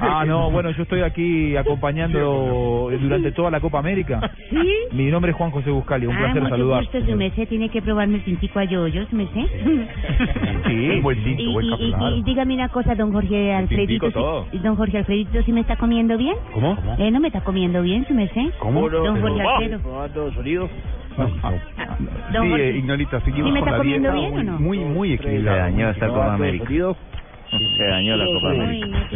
[0.02, 4.32] Ah, no, bueno, yo estoy aquí acompañando durante toda la Copa América.
[4.50, 4.58] ¿Sí?
[4.92, 6.82] Mi nombre es Juan José Buscali, un ah, placer mucho saludar.
[6.84, 9.48] gusto, su merced, tiene que probarme el tintico a yoyo, su merced.
[10.68, 11.70] Sí, buen tinto, y, buen y-
[12.16, 14.46] y- y dígame una cosa, don Jorge Alfredito.
[14.52, 16.36] si- don Jorge Alfredito, ¿sí me está comiendo bien?
[16.54, 16.78] ¿Cómo?
[16.98, 18.52] Eh, ¿No me está comiendo bien, su merced?
[18.60, 18.90] ¿Cómo?
[18.90, 19.80] Don Jorge Pero- Alfredo.
[19.82, 20.70] Probando sonido.
[21.16, 21.28] Don
[22.44, 22.70] sí, Jorge.
[22.70, 24.30] eh, Ignolita, seguimos ¿Sí me con está la comiendo dieta.
[24.36, 24.60] bien o no?
[24.60, 25.58] Muy, muy equilibrado.
[25.58, 26.66] Se dañó esta Copa América.
[27.78, 29.08] Se dañó la Copa América.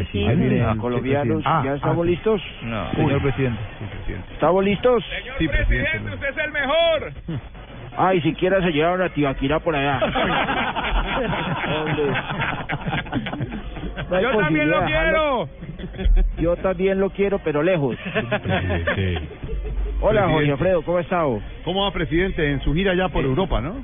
[0.67, 2.41] Ah, colombianos, ¿ya estamos listos?
[2.63, 2.91] No.
[2.91, 3.59] Señor presidente.
[4.33, 5.03] ¿Estamos listos?
[5.37, 6.13] Sí, presidente.
[6.13, 7.13] usted es el mejor.
[7.97, 9.99] Ay, siquiera se llevaron a Tibaquirá por allá.
[14.09, 15.49] No Yo también lo quiero.
[16.37, 17.97] Yo también lo quiero, pero lejos.
[19.99, 20.51] Hola, Jorge.
[20.51, 21.23] Alfredo, ¿cómo está?
[21.65, 22.51] ¿Cómo va, presidente?
[22.51, 23.81] En su gira ya por Europa, ¿no?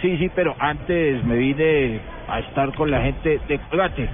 [0.00, 4.08] Sí, sí, pero antes me vine a estar con la gente de Colgate.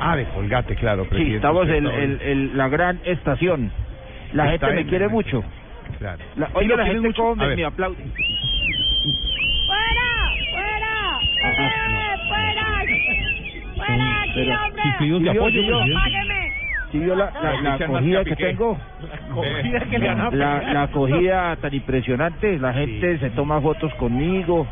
[0.00, 3.70] Ah, de Colgate, claro, Sí, estamos en el, el- la gran estación.
[4.32, 5.44] La Está gente me quiere mucho.
[5.98, 6.24] Claro.
[6.36, 7.36] La, Sí, oiga, la gente mucho.
[7.36, 8.04] me, me aplaude.
[14.34, 16.52] Pero, si pidió de apoyo, presidente.
[16.90, 18.78] ¿Sí vio la, la, la Echan acogida que tengo?
[20.32, 24.66] La, la acogida tan impresionante, la gente se toma fotos conmigo.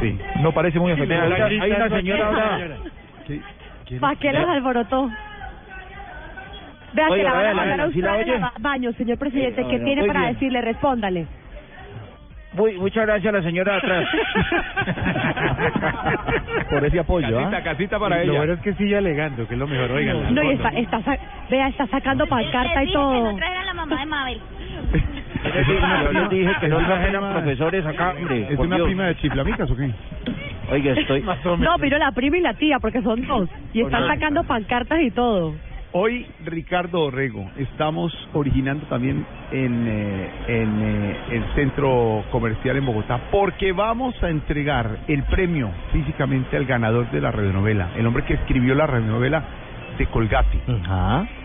[0.00, 1.22] Sí, no parece muy afectado.
[1.22, 2.58] Hay una- hay una señora ahora.
[4.00, 5.10] ¿Para qué las alborotó?
[6.92, 9.64] Vea que la van a mandar a ¿sí usted baño, señor presidente.
[9.68, 10.60] ¿Qué no, tiene para decirle?
[10.60, 11.26] Respóndale.
[12.52, 14.08] Muy, muchas gracias a la señora atrás.
[16.70, 17.42] Por ese apoyo, ¿ah?
[17.42, 18.38] Casita, casita para Lo ella.
[18.38, 19.92] bueno es que sigue alegando, que es lo mejor.
[19.92, 21.00] Oigan, No, y está, está,
[21.48, 23.36] vea, está sacando pancarta y todo.
[23.38, 24.40] Era la mamá de Mabel.
[25.44, 28.46] Yo les dije que no trajeran profesores acá, hombre.
[28.50, 28.86] ¿Es por una Dios.
[28.88, 29.90] prima de chiflamicas o qué?
[30.70, 31.22] Oiga, estoy...
[31.22, 33.48] No, pero la prima y la tía, porque son dos.
[33.72, 35.54] Y están sacando pancartas y todo.
[35.92, 43.20] Hoy, Ricardo Orrego, estamos originando también en, eh, en eh, el centro comercial en Bogotá,
[43.32, 48.34] porque vamos a entregar el premio físicamente al ganador de la radionovela, el hombre que
[48.34, 49.42] escribió la radionovela
[49.98, 50.60] de Colgate.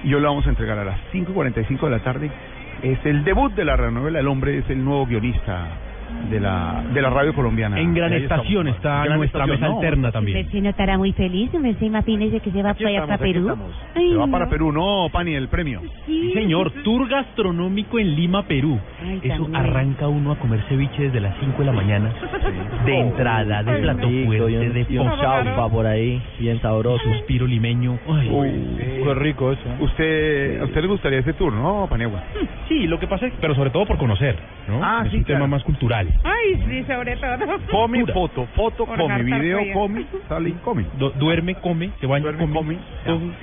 [0.03, 2.29] Y hoy lo vamos a entregar a las 5.45 de la tarde.
[2.85, 5.69] Es el debut de la radionovela, el hombre es el nuevo guionista
[6.29, 7.79] de la, de la radio colombiana.
[7.79, 8.45] En Gran estamos.
[8.45, 9.75] Estación está Gran nuestra Estación, mesa ¿no?
[9.79, 10.51] alterna Usted también.
[10.51, 13.55] se notará muy feliz, me imagínese que se va para allá Perú.
[13.95, 14.31] Ay, Se va no.
[14.31, 15.81] para Perú, no, Pani, el premio.
[16.05, 18.79] Sí, señor, tour gastronómico en Lima, Perú.
[19.03, 22.11] Ay, Eso tan arranca uno a comer ceviche desde las 5 de la mañana.
[22.85, 27.03] De entrada, de plato fuerte, un- de chaufa por ahí, bien sabroso.
[27.03, 27.97] Suspiro limeño.
[28.09, 29.61] Ay, Qué rico eso.
[29.79, 32.21] Usted, a usted le gustaría ese tour, ¿no, Paniagua?
[32.67, 34.35] Sí, lo que pasa es, pero sobre todo por conocer,
[34.67, 34.79] ¿no?
[34.83, 35.43] Ah, es sí, un claro.
[35.43, 36.04] tema más cultural.
[36.23, 37.37] Ay, sí, sobre todo.
[37.71, 38.13] Come, Pura.
[38.13, 39.73] foto, foto, Por come, video, fría.
[39.73, 40.85] come, sale y come.
[40.97, 42.77] Du- duerme, come, se baña, Duerme, come.
[43.05, 43.33] come.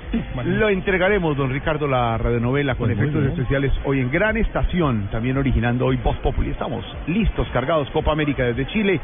[0.45, 3.33] Lo entregaremos, don Ricardo, la radionovela con Pues efectos bien.
[3.33, 6.49] especiales hoy en Gran Estación, también originando hoy Voz Populi.
[6.51, 8.99] Estamos listos, cargados, Copa América desde Chile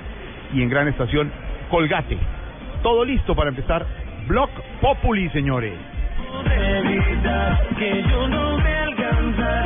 [0.53, 1.31] y en Gran Estación
[1.69, 2.17] Colgate.
[2.83, 3.85] Todo listo para empezar
[4.27, 4.49] Block
[4.81, 5.73] Populi, señores.
[7.77, 9.65] que yo no me alcanza.